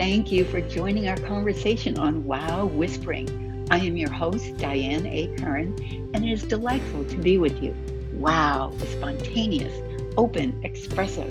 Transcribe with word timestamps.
Thank 0.00 0.32
you 0.32 0.46
for 0.46 0.62
joining 0.62 1.08
our 1.08 1.16
conversation 1.18 1.98
on 1.98 2.24
Wow 2.24 2.64
Whispering. 2.64 3.68
I 3.70 3.80
am 3.80 3.98
your 3.98 4.10
host, 4.10 4.56
Diane 4.56 5.04
A. 5.04 5.26
Curran, 5.36 5.78
and 6.14 6.24
it 6.24 6.32
is 6.32 6.42
delightful 6.42 7.04
to 7.04 7.16
be 7.18 7.36
with 7.36 7.62
you. 7.62 7.76
Wow 8.14 8.72
is 8.80 8.88
spontaneous, 8.88 9.74
open, 10.16 10.58
expressive. 10.64 11.30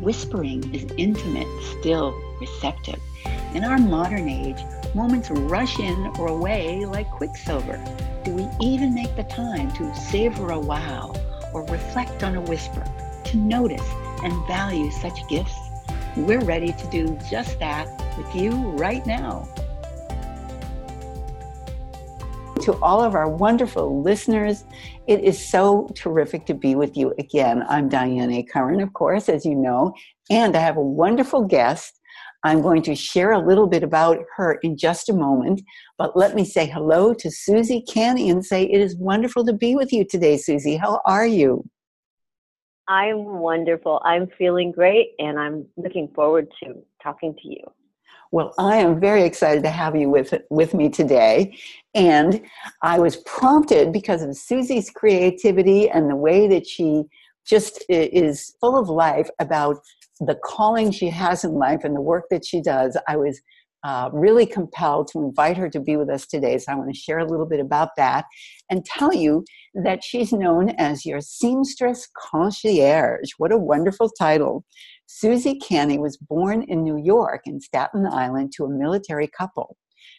Whispering 0.00 0.72
is 0.72 0.86
intimate, 0.96 1.48
still, 1.80 2.14
receptive. 2.40 3.00
In 3.52 3.64
our 3.64 3.78
modern 3.78 4.28
age, 4.28 4.62
moments 4.94 5.28
rush 5.30 5.80
in 5.80 6.12
or 6.16 6.28
away 6.28 6.84
like 6.84 7.10
quicksilver. 7.10 7.84
Do 8.22 8.30
we 8.30 8.48
even 8.60 8.94
make 8.94 9.16
the 9.16 9.24
time 9.24 9.72
to 9.72 9.92
savor 9.96 10.52
a 10.52 10.60
wow 10.60 11.12
or 11.52 11.64
reflect 11.64 12.22
on 12.22 12.36
a 12.36 12.40
whisper, 12.42 12.84
to 13.24 13.36
notice 13.36 13.90
and 14.22 14.46
value 14.46 14.92
such 14.92 15.26
gifts? 15.28 15.58
We're 16.16 16.44
ready 16.44 16.72
to 16.72 16.90
do 16.92 17.18
just 17.28 17.58
that 17.58 17.88
with 18.16 18.34
you 18.34 18.52
right 18.72 19.04
now. 19.06 19.48
To 22.62 22.78
all 22.80 23.02
of 23.02 23.14
our 23.14 23.28
wonderful 23.28 24.02
listeners, 24.02 24.64
it 25.06 25.22
is 25.22 25.44
so 25.44 25.90
terrific 25.94 26.46
to 26.46 26.54
be 26.54 26.74
with 26.74 26.96
you 26.96 27.12
again. 27.18 27.62
I'm 27.68 27.88
Diane 27.88 28.32
A. 28.32 28.42
Curran, 28.42 28.80
of 28.80 28.92
course, 28.94 29.28
as 29.28 29.44
you 29.44 29.54
know, 29.54 29.92
and 30.30 30.56
I 30.56 30.60
have 30.60 30.76
a 30.76 30.82
wonderful 30.82 31.44
guest. 31.44 32.00
I'm 32.42 32.62
going 32.62 32.82
to 32.82 32.94
share 32.94 33.32
a 33.32 33.38
little 33.38 33.66
bit 33.66 33.82
about 33.82 34.18
her 34.36 34.58
in 34.62 34.76
just 34.76 35.08
a 35.08 35.14
moment, 35.14 35.62
but 35.98 36.16
let 36.16 36.34
me 36.34 36.44
say 36.44 36.66
hello 36.66 37.12
to 37.14 37.30
Suzzy 37.30 37.82
Canny 37.82 38.30
and 38.30 38.44
say 38.44 38.64
it 38.64 38.80
is 38.80 38.96
wonderful 38.96 39.44
to 39.46 39.52
be 39.52 39.74
with 39.74 39.92
you 39.92 40.04
today, 40.04 40.36
Suzzy. 40.36 40.76
How 40.76 41.00
are 41.06 41.26
you? 41.26 41.68
I'm 42.86 43.40
wonderful. 43.40 44.00
I'm 44.04 44.28
feeling 44.38 44.72
great, 44.72 45.12
and 45.18 45.38
I'm 45.38 45.66
looking 45.76 46.08
forward 46.14 46.48
to 46.62 46.74
talking 47.02 47.34
to 47.34 47.48
you. 47.48 47.64
Well, 48.34 48.52
I 48.58 48.78
am 48.78 48.98
very 48.98 49.22
excited 49.22 49.62
to 49.62 49.70
have 49.70 49.94
you 49.94 50.10
with 50.10 50.34
with 50.50 50.74
me 50.74 50.88
today, 50.88 51.56
and 51.94 52.40
I 52.82 52.98
was 52.98 53.18
prompted 53.18 53.92
because 53.92 54.24
of 54.24 54.36
Suzzy's 54.36 54.90
creativity 54.90 55.88
and 55.88 56.10
the 56.10 56.16
way 56.16 56.48
that 56.48 56.66
she 56.66 57.04
just 57.46 57.84
is 57.88 58.56
full 58.60 58.76
of 58.76 58.88
life 58.88 59.30
about 59.38 59.76
the 60.18 60.34
calling 60.44 60.90
she 60.90 61.10
has 61.10 61.44
in 61.44 61.52
life 61.52 61.84
and 61.84 61.94
the 61.94 62.00
work 62.00 62.24
that 62.32 62.44
she 62.44 62.60
does. 62.60 62.98
I 63.06 63.16
was 63.16 63.40
uh, 63.84 64.08
really 64.12 64.46
compelled 64.46 65.06
to 65.12 65.18
invite 65.20 65.56
her 65.56 65.68
to 65.68 65.78
be 65.78 65.96
with 65.96 66.08
us 66.08 66.26
today. 66.26 66.58
So 66.58 66.72
I 66.72 66.74
want 66.74 66.92
to 66.92 66.98
share 66.98 67.18
a 67.18 67.30
little 67.30 67.46
bit 67.46 67.60
about 67.60 67.90
that 67.98 68.24
and 68.70 68.84
tell 68.84 69.12
you 69.12 69.44
that 69.74 70.02
she's 70.02 70.32
known 70.32 70.70
as 70.70 71.04
your 71.04 71.20
seamstress 71.20 72.08
concierge. 72.16 73.30
What 73.36 73.52
a 73.52 73.58
wonderful 73.58 74.08
title. 74.08 74.64
Suzzy 75.06 75.58
Canny 75.58 75.98
was 75.98 76.16
born 76.16 76.62
in 76.62 76.82
New 76.82 76.96
York 76.96 77.42
in 77.46 77.60
Staten 77.60 78.06
Island 78.06 78.52
to 78.56 78.64
a 78.64 78.70
military 78.70 79.28
couple. 79.28 79.76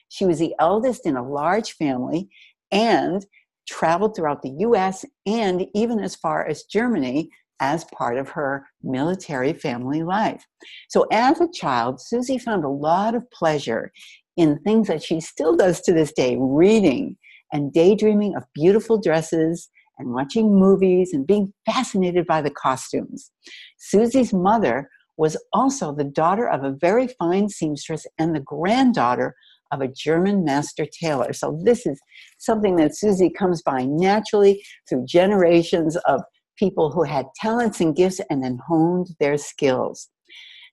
She 0.10 0.26
was 0.26 0.40
the 0.40 0.56
eldest 0.60 1.06
in 1.06 1.16
a 1.16 1.28
large 1.28 1.74
family 1.74 2.30
and 2.72 3.26
traveled 3.68 4.16
throughout 4.16 4.42
the 4.42 4.56
US 4.60 5.06
and 5.26 5.66
even 5.74 6.00
as 6.00 6.16
far 6.16 6.46
as 6.46 6.64
Germany 6.64 7.30
as 7.60 7.86
part 7.86 8.18
of 8.18 8.30
her 8.30 8.68
military 8.84 9.54
family 9.54 10.04
life. 10.04 10.46
So, 10.90 11.08
as 11.12 11.40
a 11.40 11.52
child, 11.52 12.02
Suzzy 12.02 12.38
found 12.38 12.66
a 12.66 12.70
lot 12.70 13.16
of 13.16 13.30
pleasure 13.32 13.92
in 14.38 14.60
things 14.60 14.88
that 14.88 15.02
she 15.02 15.22
still 15.22 15.56
does 15.56 15.82
to 15.82 15.94
this 15.94 16.12
day 16.12 16.38
reading 16.40 17.18
and 17.54 17.72
daydreaming 17.72 18.36
of 18.36 18.44
beautiful 18.54 19.00
dresses 19.00 19.70
and 19.98 20.14
watching 20.14 20.54
movies 20.54 21.14
and 21.14 21.26
being 21.26 21.54
fascinated 21.66 22.26
by 22.28 22.42
the 22.42 22.50
costumes. 22.50 23.32
Suzzy's 23.78 24.34
mother 24.34 24.90
was 25.18 25.38
also 25.54 25.94
the 25.94 26.04
daughter 26.04 26.48
of 26.48 26.64
a 26.64 26.76
very 26.80 27.08
fine 27.08 27.48
seamstress 27.50 28.06
and 28.18 28.36
the 28.36 28.42
granddaughter 28.42 29.36
of 29.72 29.82
a 29.82 29.88
German 29.88 30.44
master 30.44 30.86
tailor. 30.86 31.34
So, 31.34 31.60
this 31.64 31.86
is 31.86 32.00
something 32.38 32.76
that 32.76 32.96
Suzzy 32.96 33.30
comes 33.30 33.62
by 33.62 33.86
naturally 33.86 34.64
through 34.88 35.06
generations 35.06 35.96
of 36.06 36.22
people 36.58 36.92
who 36.92 37.04
had 37.04 37.26
talents 37.36 37.82
and 37.82 37.96
gifts 37.96 38.22
and 38.30 38.44
then 38.44 38.60
honed 38.68 39.08
their 39.20 39.38
skills. 39.38 40.10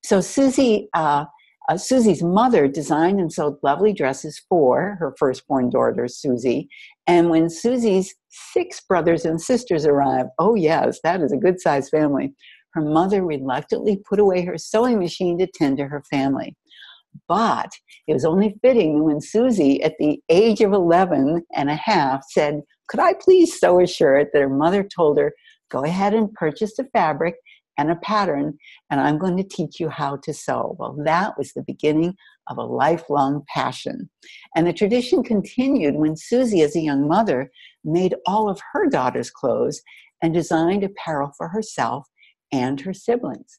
So 0.05 0.21
Suzzy, 0.21 0.89
uh, 0.95 1.25
uh, 1.69 1.77
Suzzy's 1.77 2.23
mother 2.23 2.67
designed 2.67 3.21
and 3.21 3.33
sewed 3.33 3.57
lovely 3.63 3.93
dresses 3.93 4.41
for 4.49 4.97
her 4.99 5.15
firstborn 5.19 5.71
daughter, 5.71 6.09
Suzzy. 6.09 6.69
And 7.07 7.31
when 7.31 7.49
Suzzy's 7.49 8.15
six 8.29 8.81
brothers 8.81 9.25
and 9.25 9.41
sisters 9.41 9.87
arrived, 9.87 10.31
oh 10.39 10.55
yes, 10.55 11.01
that 11.05 11.21
is 11.21 11.33
a 11.33 11.37
good 11.37 11.61
sized 11.61 11.91
family, 11.91 12.35
her 12.75 12.83
mother 12.83 13.25
reluctantly 13.25 14.01
put 14.09 14.19
away 14.19 14.45
her 14.45 14.59
sewing 14.59 14.99
machine 14.99 15.39
to 15.39 15.47
tend 15.47 15.79
to 15.79 15.87
her 15.87 16.03
family. 16.11 16.57
But 17.29 17.71
it 18.07 18.15
was 18.15 18.25
only 18.25 18.57
fitting 18.63 19.05
when 19.05 19.21
Suzzy, 19.21 19.83
at 19.83 19.95
the 19.99 20.21
age 20.31 20.63
of 20.63 20.73
11 20.73 21.45
and 21.55 21.71
a 21.71 21.77
half, 21.77 22.25
said, 22.31 22.63
Could 22.89 23.01
I 23.01 23.15
please 23.15 23.59
sew 23.59 23.81
a 23.81 23.87
shirt? 23.87 24.29
that 24.33 24.41
her 24.41 24.49
mother 24.49 24.83
told 24.83 25.19
her 25.19 25.33
go 25.71 25.85
ahead 25.85 26.15
and 26.15 26.33
purchase 26.35 26.77
the 26.77 26.85
fabric 26.93 27.35
and 27.79 27.91
a 27.91 27.97
pattern, 27.97 28.59
and 28.91 29.01
I'm 29.01 29.19
going 29.19 29.37
to 29.37 29.43
teach 29.43 29.81
you 29.81 29.89
how 29.89 30.17
to 30.25 30.33
sew. 30.33 30.77
Well, 30.79 30.97
that 31.05 31.37
was 31.39 31.53
the 31.53 31.63
beginning 31.63 32.15
of 32.49 32.59
a 32.59 32.65
lifelong 32.65 33.45
passion. 33.49 34.11
And 34.55 34.67
the 34.67 34.73
tradition 34.73 35.23
continued 35.23 35.95
when 35.95 36.17
Suzzy, 36.17 36.63
as 36.63 36.77
a 36.77 36.81
young 36.81 37.09
mother, 37.09 37.51
made 37.85 38.15
all 38.27 38.49
of 38.49 38.61
her 38.73 38.89
daughters' 38.89 39.31
clothes 39.31 39.81
and 40.23 40.35
designed 40.35 40.85
apparel 40.85 41.33
for 41.37 41.49
herself 41.49 42.07
and 42.53 42.81
her 42.81 42.95
siblings. 42.95 43.59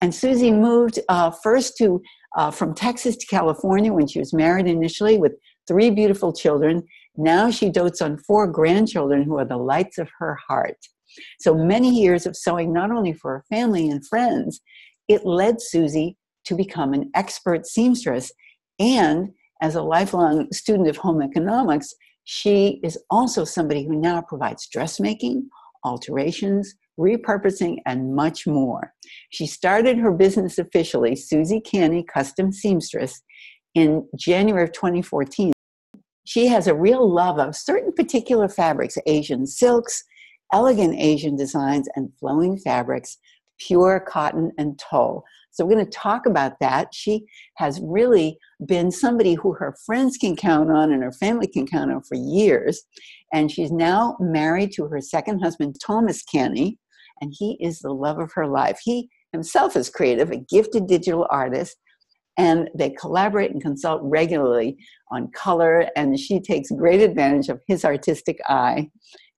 And 0.00 0.14
Suzzy 0.14 0.52
moved 0.52 0.98
uh, 1.08 1.30
first 1.30 1.76
to 1.78 2.00
uh, 2.36 2.50
from 2.50 2.74
Texas 2.74 3.16
to 3.16 3.26
California 3.26 3.92
when 3.92 4.06
she 4.06 4.18
was 4.18 4.32
married 4.32 4.66
initially 4.66 5.18
with 5.18 5.32
three 5.66 5.90
beautiful 5.90 6.32
children. 6.32 6.82
Now 7.16 7.50
she 7.50 7.68
dotes 7.70 8.00
on 8.00 8.18
four 8.18 8.46
grandchildren 8.46 9.24
who 9.24 9.38
are 9.38 9.44
the 9.44 9.56
lights 9.56 9.98
of 9.98 10.08
her 10.18 10.38
heart. 10.48 10.78
So 11.38 11.54
many 11.54 11.90
years 11.90 12.26
of 12.26 12.36
sewing, 12.36 12.72
not 12.72 12.90
only 12.90 13.12
for 13.12 13.30
her 13.32 13.44
family 13.50 13.88
and 13.88 14.06
friends, 14.06 14.60
it 15.08 15.26
led 15.26 15.60
Suzzy 15.60 16.16
to 16.44 16.54
become 16.54 16.94
an 16.94 17.10
expert 17.14 17.66
seamstress. 17.66 18.32
And 18.78 19.30
as 19.62 19.74
a 19.74 19.82
lifelong 19.82 20.50
student 20.52 20.88
of 20.88 20.96
home 20.96 21.22
economics, 21.22 21.94
she 22.24 22.80
is 22.82 22.98
also 23.10 23.44
somebody 23.44 23.84
who 23.84 23.96
now 23.96 24.22
provides 24.22 24.68
dressmaking, 24.68 25.48
alterations, 25.84 26.74
repurposing, 26.98 27.78
and 27.86 28.14
much 28.14 28.46
more. 28.46 28.92
She 29.30 29.46
started 29.46 29.98
her 29.98 30.12
business 30.12 30.58
officially, 30.58 31.16
Suzzy 31.16 31.60
Canny 31.60 32.04
Custom 32.04 32.52
Seamstress, 32.52 33.22
in 33.74 34.06
January 34.16 34.64
of 34.64 34.72
2014. 34.72 35.52
She 36.24 36.46
has 36.46 36.66
a 36.66 36.74
real 36.74 37.08
love 37.08 37.38
of 37.38 37.56
certain 37.56 37.92
particular 37.92 38.48
fabrics, 38.48 38.98
Asian 39.06 39.46
silks, 39.46 40.04
elegant 40.52 40.96
Asian 40.98 41.36
designs 41.36 41.88
and 41.96 42.12
flowing 42.18 42.58
fabrics, 42.58 43.18
pure 43.58 44.00
cotton 44.00 44.52
and 44.58 44.78
tulle. 44.78 45.24
So 45.52 45.64
we're 45.64 45.74
going 45.74 45.86
to 45.86 45.90
talk 45.90 46.26
about 46.26 46.60
that. 46.60 46.94
She 46.94 47.24
has 47.56 47.80
really 47.82 48.38
been 48.66 48.90
somebody 48.90 49.34
who 49.34 49.52
her 49.54 49.76
friends 49.84 50.16
can 50.16 50.36
count 50.36 50.70
on 50.70 50.92
and 50.92 51.02
her 51.02 51.12
family 51.12 51.46
can 51.46 51.66
count 51.66 51.92
on 51.92 52.02
for 52.02 52.14
years. 52.14 52.82
And 53.32 53.50
she's 53.50 53.72
now 53.72 54.16
married 54.20 54.72
to 54.72 54.86
her 54.86 55.00
second 55.00 55.40
husband, 55.40 55.76
Thomas 55.84 56.22
Canny, 56.22 56.78
and 57.20 57.34
he 57.36 57.58
is 57.60 57.80
the 57.80 57.92
love 57.92 58.18
of 58.18 58.32
her 58.34 58.46
life. 58.46 58.80
He 58.82 59.08
himself 59.32 59.76
is 59.76 59.90
creative, 59.90 60.30
a 60.30 60.36
gifted 60.36 60.86
digital 60.86 61.26
artist, 61.30 61.76
and 62.38 62.70
they 62.74 62.90
collaborate 62.90 63.50
and 63.50 63.60
consult 63.60 64.00
regularly 64.02 64.76
on 65.10 65.30
color, 65.32 65.88
and 65.96 66.18
she 66.18 66.40
takes 66.40 66.70
great 66.70 67.00
advantage 67.00 67.48
of 67.48 67.60
his 67.66 67.84
artistic 67.84 68.40
eye. 68.48 68.88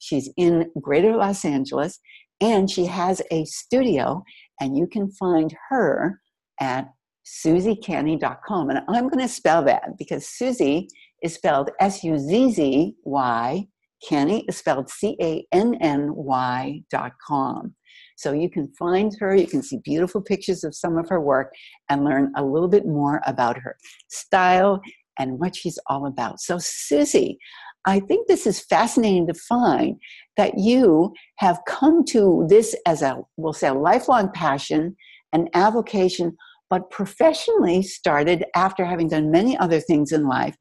She's 0.02 0.28
in 0.36 0.68
Greater 0.80 1.16
Los 1.16 1.44
Angeles 1.44 2.00
and 2.40 2.68
she 2.68 2.86
has 2.86 3.22
a 3.30 3.44
studio, 3.44 4.24
and 4.60 4.76
you 4.76 4.88
can 4.88 5.08
find 5.12 5.54
her 5.68 6.20
at 6.60 6.88
suzzycanny.com. 7.24 8.68
And 8.68 8.80
I'm 8.88 9.08
going 9.08 9.24
to 9.24 9.32
spell 9.32 9.62
that 9.64 9.96
because 9.96 10.26
Suzzy 10.26 10.88
is 11.22 11.34
spelled 11.34 11.70
S 11.78 12.02
U 12.02 12.18
Z 12.18 12.50
Z 12.50 12.96
Y, 13.04 13.66
Canny 14.08 14.44
is 14.48 14.56
spelled 14.56 14.90
C 14.90 15.16
A 15.22 15.46
N 15.52 15.76
N 15.80 16.12
Y.com. 16.16 17.76
So 18.16 18.32
you 18.32 18.50
can 18.50 18.72
find 18.76 19.12
her, 19.20 19.36
you 19.36 19.46
can 19.46 19.62
see 19.62 19.78
beautiful 19.84 20.20
pictures 20.20 20.64
of 20.64 20.74
some 20.74 20.98
of 20.98 21.08
her 21.08 21.20
work, 21.20 21.52
and 21.88 22.04
learn 22.04 22.32
a 22.36 22.44
little 22.44 22.68
bit 22.68 22.86
more 22.86 23.22
about 23.24 23.56
her 23.58 23.76
style 24.08 24.80
and 25.16 25.38
what 25.38 25.54
she's 25.54 25.78
all 25.86 26.06
about. 26.06 26.40
So, 26.40 26.58
Suzzy, 26.58 27.38
I 27.84 28.00
think 28.00 28.28
this 28.28 28.46
is 28.46 28.60
fascinating 28.60 29.26
to 29.26 29.34
find 29.34 29.96
that 30.36 30.58
you 30.58 31.12
have 31.36 31.60
come 31.66 32.04
to 32.06 32.46
this 32.48 32.76
as 32.86 33.02
a, 33.02 33.18
we'll 33.36 33.52
say, 33.52 33.68
a 33.68 33.74
lifelong 33.74 34.30
passion, 34.32 34.96
an 35.32 35.48
avocation, 35.54 36.36
but 36.70 36.90
professionally 36.90 37.82
started 37.82 38.44
after 38.54 38.84
having 38.84 39.08
done 39.08 39.30
many 39.30 39.58
other 39.58 39.80
things 39.80 40.12
in 40.12 40.26
life. 40.26 40.56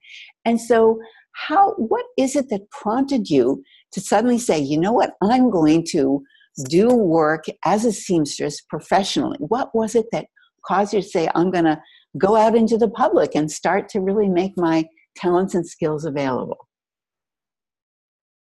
And 0.46 0.60
so, 0.60 1.00
how, 1.34 1.74
what 1.76 2.06
is 2.18 2.36
it 2.36 2.50
that 2.50 2.70
prompted 2.72 3.30
you 3.30 3.64
to 3.94 4.02
suddenly 4.02 4.38
say, 4.38 4.60
you 4.60 4.78
know 4.78 4.92
what, 4.92 5.14
I'm 5.22 5.50
going 5.50 5.86
to 5.92 6.22
do 6.68 6.94
work 6.94 7.46
as 7.64 7.86
a 7.86 7.94
seamstress 7.94 8.60
professionally? 8.62 9.38
What 9.40 9.74
was 9.74 9.96
it 9.96 10.08
that 10.12 10.26
caused 10.66 10.94
you 10.94 11.02
to 11.02 11.08
say, 11.08 11.30
I'm 11.34 11.52
going 11.52 11.66
to 11.66 11.82
go 12.18 12.36
out 12.36 12.56
into 12.56 12.78
the 12.78 12.90
public 12.90 13.34
and 13.34 13.50
start 13.50 13.88
to 13.90 14.02
really 14.02 14.28
make 14.28 14.58
my 14.58 14.86
talents 15.16 15.56
and 15.56 15.66
skills 15.66 16.04
available? 16.04 16.68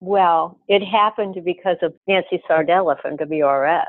Well, 0.02 0.60
it 0.68 0.84
happened 0.86 1.38
because 1.44 1.78
of 1.82 1.94
Nancy 2.08 2.42
Sardella 2.50 3.02
from 3.02 3.18
WRS. 3.18 3.86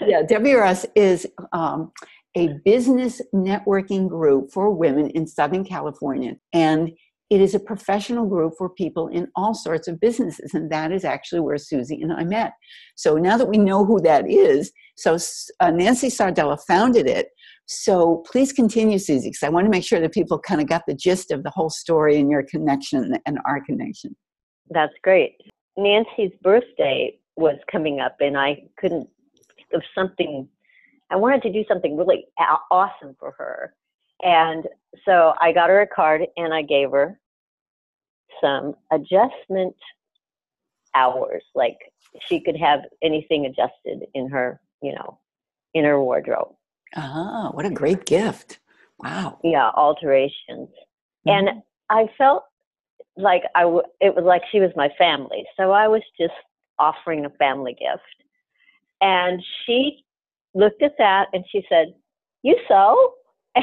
Yeah, 0.00 0.22
WRS 0.22 0.86
is 0.94 1.26
um, 1.52 1.92
a 2.36 2.48
business 2.64 3.20
networking 3.34 4.08
group 4.08 4.52
for 4.52 4.70
women 4.70 5.10
in 5.10 5.26
Southern 5.26 5.64
California. 5.64 6.36
And 6.52 6.90
it 7.28 7.40
is 7.40 7.54
a 7.54 7.60
professional 7.60 8.26
group 8.26 8.54
for 8.56 8.68
people 8.68 9.08
in 9.08 9.28
all 9.36 9.54
sorts 9.54 9.86
of 9.86 10.00
businesses. 10.00 10.54
And 10.54 10.70
that 10.72 10.92
is 10.92 11.04
actually 11.04 11.40
where 11.40 11.58
Suzzy 11.58 12.00
and 12.00 12.12
I 12.12 12.24
met. 12.24 12.52
So 12.96 13.16
now 13.16 13.36
that 13.36 13.48
we 13.48 13.58
know 13.58 13.84
who 13.84 14.00
that 14.00 14.28
is, 14.28 14.72
so 14.96 15.16
uh, 15.60 15.70
Nancy 15.70 16.08
Sardella 16.08 16.58
founded 16.66 17.06
it. 17.06 17.28
So 17.66 18.24
please 18.30 18.52
continue, 18.52 18.98
Suzzy, 18.98 19.28
because 19.28 19.44
I 19.44 19.48
want 19.48 19.66
to 19.66 19.70
make 19.70 19.84
sure 19.84 20.00
that 20.00 20.12
people 20.12 20.38
kind 20.40 20.60
of 20.60 20.68
got 20.68 20.82
the 20.88 20.94
gist 20.94 21.30
of 21.30 21.44
the 21.44 21.50
whole 21.50 21.70
story 21.70 22.18
and 22.18 22.30
your 22.30 22.42
connection 22.42 23.16
and 23.26 23.38
our 23.46 23.60
connection. 23.64 24.16
That's 24.70 24.94
great. 25.02 25.36
Nancy's 25.76 26.32
birthday 26.42 27.18
was 27.36 27.56
coming 27.70 28.00
up, 28.00 28.16
and 28.20 28.38
I 28.38 28.62
couldn't 28.78 29.08
think 29.34 29.68
of 29.74 29.82
something. 29.94 30.48
I 31.10 31.16
wanted 31.16 31.42
to 31.42 31.52
do 31.52 31.64
something 31.66 31.96
really 31.96 32.26
awesome 32.70 33.16
for 33.18 33.32
her. 33.32 33.74
And 34.22 34.66
so 35.04 35.34
I 35.40 35.52
got 35.52 35.70
her 35.70 35.80
a 35.80 35.86
card 35.86 36.22
and 36.36 36.52
I 36.52 36.62
gave 36.62 36.90
her 36.90 37.18
some 38.40 38.74
adjustment 38.92 39.74
hours. 40.94 41.42
Like 41.54 41.78
she 42.26 42.40
could 42.40 42.56
have 42.56 42.80
anything 43.02 43.46
adjusted 43.46 44.06
in 44.14 44.28
her, 44.28 44.60
you 44.82 44.94
know, 44.94 45.18
in 45.74 45.84
her 45.84 46.02
wardrobe. 46.02 46.54
Ah, 46.96 47.50
what 47.52 47.64
a 47.64 47.70
great 47.70 48.04
gift. 48.04 48.58
Wow. 48.98 49.38
Yeah, 49.42 49.70
alterations. 49.76 50.68
Mm-hmm. 51.26 51.30
And 51.30 51.62
I 51.88 52.08
felt 52.18 52.44
like 53.16 53.42
I 53.54 53.62
w- 53.62 53.82
it 54.00 54.14
was 54.14 54.24
like 54.24 54.42
she 54.50 54.60
was 54.60 54.70
my 54.76 54.88
family. 54.98 55.44
So 55.56 55.72
I 55.72 55.88
was 55.88 56.02
just 56.18 56.34
offering 56.78 57.24
a 57.24 57.30
family 57.30 57.72
gift. 57.74 58.02
And 59.00 59.42
she 59.64 60.04
looked 60.54 60.82
at 60.82 60.96
that 60.98 61.28
and 61.32 61.44
she 61.50 61.64
said, 61.68 61.94
"You 62.42 62.56
sew?" 62.68 63.14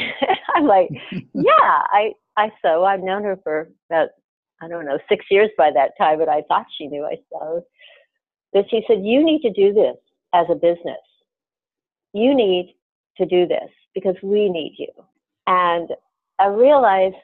I'm 0.56 0.66
like, 0.66 0.90
"Yeah, 1.12 1.52
I 1.60 2.14
I 2.38 2.52
sew. 2.62 2.86
I've 2.86 3.04
known 3.04 3.24
her 3.24 3.38
for 3.44 3.70
about 3.90 4.10
I 4.62 4.68
don't 4.68 4.86
know 4.86 5.00
six 5.10 5.26
years 5.30 5.50
by 5.58 5.72
that 5.72 5.92
time, 5.98 6.20
but 6.20 6.30
I 6.30 6.44
thought 6.48 6.66
she 6.78 6.88
knew 6.88 7.06
I 7.06 7.18
sewed." 7.32 7.64
But 8.54 8.66
she 8.70 8.84
said, 8.88 9.06
"You 9.06 9.24
need 9.24 9.42
to 9.42 9.52
do 9.52 9.74
this 9.74 9.98
as 10.34 10.48
a 10.50 10.56
business. 10.56 10.98
You 12.14 12.34
need 12.34 12.76
to 13.18 13.26
do 13.26 13.48
this 13.48 13.70
because 13.94 14.16
we 14.24 14.50
need 14.50 14.76
you." 14.78 14.92
And 15.46 15.90
I 16.40 16.48
realized 16.48 17.16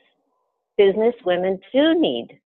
business 0.78 1.16
women 1.26 1.60
do 1.72 2.00
need 2.00 2.40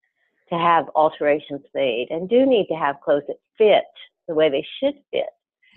to 0.49 0.59
have 0.59 0.87
alterations 0.95 1.63
made 1.75 2.09
and 2.11 2.29
do 2.29 2.47
need 2.47 2.67
to 2.69 2.75
have 2.75 3.01
clothes 3.05 3.23
that 3.27 3.37
fit 3.59 3.85
the 4.29 4.35
way 4.35 4.49
they 4.49 4.67
should 4.79 4.95
fit 5.11 5.27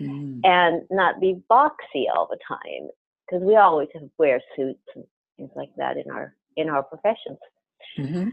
mm. 0.00 0.40
and 0.44 0.82
not 0.90 1.20
be 1.20 1.40
boxy 1.50 2.04
all 2.14 2.28
the 2.30 2.38
time 2.46 2.88
because 3.26 3.44
we 3.44 3.56
always 3.56 3.88
have 3.94 4.02
wear 4.18 4.40
suits 4.56 4.82
and 4.94 5.04
things 5.36 5.50
like 5.56 5.70
that 5.76 5.96
in 5.96 6.10
our 6.10 6.34
in 6.56 6.68
our 6.68 6.82
professions 6.82 7.38
mm-hmm. 7.98 8.28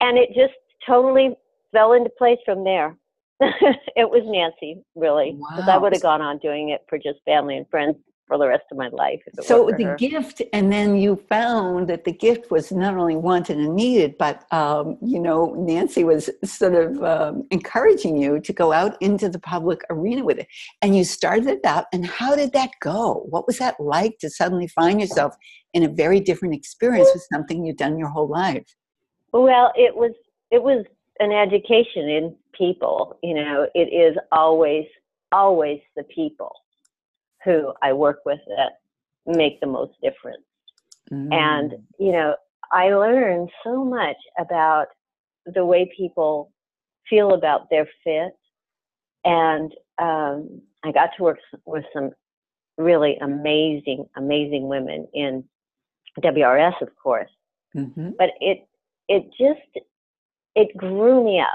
and 0.00 0.18
it 0.18 0.28
just 0.34 0.54
totally 0.86 1.34
fell 1.72 1.92
into 1.92 2.10
place 2.18 2.38
from 2.44 2.64
there 2.64 2.96
it 3.40 4.08
was 4.08 4.22
nancy 4.26 4.82
really 4.94 5.32
because 5.32 5.66
wow. 5.66 5.74
i 5.74 5.78
would 5.78 5.92
have 5.92 6.02
gone 6.02 6.22
on 6.22 6.38
doing 6.38 6.70
it 6.70 6.82
for 6.88 6.98
just 6.98 7.18
family 7.24 7.56
and 7.56 7.68
friends 7.68 7.96
for 8.26 8.38
the 8.38 8.48
rest 8.48 8.64
of 8.70 8.78
my 8.78 8.88
life. 8.88 9.22
So 9.42 9.70
the 9.76 9.84
her. 9.84 9.96
gift, 9.96 10.42
and 10.52 10.72
then 10.72 10.96
you 10.96 11.16
found 11.28 11.88
that 11.88 12.04
the 12.04 12.12
gift 12.12 12.50
was 12.50 12.72
not 12.72 12.96
only 12.96 13.16
wanted 13.16 13.58
and 13.58 13.74
needed, 13.74 14.16
but 14.18 14.50
um, 14.52 14.96
you 15.02 15.20
know 15.20 15.54
Nancy 15.54 16.04
was 16.04 16.30
sort 16.44 16.74
of 16.74 17.02
um, 17.02 17.46
encouraging 17.50 18.16
you 18.16 18.40
to 18.40 18.52
go 18.52 18.72
out 18.72 19.00
into 19.00 19.28
the 19.28 19.38
public 19.38 19.82
arena 19.90 20.24
with 20.24 20.38
it, 20.38 20.46
and 20.82 20.96
you 20.96 21.04
started 21.04 21.46
it 21.46 21.64
out. 21.64 21.86
And 21.92 22.06
how 22.06 22.34
did 22.34 22.52
that 22.52 22.70
go? 22.80 23.26
What 23.28 23.46
was 23.46 23.58
that 23.58 23.78
like 23.78 24.18
to 24.20 24.30
suddenly 24.30 24.68
find 24.68 25.00
yourself 25.00 25.34
in 25.72 25.82
a 25.82 25.88
very 25.88 26.20
different 26.20 26.54
experience 26.54 27.10
with 27.12 27.26
something 27.32 27.64
you've 27.64 27.76
done 27.76 27.98
your 27.98 28.08
whole 28.08 28.28
life? 28.28 28.74
Well, 29.32 29.72
it 29.76 29.94
was 29.94 30.12
it 30.50 30.62
was 30.62 30.84
an 31.20 31.32
education 31.32 32.08
in 32.08 32.36
people. 32.56 33.18
You 33.22 33.34
know, 33.34 33.66
it 33.74 33.92
is 33.92 34.16
always 34.32 34.86
always 35.32 35.80
the 35.96 36.04
people 36.04 36.54
who 37.44 37.72
I 37.82 37.92
work 37.92 38.20
with 38.24 38.40
that 38.46 38.72
make 39.26 39.60
the 39.60 39.66
most 39.66 39.92
difference. 40.02 40.44
Mm. 41.12 41.32
And, 41.32 41.72
you 41.98 42.12
know, 42.12 42.36
I 42.72 42.88
learned 42.90 43.50
so 43.62 43.84
much 43.84 44.16
about 44.38 44.86
the 45.46 45.64
way 45.64 45.90
people 45.96 46.50
feel 47.08 47.32
about 47.32 47.68
their 47.70 47.88
fit. 48.02 48.32
And 49.24 49.72
um, 49.98 50.62
I 50.84 50.92
got 50.92 51.10
to 51.16 51.22
work 51.22 51.38
with 51.64 51.84
some 51.92 52.10
really 52.76 53.16
amazing, 53.20 54.06
amazing 54.16 54.68
women 54.68 55.06
in 55.14 55.44
WRS, 56.20 56.80
of 56.80 56.88
course. 56.96 57.30
Mm-hmm. 57.76 58.10
But 58.18 58.30
it, 58.40 58.66
it 59.08 59.24
just, 59.38 59.84
it 60.54 60.76
grew 60.76 61.24
me 61.24 61.40
up 61.40 61.48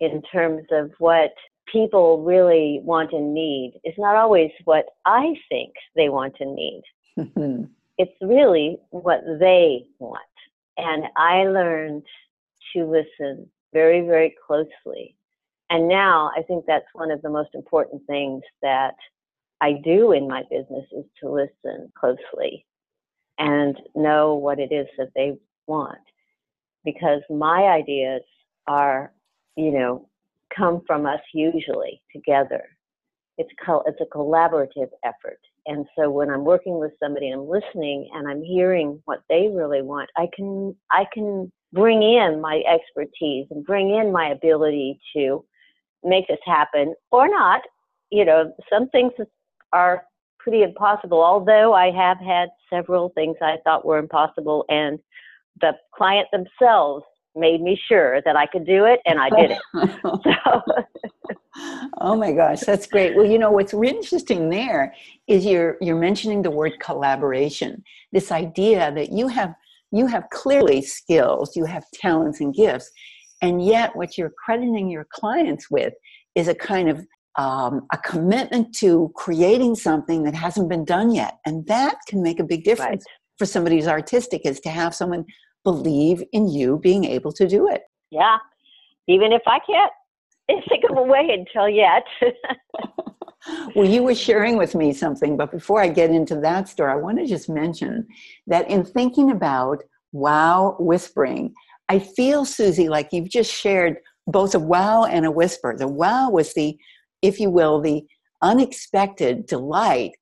in 0.00 0.22
terms 0.22 0.64
of 0.70 0.90
what 0.98 1.32
people 1.70 2.22
really 2.22 2.80
want 2.82 3.12
and 3.12 3.34
need 3.34 3.80
is 3.84 3.94
not 3.98 4.16
always 4.16 4.50
what 4.64 4.86
I 5.04 5.34
think 5.48 5.72
they 5.96 6.08
want 6.08 6.36
and 6.40 6.54
need. 6.54 6.82
it's 7.98 8.12
really 8.20 8.78
what 8.90 9.20
they 9.38 9.84
want. 9.98 10.20
And 10.76 11.04
I 11.16 11.44
learned 11.44 12.04
to 12.74 12.84
listen 12.84 13.48
very, 13.72 14.00
very 14.02 14.34
closely. 14.46 15.14
And 15.70 15.88
now 15.88 16.30
I 16.36 16.42
think 16.42 16.64
that's 16.66 16.86
one 16.92 17.10
of 17.10 17.22
the 17.22 17.30
most 17.30 17.50
important 17.54 18.02
things 18.06 18.42
that 18.62 18.94
I 19.60 19.72
do 19.84 20.12
in 20.12 20.28
my 20.28 20.42
business 20.50 20.86
is 20.92 21.04
to 21.22 21.30
listen 21.30 21.92
closely 21.98 22.66
and 23.38 23.76
know 23.94 24.34
what 24.34 24.58
it 24.58 24.72
is 24.72 24.86
that 24.98 25.10
they 25.14 25.38
want. 25.66 25.98
Because 26.84 27.22
my 27.30 27.62
ideas 27.64 28.22
are, 28.66 29.12
you 29.56 29.70
know, 29.70 30.08
come 30.56 30.82
from 30.86 31.06
us 31.06 31.20
usually 31.34 32.02
together. 32.14 32.64
It's 33.38 33.50
co- 33.64 33.84
it's 33.86 34.00
a 34.00 34.16
collaborative 34.16 34.90
effort. 35.04 35.38
And 35.66 35.86
so 35.96 36.10
when 36.10 36.30
I'm 36.30 36.44
working 36.44 36.78
with 36.78 36.92
somebody 37.02 37.28
and 37.30 37.40
I'm 37.40 37.48
listening 37.48 38.10
and 38.14 38.28
I'm 38.28 38.42
hearing 38.42 39.00
what 39.04 39.20
they 39.28 39.48
really 39.52 39.82
want, 39.82 40.10
I 40.16 40.28
can 40.34 40.76
I 40.90 41.06
can 41.12 41.50
bring 41.72 42.02
in 42.02 42.40
my 42.40 42.62
expertise 42.68 43.46
and 43.50 43.64
bring 43.64 43.94
in 43.94 44.12
my 44.12 44.28
ability 44.28 45.00
to 45.16 45.44
make 46.04 46.28
this 46.28 46.38
happen 46.44 46.94
or 47.10 47.28
not. 47.28 47.62
You 48.10 48.24
know, 48.24 48.52
some 48.70 48.88
things 48.90 49.12
are 49.72 50.04
pretty 50.38 50.62
impossible, 50.62 51.22
although 51.22 51.72
I 51.72 51.90
have 51.90 52.18
had 52.18 52.48
several 52.68 53.10
things 53.10 53.36
I 53.40 53.56
thought 53.64 53.86
were 53.86 53.98
impossible 53.98 54.64
and 54.68 54.98
the 55.60 55.72
client 55.94 56.28
themselves 56.32 57.04
made 57.34 57.62
me 57.62 57.80
sure 57.88 58.20
that 58.22 58.36
I 58.36 58.46
could 58.46 58.66
do 58.66 58.84
it, 58.84 59.00
and 59.06 59.18
I 59.18 59.30
did 59.30 59.52
it. 59.52 59.58
so. 60.04 60.62
oh 62.00 62.16
my 62.16 62.32
gosh, 62.32 62.60
that's 62.60 62.86
great. 62.86 63.14
Well, 63.14 63.26
you 63.26 63.38
know 63.38 63.50
what's 63.50 63.74
interesting 63.74 64.50
there 64.50 64.94
is 65.26 65.44
you're 65.44 65.76
you're 65.80 65.98
mentioning 65.98 66.42
the 66.42 66.50
word 66.50 66.72
collaboration. 66.80 67.82
This 68.12 68.30
idea 68.30 68.92
that 68.94 69.12
you 69.12 69.28
have 69.28 69.54
you 69.90 70.06
have 70.06 70.28
clearly 70.30 70.82
skills, 70.82 71.56
you 71.56 71.64
have 71.64 71.84
talents 71.94 72.40
and 72.40 72.54
gifts, 72.54 72.90
and 73.40 73.64
yet 73.64 73.94
what 73.96 74.16
you're 74.16 74.32
crediting 74.44 74.88
your 74.88 75.06
clients 75.12 75.70
with 75.70 75.94
is 76.34 76.48
a 76.48 76.54
kind 76.54 76.88
of 76.88 77.06
um, 77.38 77.86
a 77.92 77.98
commitment 77.98 78.74
to 78.76 79.10
creating 79.16 79.74
something 79.74 80.22
that 80.24 80.34
hasn't 80.34 80.68
been 80.68 80.84
done 80.84 81.14
yet, 81.14 81.38
and 81.46 81.66
that 81.66 81.96
can 82.08 82.22
make 82.22 82.40
a 82.40 82.44
big 82.44 82.64
difference 82.64 83.04
right. 83.06 83.38
for 83.38 83.46
somebody 83.46 83.76
who's 83.76 83.88
artistic. 83.88 84.42
Is 84.44 84.60
to 84.60 84.70
have 84.70 84.94
someone 84.94 85.24
believe 85.64 86.22
in 86.32 86.48
you 86.48 86.78
being 86.78 87.04
able 87.04 87.32
to 87.32 87.46
do 87.46 87.68
it. 87.68 87.82
Yeah. 88.10 88.38
Even 89.08 89.32
if 89.32 89.42
I 89.46 89.58
can't 89.60 89.92
think 90.68 90.84
of 90.90 90.96
a 90.96 91.02
way 91.02 91.28
until 91.30 91.68
yet. 91.68 92.04
well, 93.74 93.88
you 93.88 94.02
were 94.02 94.14
sharing 94.14 94.56
with 94.56 94.74
me 94.74 94.92
something, 94.92 95.36
but 95.36 95.50
before 95.50 95.80
I 95.80 95.88
get 95.88 96.10
into 96.10 96.36
that 96.40 96.68
story, 96.68 96.92
I 96.92 96.96
want 96.96 97.18
to 97.18 97.26
just 97.26 97.48
mention 97.48 98.06
that 98.46 98.68
in 98.68 98.84
thinking 98.84 99.30
about 99.30 99.82
wow 100.12 100.76
whispering, 100.78 101.54
I 101.88 101.98
feel, 101.98 102.44
Suzzy, 102.44 102.88
like 102.88 103.08
you've 103.12 103.30
just 103.30 103.52
shared 103.52 103.96
both 104.26 104.54
a 104.54 104.58
wow 104.58 105.04
and 105.04 105.26
a 105.26 105.30
whisper. 105.30 105.76
The 105.76 105.88
wow 105.88 106.30
was 106.30 106.54
the, 106.54 106.78
if 107.22 107.40
you 107.40 107.50
will, 107.50 107.80
the 107.80 108.04
unexpected 108.40 109.46
delight 109.46 110.12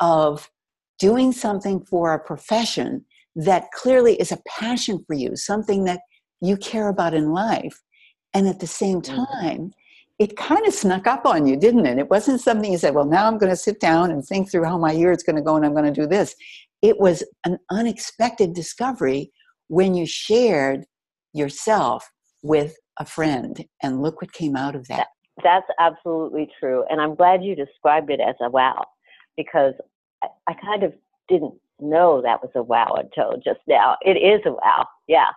of 0.00 0.50
doing 0.98 1.32
something 1.32 1.80
for 1.80 2.12
a 2.12 2.18
profession 2.18 3.04
that 3.38 3.70
clearly 3.70 4.16
is 4.16 4.32
a 4.32 4.42
passion 4.48 5.02
for 5.06 5.14
you, 5.14 5.36
something 5.36 5.84
that 5.84 6.00
you 6.40 6.56
care 6.56 6.88
about 6.88 7.14
in 7.14 7.30
life. 7.30 7.80
And 8.34 8.48
at 8.48 8.58
the 8.58 8.66
same 8.66 9.00
mm-hmm. 9.00 9.24
time, 9.24 9.72
it 10.18 10.36
kind 10.36 10.66
of 10.66 10.74
snuck 10.74 11.06
up 11.06 11.24
on 11.24 11.46
you, 11.46 11.56
didn't 11.56 11.86
it? 11.86 11.98
It 11.98 12.10
wasn't 12.10 12.40
something 12.40 12.72
you 12.72 12.78
said, 12.78 12.94
well, 12.94 13.04
now 13.04 13.28
I'm 13.28 13.38
going 13.38 13.50
to 13.50 13.56
sit 13.56 13.78
down 13.78 14.10
and 14.10 14.24
think 14.24 14.50
through 14.50 14.64
how 14.64 14.76
my 14.76 14.90
year 14.90 15.12
is 15.12 15.22
going 15.22 15.36
to 15.36 15.42
go 15.42 15.54
and 15.54 15.64
I'm 15.64 15.72
going 15.72 15.92
to 15.92 16.00
do 16.00 16.06
this. 16.06 16.34
it 16.82 16.98
was 16.98 17.24
an 17.44 17.58
unexpected 17.70 18.54
discovery 18.54 19.32
when 19.68 19.94
you 19.94 20.06
shared 20.06 20.84
yourself 21.32 22.10
with 22.42 22.76
a 22.98 23.04
friend. 23.04 23.64
And 23.82 24.02
look 24.02 24.20
what 24.20 24.32
came 24.32 24.56
out 24.56 24.74
of 24.74 24.88
that. 24.88 25.08
That's 25.44 25.66
absolutely 25.78 26.48
true. 26.58 26.84
And 26.90 27.00
I'm 27.00 27.14
glad 27.14 27.44
you 27.44 27.54
described 27.54 28.10
it 28.10 28.20
as 28.20 28.34
a 28.40 28.50
wow 28.50 28.84
because 29.36 29.74
I, 30.24 30.28
I 30.48 30.54
kind 30.54 30.82
of 30.82 30.92
didn't 31.28 31.54
know 31.80 32.20
that 32.22 32.42
was 32.42 32.50
a 32.54 32.62
wow 32.62 32.94
until 32.98 33.40
just 33.42 33.60
now. 33.66 33.96
It 34.02 34.16
is 34.16 34.40
a 34.46 34.52
wow. 34.52 34.86
Yeah. 35.06 35.28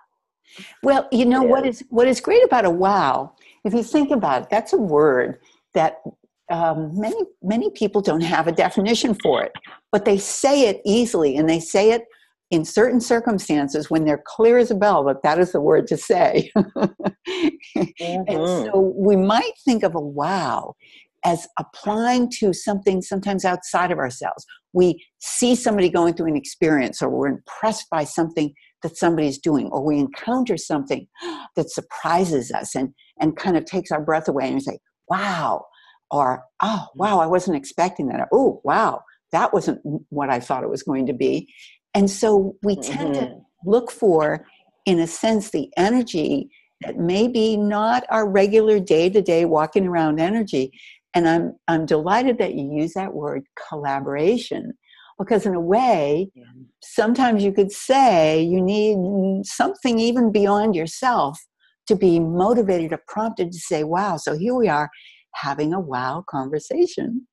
Well, 0.84 1.08
you 1.12 1.26
know 1.26 1.44
what 1.44 1.66
is 1.66 1.84
what 1.90 2.08
is 2.08 2.20
great 2.20 2.44
about 2.44 2.66
a 2.66 2.70
wow, 2.70 3.34
if 3.64 3.74
you 3.74 3.84
think 3.84 4.12
about 4.12 4.44
it, 4.44 4.50
that's 4.50 4.74
a 4.74 4.78
word 4.78 5.40
that 5.74 6.02
um, 6.50 7.00
many 7.00 7.22
many 7.42 7.70
people 7.72 8.02
don't 8.02 8.22
have 8.22 8.48
a 8.48 8.52
definition 8.52 9.16
for 9.24 9.44
it, 9.44 9.54
but 9.92 10.06
they 10.06 10.18
say 10.18 10.68
it 10.68 10.82
easily, 10.86 11.38
and 11.38 11.50
they 11.50 11.60
say 11.60 11.92
it 11.92 12.06
in 12.50 12.66
certain 12.66 13.00
circumstances 13.00 13.90
when 13.90 14.04
they're 14.04 14.22
clear 14.26 14.58
as 14.58 14.72
a 14.72 14.76
bell 14.76 15.06
that 15.06 15.24
that 15.24 15.40
is 15.40 15.54
the 15.54 15.62
word 15.62 15.88
to 15.88 15.98
say. 15.98 16.52
mm-hmm. 16.56 18.24
And 18.28 18.28
so 18.28 18.94
we 18.96 19.16
might 19.16 19.54
think 19.64 19.84
of 19.84 19.96
a 19.96 20.02
wow 20.02 20.76
as 21.24 21.48
applying 21.60 22.30
to 22.40 22.54
something 22.54 23.02
sometimes 23.02 23.46
outside 23.46 23.92
of 23.92 24.00
ourselves. 24.00 24.46
We 24.74 25.06
see 25.20 25.56
somebody 25.56 25.90
going 25.90 26.14
through 26.14 26.30
an 26.30 26.36
experience, 26.36 27.02
or 27.02 27.10
we're 27.10 27.28
impressed 27.28 27.90
by 27.90 28.04
something 28.04 28.54
that 28.84 28.98
somebody's 28.98 29.38
doing, 29.38 29.68
or 29.68 29.84
we 29.84 30.00
encounter 30.00 30.58
something 30.58 31.08
that 31.56 31.70
surprises 31.70 32.52
us 32.52 32.76
and, 32.76 32.94
and 33.20 33.38
kind 33.38 33.58
of 33.58 33.66
takes 33.66 33.92
our 33.92 34.02
breath 34.02 34.28
away, 34.28 34.46
and 34.46 34.56
we 34.56 34.62
say, 34.62 34.80
wow, 35.10 35.66
or 36.10 36.44
oh, 36.62 36.88
wow, 36.96 37.20
I 37.20 37.26
wasn't 37.26 37.58
expecting 37.58 38.08
that. 38.08 38.28
Oh, 38.32 38.62
wow, 38.64 39.02
that 39.32 39.54
wasn't 39.54 39.80
what 40.10 40.30
I 40.30 40.40
thought 40.40 40.64
it 40.64 40.70
was 40.70 40.84
going 40.84 41.06
to 41.06 41.14
be. 41.14 41.54
And 41.94 42.10
so 42.10 42.56
we 42.64 42.76
tend 42.76 43.16
mm-hmm. 43.16 43.26
to 43.26 43.38
look 43.66 43.92
for, 43.92 44.46
in 44.86 45.00
a 45.00 45.08
sense, 45.08 45.52
the 45.52 45.70
energy 45.78 46.50
that 46.82 46.98
may 46.98 47.28
be 47.28 47.58
not 47.58 48.06
our 48.10 48.28
regular 48.28 48.80
day 48.80 49.10
to 49.10 49.22
day 49.22 49.46
walking 49.46 49.88
around 49.88 50.20
energy. 50.20 50.72
And 51.14 51.28
I'm, 51.28 51.54
I'm 51.68 51.86
delighted 51.86 52.38
that 52.38 52.56
you 52.56 52.72
use 52.74 52.94
that 52.94 53.14
word 53.14 53.44
collaboration 53.70 54.74
because, 55.20 55.46
in 55.46 55.54
a 55.54 55.60
way, 55.60 56.32
yeah. 56.34 56.46
sometimes 56.82 57.44
you 57.44 57.52
could 57.52 57.72
say 57.72 58.42
you 58.42 58.62
need 58.62 59.46
something 59.46 60.00
even 60.00 60.32
beyond 60.32 60.76
yourself 60.76 61.40
to 61.88 61.96
be 61.96 62.20
motivated 62.20 62.94
or 62.94 63.04
prompted 63.08 63.52
to 63.52 63.60
say, 63.60 63.84
wow, 63.84 64.18
so 64.18 64.38
here 64.38 64.56
we 64.56 64.68
are 64.68 64.90
having 65.36 65.74
a 65.74 65.80
wow 65.80 66.24
conversation. 66.30 67.28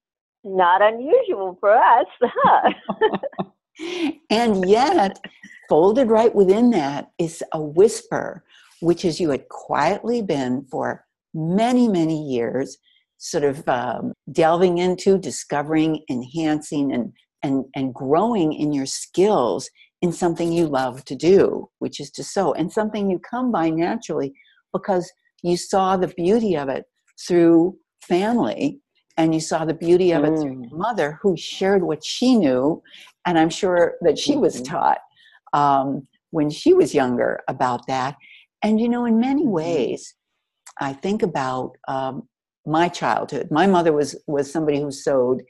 Not 0.44 0.82
unusual 0.82 1.56
for 1.60 1.74
us. 1.74 2.06
Huh? 3.80 4.24
and 4.28 4.68
yet, 4.68 5.20
folded 5.68 6.08
right 6.08 6.34
within 6.34 6.70
that 6.70 7.10
is 7.18 7.44
a 7.52 7.62
whisper, 7.62 8.42
which 8.80 9.04
is 9.04 9.20
you 9.20 9.30
had 9.30 9.48
quietly 9.48 10.22
been 10.22 10.66
for 10.70 11.04
many, 11.34 11.88
many 11.88 12.20
years, 12.20 12.78
sort 13.18 13.44
of 13.44 13.68
um, 13.68 14.12
delving 14.32 14.78
into, 14.78 15.18
discovering, 15.18 16.02
enhancing, 16.08 16.92
and, 16.92 17.12
and, 17.42 17.64
and 17.74 17.94
growing 17.94 18.52
in 18.52 18.72
your 18.72 18.86
skills 18.86 19.68
in 20.00 20.12
something 20.12 20.52
you 20.52 20.66
love 20.66 21.04
to 21.04 21.16
do, 21.16 21.68
which 21.80 22.00
is 22.00 22.10
to 22.12 22.24
sew, 22.24 22.52
and 22.54 22.72
something 22.72 23.10
you 23.10 23.18
come 23.18 23.50
by 23.50 23.68
naturally 23.68 24.32
because 24.72 25.10
you 25.42 25.56
saw 25.56 25.96
the 25.96 26.08
beauty 26.08 26.56
of 26.56 26.68
it 26.68 26.84
through 27.26 27.76
family 28.02 28.80
and 29.16 29.34
you 29.34 29.40
saw 29.40 29.64
the 29.64 29.74
beauty 29.74 30.12
of 30.12 30.24
it 30.24 30.30
mm. 30.30 30.40
through 30.40 30.62
your 30.62 30.76
mother 30.76 31.18
who 31.20 31.36
shared 31.36 31.82
what 31.82 32.04
she 32.04 32.36
knew 32.36 32.80
and 33.26 33.38
i'm 33.38 33.50
sure 33.50 33.94
that 34.00 34.18
she 34.18 34.36
was 34.36 34.56
mm-hmm. 34.56 34.72
taught 34.74 34.98
um, 35.52 36.06
when 36.30 36.48
she 36.48 36.72
was 36.72 36.94
younger 36.94 37.40
about 37.48 37.86
that 37.86 38.16
and 38.62 38.80
you 38.80 38.88
know 38.88 39.04
in 39.04 39.18
many 39.18 39.42
mm-hmm. 39.42 39.50
ways 39.50 40.14
i 40.80 40.92
think 40.92 41.22
about 41.22 41.72
um, 41.88 42.26
my 42.68 42.88
childhood 42.88 43.48
my 43.50 43.66
mother 43.66 43.92
was 43.92 44.16
was 44.26 44.50
somebody 44.50 44.80
who 44.80 44.90
sewed 44.90 45.42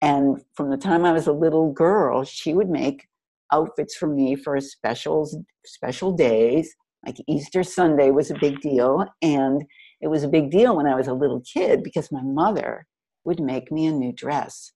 and 0.00 0.42
from 0.54 0.70
the 0.70 0.76
time 0.76 1.04
i 1.04 1.12
was 1.12 1.26
a 1.26 1.32
little 1.32 1.72
girl 1.72 2.24
she 2.24 2.54
would 2.54 2.70
make 2.70 3.06
outfits 3.52 3.96
for 3.96 4.06
me 4.06 4.36
for 4.36 4.58
specials 4.60 5.36
special 5.64 6.12
days 6.12 6.74
like 7.04 7.16
easter 7.28 7.62
sunday 7.62 8.10
was 8.10 8.30
a 8.30 8.38
big 8.40 8.60
deal 8.60 9.04
and 9.22 9.62
it 10.00 10.08
was 10.08 10.22
a 10.22 10.28
big 10.28 10.50
deal 10.50 10.76
when 10.76 10.86
i 10.86 10.94
was 10.94 11.08
a 11.08 11.12
little 11.12 11.42
kid 11.52 11.82
because 11.82 12.12
my 12.12 12.22
mother 12.22 12.86
would 13.24 13.40
make 13.40 13.70
me 13.70 13.86
a 13.86 13.92
new 13.92 14.12
dress. 14.12 14.72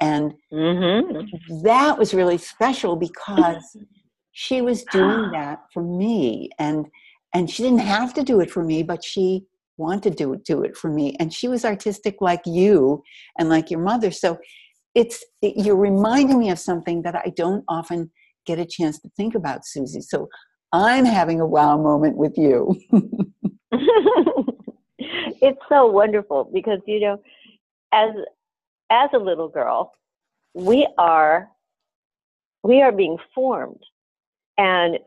And 0.00 0.34
mm-hmm. 0.52 1.62
that 1.62 1.98
was 1.98 2.14
really 2.14 2.38
special 2.38 2.96
because 2.96 3.76
she 4.32 4.60
was 4.60 4.84
doing 4.84 5.30
that 5.32 5.60
for 5.72 5.82
me. 5.82 6.50
And 6.58 6.86
and 7.34 7.50
she 7.50 7.62
didn't 7.62 7.80
have 7.80 8.14
to 8.14 8.22
do 8.22 8.40
it 8.40 8.50
for 8.50 8.64
me, 8.64 8.82
but 8.82 9.04
she 9.04 9.44
wanted 9.78 10.18
to 10.18 10.36
do 10.44 10.62
it 10.62 10.76
for 10.76 10.90
me. 10.90 11.16
And 11.18 11.32
she 11.32 11.48
was 11.48 11.64
artistic 11.64 12.20
like 12.20 12.42
you 12.44 13.02
and 13.38 13.48
like 13.48 13.70
your 13.70 13.80
mother. 13.80 14.10
So 14.10 14.38
it's 14.94 15.24
it, 15.42 15.54
you're 15.56 15.76
reminding 15.76 16.38
me 16.38 16.50
of 16.50 16.58
something 16.58 17.02
that 17.02 17.14
I 17.14 17.32
don't 17.36 17.64
often 17.68 18.10
get 18.46 18.58
a 18.58 18.66
chance 18.66 18.98
to 19.00 19.08
think 19.16 19.34
about, 19.34 19.64
Suzzy. 19.64 20.00
So 20.00 20.28
I'm 20.72 21.04
having 21.04 21.40
a 21.40 21.46
wow 21.46 21.78
moment 21.78 22.16
with 22.16 22.36
you. 22.36 22.74
it's 25.40 25.60
so 25.68 25.86
wonderful 25.86 26.50
because 26.52 26.80
you 26.86 27.00
know 27.00 27.22
as 27.92 28.10
as 28.90 29.10
a 29.14 29.18
little 29.18 29.48
girl, 29.48 29.92
we 30.54 30.86
are 30.98 31.48
we 32.62 32.82
are 32.82 32.92
being 32.92 33.18
formed. 33.34 33.82
And 34.56 34.98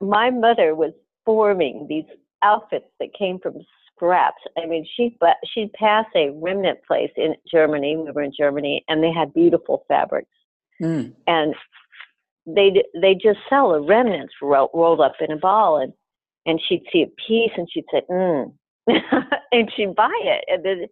my 0.00 0.30
mother 0.30 0.74
was 0.74 0.92
forming 1.24 1.86
these 1.88 2.04
outfits 2.42 2.88
that 3.00 3.14
came 3.14 3.38
from 3.38 3.54
scraps. 3.94 4.42
I 4.56 4.66
mean, 4.66 4.86
she 4.96 5.16
but 5.20 5.36
she'd 5.52 5.72
pass 5.72 6.06
a 6.14 6.30
remnant 6.30 6.80
place 6.86 7.10
in 7.16 7.34
Germany. 7.50 7.96
We 7.96 8.10
were 8.10 8.22
in 8.22 8.32
Germany, 8.36 8.84
and 8.88 9.02
they 9.02 9.12
had 9.12 9.34
beautiful 9.34 9.84
fabrics, 9.88 10.30
mm. 10.80 11.12
and 11.26 11.54
they 12.46 12.82
they 13.00 13.14
just 13.14 13.38
sell 13.48 13.72
the 13.72 13.80
remnants 13.80 14.34
ro- 14.42 14.70
rolled 14.74 15.00
up 15.00 15.14
in 15.20 15.30
a 15.30 15.36
ball, 15.36 15.78
and 15.78 15.92
and 16.46 16.60
she'd 16.68 16.84
see 16.92 17.02
a 17.02 17.06
piece, 17.26 17.52
and 17.56 17.68
she'd 17.70 17.84
say, 17.90 18.02
"Mm," 18.10 18.52
and 19.52 19.70
she'd 19.76 19.94
buy 19.94 20.12
it, 20.22 20.44
and 20.48 20.64
then 20.64 20.86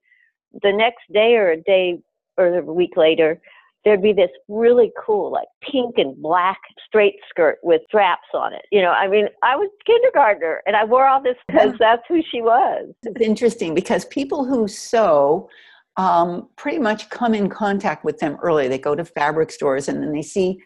the 0.62 0.72
next 0.72 1.02
day 1.12 1.34
or 1.34 1.50
a 1.50 1.60
day 1.60 1.98
or 2.36 2.58
a 2.58 2.62
week 2.62 2.96
later, 2.96 3.40
there'd 3.84 4.02
be 4.02 4.12
this 4.12 4.30
really 4.48 4.92
cool, 5.04 5.32
like 5.32 5.48
pink 5.62 5.94
and 5.96 6.20
black 6.20 6.58
straight 6.86 7.16
skirt 7.28 7.58
with 7.62 7.82
straps 7.88 8.28
on 8.34 8.52
it. 8.52 8.62
You 8.70 8.82
know, 8.82 8.90
I 8.90 9.08
mean, 9.08 9.26
I 9.42 9.56
was 9.56 9.70
kindergartner 9.86 10.62
and 10.66 10.76
I 10.76 10.84
wore 10.84 11.06
all 11.06 11.22
this 11.22 11.36
because 11.48 11.74
that's 11.78 12.02
who 12.08 12.20
she 12.30 12.42
was. 12.42 12.92
It's 13.02 13.20
interesting 13.20 13.74
because 13.74 14.04
people 14.06 14.44
who 14.44 14.68
sew 14.68 15.48
um, 15.96 16.48
pretty 16.56 16.78
much 16.78 17.10
come 17.10 17.34
in 17.34 17.48
contact 17.48 18.04
with 18.04 18.18
them 18.18 18.36
early. 18.42 18.68
They 18.68 18.78
go 18.78 18.94
to 18.94 19.04
fabric 19.04 19.50
stores 19.50 19.88
and 19.88 20.02
then 20.02 20.12
they 20.12 20.22
see 20.22 20.58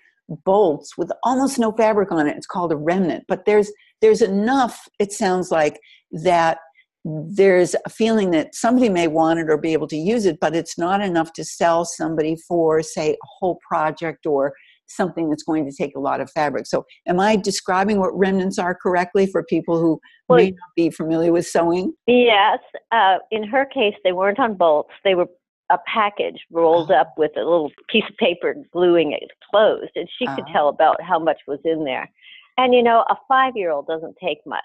bolts 0.44 0.96
with 0.96 1.10
almost 1.22 1.58
no 1.58 1.72
fabric 1.72 2.10
on 2.10 2.26
it. 2.26 2.36
It's 2.36 2.46
called 2.46 2.72
a 2.72 2.76
remnant, 2.76 3.24
but 3.28 3.44
there's 3.44 3.70
there's 4.00 4.22
enough. 4.22 4.88
It 4.98 5.12
sounds 5.12 5.50
like 5.50 5.80
that 6.12 6.58
there's 7.04 7.74
a 7.84 7.90
feeling 7.90 8.30
that 8.30 8.54
somebody 8.54 8.88
may 8.88 9.08
want 9.08 9.38
it 9.38 9.50
or 9.50 9.58
be 9.58 9.72
able 9.72 9.88
to 9.88 9.96
use 9.96 10.24
it, 10.24 10.38
but 10.40 10.56
it's 10.56 10.78
not 10.78 11.02
enough 11.02 11.32
to 11.34 11.44
sell 11.44 11.84
somebody 11.84 12.36
for, 12.48 12.82
say, 12.82 13.12
a 13.12 13.26
whole 13.38 13.58
project 13.66 14.26
or 14.26 14.54
something 14.86 15.28
that's 15.28 15.42
going 15.42 15.68
to 15.68 15.76
take 15.76 15.94
a 15.96 16.00
lot 16.00 16.20
of 16.20 16.30
fabric. 16.30 16.66
So, 16.66 16.84
am 17.06 17.20
I 17.20 17.36
describing 17.36 17.98
what 17.98 18.16
remnants 18.16 18.58
are 18.58 18.74
correctly 18.74 19.26
for 19.26 19.42
people 19.42 19.78
who 19.78 20.00
well, 20.28 20.38
may 20.38 20.50
not 20.50 20.70
be 20.76 20.90
familiar 20.90 21.32
with 21.32 21.46
sewing? 21.46 21.92
Yes. 22.06 22.58
Uh, 22.92 23.18
in 23.30 23.44
her 23.44 23.66
case, 23.66 23.94
they 24.02 24.12
weren't 24.12 24.38
on 24.38 24.54
bolts, 24.54 24.90
they 25.04 25.14
were 25.14 25.26
a 25.70 25.78
package 25.86 26.40
rolled 26.50 26.90
oh. 26.90 26.96
up 26.96 27.14
with 27.16 27.32
a 27.36 27.40
little 27.40 27.70
piece 27.88 28.04
of 28.08 28.16
paper 28.16 28.54
gluing 28.72 29.12
it 29.12 29.30
closed, 29.50 29.92
and 29.94 30.08
she 30.18 30.26
could 30.26 30.44
oh. 30.48 30.52
tell 30.52 30.68
about 30.68 31.02
how 31.02 31.18
much 31.18 31.40
was 31.46 31.60
in 31.64 31.84
there. 31.84 32.10
And 32.56 32.72
you 32.74 32.82
know, 32.82 33.04
a 33.10 33.16
five-year-old 33.26 33.86
doesn't 33.86 34.16
take 34.22 34.38
much. 34.46 34.62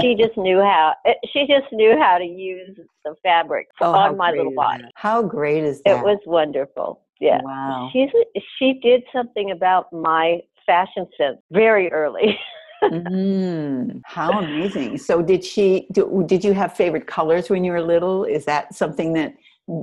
she 0.00 0.14
just 0.18 0.36
knew 0.36 0.60
how. 0.60 0.94
Eh, 1.06 1.14
she 1.32 1.46
just 1.46 1.72
knew 1.72 1.98
how 1.98 2.18
to 2.18 2.24
use 2.24 2.76
the 3.04 3.14
fabric 3.22 3.68
oh, 3.80 3.92
on 3.92 4.16
my 4.16 4.30
little 4.30 4.54
body. 4.54 4.84
How 4.94 5.22
great 5.22 5.64
is 5.64 5.80
that? 5.84 5.98
It 5.98 6.04
was 6.04 6.18
wonderful. 6.26 7.00
Yeah. 7.20 7.40
Wow. 7.42 7.90
She's 7.92 8.10
she 8.58 8.80
did 8.82 9.02
something 9.12 9.50
about 9.50 9.92
my 9.92 10.40
fashion 10.66 11.06
sense 11.16 11.38
very 11.50 11.90
early. 11.92 12.38
mm, 12.82 14.00
how 14.04 14.38
amazing! 14.38 14.98
So, 14.98 15.22
did 15.22 15.44
she? 15.44 15.86
Do, 15.92 16.24
did 16.26 16.44
you 16.44 16.52
have 16.54 16.74
favorite 16.74 17.06
colors 17.06 17.50
when 17.50 17.64
you 17.64 17.72
were 17.72 17.82
little? 17.82 18.24
Is 18.24 18.44
that 18.46 18.74
something 18.74 19.12
that 19.14 19.34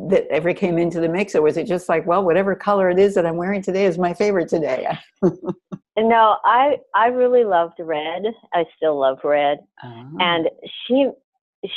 that 0.10 0.28
ever 0.30 0.54
came 0.54 0.78
into 0.78 1.00
the 1.00 1.08
mix, 1.08 1.34
or 1.34 1.42
was 1.42 1.56
it 1.56 1.66
just 1.66 1.88
like, 1.88 2.06
well, 2.06 2.24
whatever 2.24 2.56
color 2.56 2.90
it 2.90 3.00
is 3.00 3.16
that 3.16 3.26
I'm 3.26 3.38
wearing 3.38 3.62
today 3.62 3.86
is 3.86 3.98
my 3.98 4.14
favorite 4.14 4.50
today? 4.50 4.98
no, 5.98 6.38
I 6.44 6.78
I 6.94 7.08
really 7.08 7.46
loved 7.46 7.80
red. 7.80 8.24
I 8.54 8.66
still 8.76 9.00
love 9.00 9.20
red, 9.24 9.60
oh. 9.84 10.10
and 10.20 10.50
she 10.86 11.10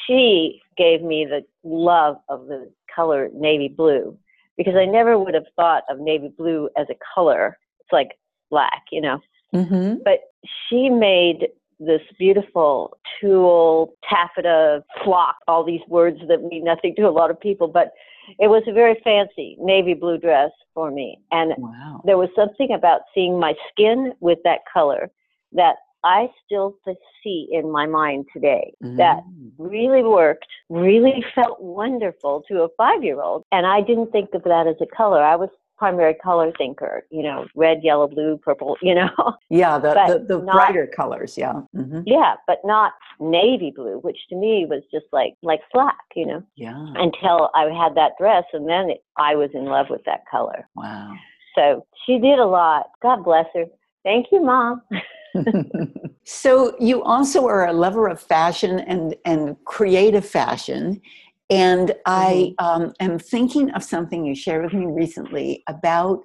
she 0.06 0.60
gave 0.76 1.02
me 1.02 1.24
the 1.24 1.42
love 1.62 2.16
of 2.28 2.46
the 2.46 2.70
color 2.94 3.28
navy 3.32 3.68
blue 3.68 4.18
because 4.56 4.74
I 4.74 4.86
never 4.86 5.18
would 5.18 5.34
have 5.34 5.46
thought 5.54 5.84
of 5.88 6.00
navy 6.00 6.32
blue 6.36 6.68
as 6.76 6.86
a 6.90 6.96
color. 7.14 7.58
It's 7.80 7.92
like 7.92 8.10
black, 8.50 8.82
you 8.90 9.00
know. 9.00 9.20
Mm-hmm. 9.54 10.02
But 10.04 10.20
she 10.68 10.90
made 10.90 11.48
this 11.80 12.02
beautiful 12.18 12.96
tulle, 13.20 13.94
taffeta, 14.08 14.84
flock, 15.02 15.36
all 15.48 15.64
these 15.64 15.80
words 15.88 16.18
that 16.28 16.42
mean 16.44 16.64
nothing 16.64 16.94
to 16.96 17.08
a 17.08 17.10
lot 17.10 17.30
of 17.30 17.40
people, 17.40 17.66
but 17.66 17.92
it 18.38 18.48
was 18.48 18.62
a 18.68 18.72
very 18.72 19.00
fancy 19.02 19.56
navy 19.58 19.94
blue 19.94 20.18
dress 20.18 20.50
for 20.74 20.90
me. 20.90 21.18
And 21.32 21.54
Wow. 21.58 22.02
there 22.04 22.18
was 22.18 22.28
something 22.36 22.72
about 22.72 23.00
seeing 23.14 23.40
my 23.40 23.54
skin 23.70 24.12
with 24.20 24.38
that 24.44 24.60
color 24.72 25.10
that 25.52 25.76
I 26.04 26.30
still 26.44 26.76
see 27.22 27.48
in 27.50 27.70
my 27.70 27.86
mind 27.86 28.26
today 28.32 28.72
that 28.80 29.22
Mm. 29.24 29.52
really 29.58 30.02
worked, 30.02 30.46
really 30.70 31.22
felt 31.34 31.60
wonderful 31.60 32.42
to 32.48 32.62
a 32.62 32.68
five 32.76 33.02
year 33.02 33.20
old. 33.20 33.44
And 33.52 33.66
I 33.66 33.80
didn't 33.80 34.12
think 34.12 34.32
of 34.34 34.42
that 34.44 34.66
as 34.66 34.80
a 34.80 34.86
color. 34.86 35.22
I 35.22 35.36
was 35.36 35.50
primary 35.80 36.12
color 36.12 36.52
thinker, 36.58 37.06
you 37.10 37.22
know, 37.22 37.46
red, 37.56 37.78
yellow, 37.82 38.06
blue, 38.06 38.36
purple, 38.36 38.76
you 38.82 38.94
know. 38.94 39.08
Yeah, 39.48 39.78
the, 39.78 39.94
the, 40.28 40.36
the 40.36 40.42
not- 40.44 40.52
brighter 40.54 40.86
colors. 40.94 41.36
Yeah. 41.38 41.54
hmm 41.74 42.02
yeah, 42.06 42.34
but 42.46 42.58
not 42.64 42.92
navy 43.18 43.72
blue, 43.74 43.98
which 44.00 44.18
to 44.28 44.36
me 44.36 44.66
was 44.68 44.82
just 44.92 45.06
like 45.12 45.34
like 45.42 45.60
black, 45.72 45.96
you 46.14 46.26
know, 46.26 46.42
Yeah. 46.54 46.76
until 46.96 47.50
I 47.54 47.62
had 47.82 47.94
that 47.96 48.12
dress 48.20 48.44
and 48.52 48.68
then 48.68 48.90
it, 48.90 49.02
I 49.16 49.34
was 49.34 49.50
in 49.54 49.64
love 49.64 49.86
with 49.88 50.04
that 50.04 50.20
color. 50.30 50.68
Wow. 50.76 51.14
So 51.56 51.86
she 52.04 52.18
did 52.18 52.38
a 52.38 52.46
lot. 52.46 52.90
God 53.02 53.24
bless 53.24 53.46
her. 53.54 53.64
Thank 54.04 54.26
you, 54.30 54.40
mom. 54.44 54.82
so 56.24 56.74
you 56.78 57.02
also 57.04 57.46
are 57.46 57.66
a 57.66 57.72
lover 57.72 58.06
of 58.08 58.20
fashion 58.20 58.80
and 58.80 59.14
and 59.24 59.56
creative 59.64 60.26
fashion 60.26 61.00
and 61.50 61.94
i 62.06 62.54
um, 62.58 62.92
am 63.00 63.18
thinking 63.18 63.70
of 63.70 63.82
something 63.82 64.24
you 64.24 64.34
shared 64.34 64.64
with 64.64 64.72
me 64.72 64.86
recently 64.86 65.62
about 65.68 66.20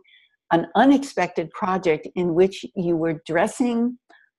an 0.51 0.67
unexpected 0.75 1.49
project 1.51 2.07
in 2.15 2.33
which 2.33 2.65
you 2.75 2.95
were 2.95 3.21
dressing 3.25 3.97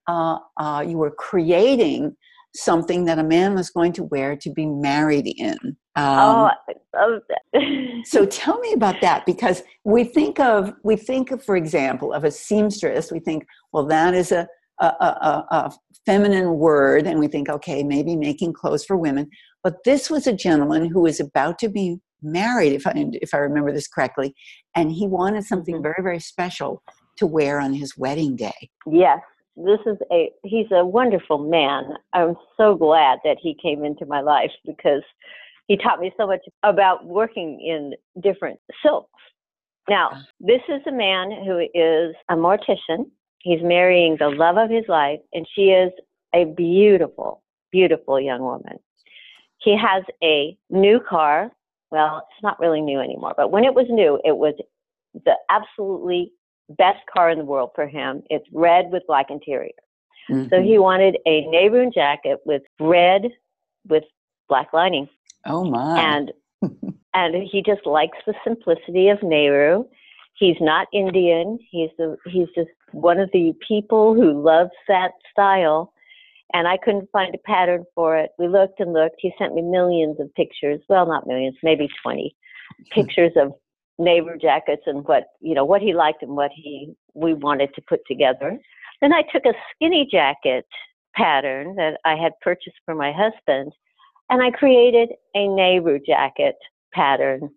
uh, 0.08 0.38
uh, 0.58 0.84
you 0.86 0.96
were 0.96 1.10
creating 1.10 2.14
something 2.54 3.04
that 3.04 3.18
a 3.18 3.24
man 3.24 3.54
was 3.54 3.70
going 3.70 3.92
to 3.92 4.04
wear 4.04 4.36
to 4.36 4.50
be 4.50 4.66
married 4.66 5.26
in 5.36 5.76
um, 5.96 6.18
oh, 6.18 6.50
I 6.68 7.00
love 7.00 7.22
that. 7.30 8.02
so 8.04 8.26
tell 8.26 8.58
me 8.60 8.74
about 8.74 9.00
that 9.00 9.24
because 9.24 9.62
we 9.84 10.04
think 10.04 10.38
of 10.38 10.74
we 10.84 10.94
think 10.94 11.30
of, 11.30 11.42
for 11.42 11.56
example, 11.56 12.12
of 12.12 12.24
a 12.24 12.30
seamstress. 12.30 13.10
We 13.10 13.18
think, 13.18 13.46
well, 13.72 13.86
that 13.86 14.12
is 14.12 14.30
a 14.30 14.46
a, 14.78 14.84
a, 14.84 15.46
a 15.50 15.74
feminine 16.04 16.58
word, 16.58 17.06
and 17.06 17.18
we 17.18 17.28
think, 17.28 17.48
okay, 17.48 17.82
maybe 17.82 18.14
making 18.14 18.52
clothes 18.52 18.84
for 18.84 18.96
women. 18.96 19.30
But 19.66 19.82
this 19.82 20.08
was 20.08 20.28
a 20.28 20.32
gentleman 20.32 20.88
who 20.88 21.00
was 21.00 21.18
about 21.18 21.58
to 21.58 21.68
be 21.68 21.98
married, 22.22 22.72
if 22.72 22.86
I 22.86 22.92
if 23.14 23.34
I 23.34 23.38
remember 23.38 23.72
this 23.72 23.88
correctly, 23.88 24.32
and 24.76 24.92
he 24.92 25.08
wanted 25.08 25.42
something 25.42 25.74
Mhm. 25.74 25.82
very 25.82 26.02
very 26.04 26.20
special 26.20 26.84
to 27.16 27.26
wear 27.26 27.58
on 27.58 27.72
his 27.72 27.98
wedding 27.98 28.36
day. 28.36 28.70
yes, 28.86 29.20
this 29.56 29.80
is 29.84 29.98
a 30.12 30.32
he's 30.44 30.70
a 30.70 30.86
wonderful 30.86 31.38
man. 31.38 31.82
I'm 32.12 32.36
so 32.56 32.76
glad 32.76 33.18
that 33.24 33.38
he 33.40 33.54
came 33.54 33.84
into 33.84 34.06
my 34.06 34.20
life 34.20 34.52
because 34.64 35.02
he 35.66 35.76
taught 35.76 35.98
me 35.98 36.12
so 36.16 36.28
much 36.28 36.44
about 36.62 37.04
working 37.04 37.60
in 37.60 37.96
different 38.20 38.60
silks. 38.84 39.20
Now, 39.88 40.06
this 40.38 40.62
is 40.68 40.82
a 40.86 40.92
man 40.92 41.32
who 41.44 41.58
is 41.74 42.14
a 42.28 42.36
mortician. 42.36 43.10
He's 43.40 43.62
marrying 43.64 44.16
the 44.16 44.30
love 44.30 44.58
of 44.58 44.70
his 44.70 44.86
life, 44.86 45.22
and 45.32 45.44
she 45.54 45.72
is 45.72 45.92
a 46.32 46.44
beautiful, 46.44 47.42
beautiful 47.72 48.20
young 48.20 48.42
woman. 48.42 48.78
He 49.66 49.76
has 49.76 50.04
a 50.22 50.56
new 50.70 51.00
car. 51.00 51.50
Well, 51.90 52.18
it's 52.18 52.42
not 52.42 52.60
really 52.60 52.80
new 52.80 53.00
anymore, 53.00 53.34
but 53.36 53.50
when 53.50 53.64
it 53.64 53.74
was 53.74 53.86
new, 53.90 54.20
it 54.24 54.36
was 54.36 54.54
the 55.24 55.34
absolutely 55.50 56.32
best 56.68 57.00
car 57.12 57.30
in 57.30 57.38
the 57.38 57.44
world 57.44 57.70
for 57.74 57.88
him. 57.88 58.22
It's 58.30 58.46
red 58.52 58.92
with 58.92 59.02
black 59.08 59.26
interior. 59.28 59.72
So 60.28 60.34
Mhm. 60.34 60.64
he 60.64 60.78
wanted 60.78 61.18
a 61.26 61.46
Nehru 61.48 61.90
jacket 61.90 62.38
with 62.46 62.62
red 62.78 63.32
with 63.88 64.04
black 64.48 64.72
lining 64.72 65.08
oh 65.46 65.64
my, 65.64 66.00
and 66.00 66.32
and 67.14 67.34
he 67.34 67.60
just 67.60 67.84
likes 67.86 68.18
the 68.24 68.34
simplicity 68.44 69.08
of 69.08 69.20
Nehru. 69.24 69.84
He's 70.34 70.60
not 70.60 70.86
Indian. 70.92 71.58
He's 71.70 71.90
the 71.98 72.16
he's 72.26 72.48
just 72.54 72.70
one 72.92 73.18
of 73.18 73.30
the 73.32 73.52
people 73.66 74.14
who 74.14 74.30
loves 74.42 74.76
that 74.86 75.12
style. 75.32 75.92
And 76.52 76.68
I 76.68 76.76
couldn't 76.76 77.10
find 77.10 77.34
a 77.34 77.38
pattern 77.38 77.84
for 77.94 78.16
it. 78.16 78.30
We 78.38 78.48
looked 78.48 78.80
and 78.80 78.92
looked. 78.92 79.16
He 79.18 79.32
sent 79.38 79.54
me 79.54 79.62
millions 79.62 80.18
of 80.20 80.32
pictures. 80.34 80.80
Well, 80.88 81.06
not 81.06 81.26
millions, 81.26 81.56
maybe 81.62 81.88
twenty 82.02 82.36
pictures 82.90 83.32
of 83.36 83.52
Nehru 83.98 84.38
jackets 84.38 84.82
and 84.86 85.04
what 85.06 85.24
you 85.40 85.54
know 85.54 85.64
what 85.64 85.82
he 85.82 85.92
liked 85.94 86.22
and 86.22 86.36
what 86.36 86.50
he 86.54 86.94
we 87.14 87.34
wanted 87.34 87.74
to 87.74 87.82
put 87.88 88.00
together. 88.06 88.58
Then 89.00 89.12
I 89.12 89.22
took 89.32 89.44
a 89.44 89.54
skinny 89.74 90.06
jacket 90.10 90.66
pattern 91.14 91.74
that 91.76 91.98
I 92.04 92.14
had 92.14 92.32
purchased 92.42 92.76
for 92.84 92.94
my 92.94 93.12
husband 93.12 93.72
and 94.30 94.42
I 94.42 94.50
created 94.50 95.10
a 95.34 95.48
Nehru 95.48 95.98
jacket 96.06 96.56
pattern 96.92 97.50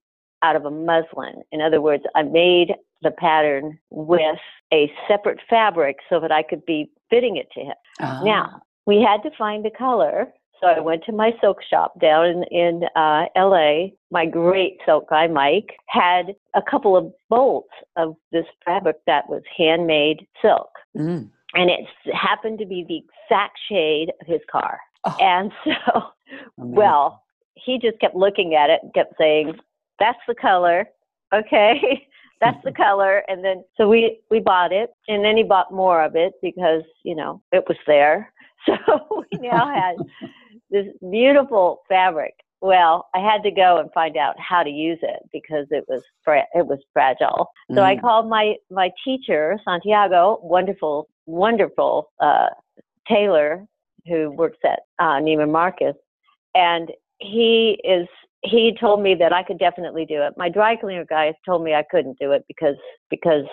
out 0.44 0.56
of 0.56 0.66
a 0.66 0.72
muslin. 0.72 1.42
In 1.52 1.62
other 1.62 1.82
words, 1.82 2.04
I 2.16 2.24
made 2.24 2.74
the 3.02 3.12
pattern 3.12 3.78
with 3.90 4.38
a 4.74 4.92
separate 5.08 5.40
fabric 5.50 5.98
so 6.10 6.20
that 6.20 6.32
I 6.32 6.44
could 6.44 6.66
be 6.66 6.92
fitting 7.10 7.38
it 7.38 7.48
to 7.54 7.62
him. 7.62 7.74
Ah, 8.00 8.22
Now, 8.24 8.62
we 8.90 9.00
had 9.02 9.22
to 9.22 9.30
find 9.38 9.64
a 9.68 9.72
color. 9.72 10.34
So 10.60 10.68
I 10.68 10.80
went 10.80 11.04
to 11.06 11.14
my 11.14 11.32
silk 11.40 11.60
shop 11.70 11.98
down 12.02 12.26
in, 12.26 12.44
in 12.52 12.82
uh, 12.96 13.26
LA. 13.38 13.90
My 14.12 14.26
great 14.26 14.80
silk 14.86 15.10
guy, 15.10 15.28
Mike, 15.28 15.78
had 15.86 16.36
a 16.56 16.62
couple 16.62 16.98
of 16.98 17.14
bolts 17.30 17.70
of 17.96 18.16
this 18.32 18.46
fabric 18.66 18.98
that 19.06 19.30
was 19.30 19.44
handmade 19.56 20.28
silk. 20.42 20.70
mm. 20.98 21.30
And 21.54 21.70
it 21.70 21.86
happened 22.14 22.60
to 22.60 22.66
be 22.66 22.84
the 22.88 22.98
exact 22.98 23.58
shade 23.70 24.12
of 24.22 24.28
his 24.28 24.42
car. 24.52 24.80
Oh, 25.06 25.16
And 25.22 25.52
so 25.64 26.04
amazing. 26.58 26.76
well, 26.76 27.24
he 27.56 27.80
just 27.80 28.00
kept 28.00 28.16
looking 28.16 28.56
at 28.56 28.70
it 28.70 28.82
and 28.84 28.94
kept 28.94 29.14
saying, 29.18 29.54
"That's 30.00 30.20
the 30.28 30.36
color, 30.36 30.88
okay, 31.34 32.08
that's 32.42 32.64
the 32.64 32.72
color." 32.72 33.24
And 33.28 33.44
then 33.44 33.64
so 33.78 33.88
we 33.88 34.20
we 34.30 34.40
bought 34.40 34.72
it, 34.72 34.92
and 35.08 35.24
then 35.24 35.38
he 35.38 35.44
bought 35.44 35.74
more 35.74 36.04
of 36.04 36.16
it 36.16 36.34
because 36.42 36.84
you 37.04 37.16
know 37.16 37.42
it 37.52 37.64
was 37.68 37.78
there. 37.88 38.32
So 38.66 39.26
we 39.32 39.38
now 39.40 39.68
had 39.68 39.96
this 40.70 40.86
beautiful 41.10 41.82
fabric. 41.88 42.34
Well, 42.62 43.08
I 43.16 43.20
had 43.20 43.42
to 43.44 43.52
go 43.52 43.78
and 43.78 43.90
find 43.94 44.18
out 44.18 44.36
how 44.38 44.64
to 44.64 44.70
use 44.70 45.00
it 45.02 45.20
because 45.32 45.66
it 45.72 45.86
was 45.88 46.02
fra- 46.24 46.48
it 46.54 46.68
was 46.68 46.80
fragile. 46.94 47.50
So 47.74 47.84
I 47.84 47.96
Mm. 47.96 48.02
called 48.02 48.30
my 48.30 48.56
my 48.70 48.92
teacher, 49.06 49.58
Santiago, 49.64 50.40
wonderful, 50.44 51.08
wonderful 51.26 52.12
uh, 52.20 52.50
tailor 53.08 53.66
who 54.08 54.32
works 54.32 54.58
at 54.66 54.80
uh, 55.00 55.20
Neiman 55.22 55.52
Marcus, 55.52 55.96
and 56.54 56.92
he 57.20 57.80
is 57.84 58.08
he 58.44 58.76
told 58.80 59.02
me 59.02 59.16
that 59.16 59.34
I 59.34 59.44
could 59.44 59.60
definitely 59.60 60.06
do 60.06 60.22
it. 60.22 60.34
My 60.38 60.50
dry 60.50 60.76
cleaner 60.76 61.06
guy 61.06 61.34
told 61.46 61.64
me 61.64 61.74
I 61.74 61.84
couldn't 61.90 62.18
do 62.20 62.32
it 62.34 62.44
because 62.48 62.76
because 63.10 63.46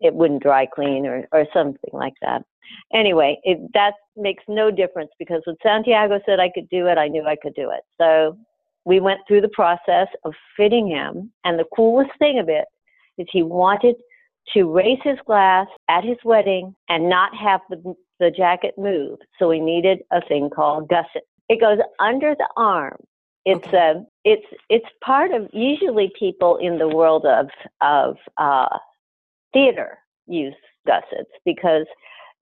it 0.00 0.14
wouldn't 0.14 0.42
dry 0.42 0.66
clean 0.66 1.06
or 1.06 1.28
or 1.32 1.46
something 1.52 1.90
like 1.92 2.14
that. 2.22 2.42
Anyway, 2.92 3.38
it, 3.44 3.58
that 3.74 3.94
makes 4.16 4.44
no 4.46 4.70
difference 4.70 5.10
because 5.18 5.42
when 5.46 5.56
Santiago 5.62 6.20
said 6.26 6.38
I 6.38 6.50
could 6.54 6.68
do 6.68 6.86
it, 6.86 6.98
I 6.98 7.08
knew 7.08 7.24
I 7.24 7.36
could 7.36 7.54
do 7.54 7.70
it. 7.70 7.80
So 7.98 8.36
we 8.84 9.00
went 9.00 9.20
through 9.26 9.40
the 9.40 9.48
process 9.48 10.08
of 10.24 10.34
fitting 10.56 10.86
him, 10.86 11.32
and 11.44 11.58
the 11.58 11.64
coolest 11.74 12.10
thing 12.18 12.38
of 12.38 12.48
it 12.48 12.66
is 13.18 13.26
he 13.30 13.42
wanted 13.42 13.96
to 14.54 14.72
raise 14.72 14.98
his 15.02 15.18
glass 15.26 15.66
at 15.88 16.04
his 16.04 16.16
wedding 16.24 16.74
and 16.88 17.08
not 17.08 17.36
have 17.36 17.60
the, 17.68 17.94
the 18.18 18.30
jacket 18.30 18.74
move. 18.78 19.18
So 19.38 19.48
we 19.48 19.60
needed 19.60 20.00
a 20.10 20.20
thing 20.26 20.48
called 20.50 20.88
gusset. 20.88 21.22
It 21.48 21.60
goes 21.60 21.78
under 21.98 22.34
the 22.34 22.48
arm. 22.56 22.96
It's 23.44 23.66
Okay. 23.66 23.76
a 23.76 24.04
it's 24.24 24.46
it's 24.68 24.86
part 25.02 25.32
of 25.32 25.48
usually 25.52 26.12
people 26.18 26.56
in 26.56 26.78
the 26.78 26.88
world 26.88 27.24
of 27.24 27.48
of 27.80 28.16
uh, 28.36 28.68
theater 29.52 29.98
use 30.26 30.54
gussets 30.86 31.30
because 31.44 31.86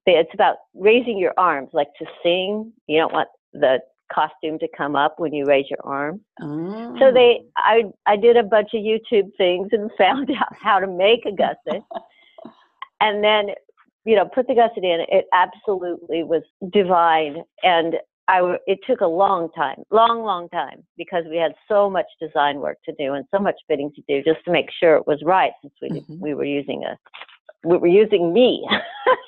it's 0.06 0.30
about 0.34 0.56
raising 0.74 1.18
your 1.18 1.34
arms, 1.36 1.70
like 1.72 1.88
to 1.98 2.06
sing. 2.22 2.72
You 2.86 2.98
don't 3.00 3.12
want 3.12 3.28
the 3.52 3.80
costume 4.12 4.58
to 4.60 4.68
come 4.76 4.94
up 4.94 5.16
when 5.18 5.32
you 5.32 5.44
raise 5.44 5.66
your 5.68 5.80
arm. 5.84 6.20
So 6.98 7.12
they, 7.12 7.40
Oh. 7.40 7.46
I, 7.56 7.82
I 8.06 8.16
did 8.16 8.36
a 8.36 8.42
bunch 8.42 8.70
of 8.74 8.80
YouTube 8.80 9.30
things 9.36 9.68
and 9.72 9.90
found 9.98 10.30
out 10.30 10.54
how 10.62 10.78
to 10.78 10.86
make 10.86 11.26
a 11.26 11.32
gusset, 11.32 11.82
and 13.00 13.24
then, 13.24 13.48
you 14.04 14.14
know, 14.14 14.26
put 14.32 14.46
the 14.46 14.54
gusset 14.54 14.84
in. 14.84 15.04
It 15.08 15.26
absolutely 15.32 16.22
was 16.22 16.42
divine, 16.72 17.42
and 17.62 17.96
I, 18.28 18.38
w- 18.38 18.58
it 18.66 18.80
took 18.86 19.00
a 19.00 19.06
long 19.06 19.50
time, 19.52 19.82
long, 19.90 20.22
long 20.24 20.48
time, 20.48 20.82
because 20.96 21.24
we 21.30 21.36
had 21.36 21.54
so 21.68 21.88
much 21.88 22.06
design 22.20 22.58
work 22.58 22.78
to 22.84 22.92
do 22.98 23.14
and 23.14 23.24
so 23.30 23.38
much 23.38 23.54
fitting 23.68 23.92
to 23.94 24.02
do 24.08 24.22
just 24.22 24.44
to 24.44 24.50
make 24.52 24.70
sure 24.80 24.96
it 24.96 25.06
was 25.06 25.22
right, 25.24 25.52
since 25.62 25.74
we 25.80 25.90
Mhm. 26.00 26.20
we 26.20 26.34
were 26.34 26.44
using 26.44 26.84
a, 26.84 26.98
we 27.64 27.76
were 27.78 27.86
using 27.86 28.32
me, 28.32 28.68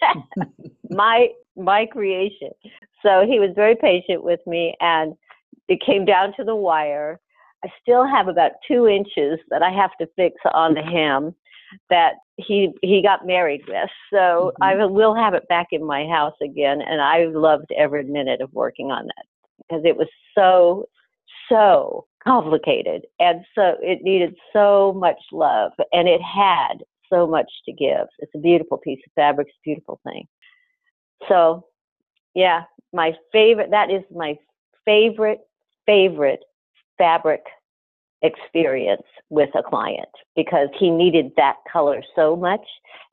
my 0.91 1.29
my 1.57 1.87
creation. 1.87 2.51
So 3.03 3.25
he 3.27 3.39
was 3.39 3.51
very 3.55 3.77
patient 3.77 4.25
with 4.25 4.41
me, 4.47 4.75
and 4.81 5.15
it 5.69 5.81
came 5.81 6.05
down 6.05 6.35
to 6.35 6.45
the 6.45 6.57
wire. 6.57 7.21
I 7.65 7.69
still 7.83 8.07
have 8.07 8.29
about 8.29 8.53
two 8.67 8.87
inches 8.87 9.39
that 9.51 9.63
I 9.63 9.71
have 9.71 9.91
to 10.01 10.07
fix 10.17 10.37
on 10.53 10.75
the 10.75 10.83
hem 10.83 11.35
that 11.91 12.15
he 12.39 12.73
he 12.83 13.03
got 13.03 13.27
married 13.27 13.63
with. 13.69 13.91
So 14.11 14.53
mm-hmm. 14.61 14.63
I 14.63 14.87
will 14.87 15.15
have 15.15 15.35
it 15.35 15.49
back 15.49 15.69
in 15.73 15.85
my 15.85 16.07
house 16.07 16.37
again, 16.43 16.81
and 16.81 17.01
I 17.03 17.27
loved 17.27 17.71
every 17.77 18.05
minute 18.05 18.41
of 18.41 18.53
working 18.53 18.91
on 18.91 19.07
that 19.07 19.27
because 19.59 19.85
it 19.85 19.97
was 19.97 20.09
so 20.35 20.87
so 21.49 22.07
complicated 22.23 23.07
and 23.19 23.45
so 23.55 23.75
it 23.81 24.01
needed 24.03 24.35
so 24.53 24.93
much 24.97 25.19
love 25.33 25.73
and 25.93 26.09
it 26.09 26.21
had 26.21 26.75
so 27.11 27.27
much 27.27 27.51
to 27.65 27.73
give. 27.73 28.07
It's 28.19 28.35
a 28.35 28.39
beautiful 28.39 28.77
piece 28.79 29.01
of 29.07 29.13
fabric. 29.15 29.49
It's 29.49 29.57
a 29.57 29.69
beautiful 29.69 30.01
thing. 30.05 30.27
So 31.29 31.65
yeah, 32.35 32.63
my 32.93 33.15
favorite. 33.33 33.71
That 33.71 33.91
is 33.91 34.03
my 34.15 34.37
favorite 34.85 35.41
favorite 35.87 36.41
fabric 36.99 37.43
experience 38.23 39.03
with 39.31 39.51
a 39.55 39.63
client 39.63 40.09
because 40.35 40.69
he 40.79 40.91
needed 40.91 41.31
that 41.37 41.57
color 41.71 42.03
so 42.17 42.35
much 42.35 42.67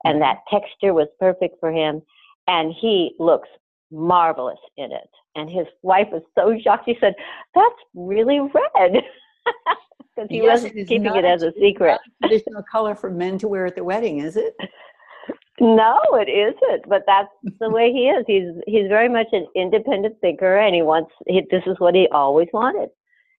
and 0.04 0.20
mm-hmm. 0.20 0.20
that 0.20 0.38
texture 0.50 0.94
was 0.94 1.08
perfect 1.20 1.56
for 1.60 1.70
him 1.70 2.02
and 2.48 2.74
he 2.80 3.12
looks 3.18 3.48
marvelous 3.90 4.58
in 4.76 4.92
it. 4.92 5.10
And 5.34 5.50
his 5.50 5.66
wife 5.82 6.08
was 6.10 6.22
so 6.34 6.58
shocked. 6.62 6.84
She 6.86 6.96
said 7.00 7.14
that's 7.54 7.74
really 7.94 8.40
red. 8.40 9.02
Because 10.14 10.30
he 10.30 10.38
yes, 10.38 10.62
wasn't 10.62 10.88
keeping 10.88 11.14
it 11.14 11.26
as 11.26 11.42
a 11.42 11.52
secret. 11.60 11.98
traditional 12.22 12.62
color 12.72 12.94
for 12.94 13.10
men 13.10 13.36
to 13.36 13.48
wear 13.48 13.66
at 13.66 13.76
the 13.76 13.84
wedding 13.84 14.20
is 14.20 14.38
it? 14.38 14.56
No 15.60 15.98
it 16.12 16.30
isn't 16.30 16.88
but 16.88 17.02
that's 17.06 17.28
the 17.60 17.68
way 17.68 17.92
he 17.92 18.08
is. 18.08 18.24
He's 18.26 18.48
he's 18.66 18.88
very 18.88 19.10
much 19.10 19.26
an 19.32 19.46
independent 19.54 20.16
thinker 20.22 20.56
and 20.56 20.74
he 20.74 20.80
wants 20.80 21.12
he, 21.26 21.42
this 21.50 21.64
is 21.66 21.76
what 21.80 21.94
he 21.94 22.08
always 22.12 22.48
wanted. 22.54 22.88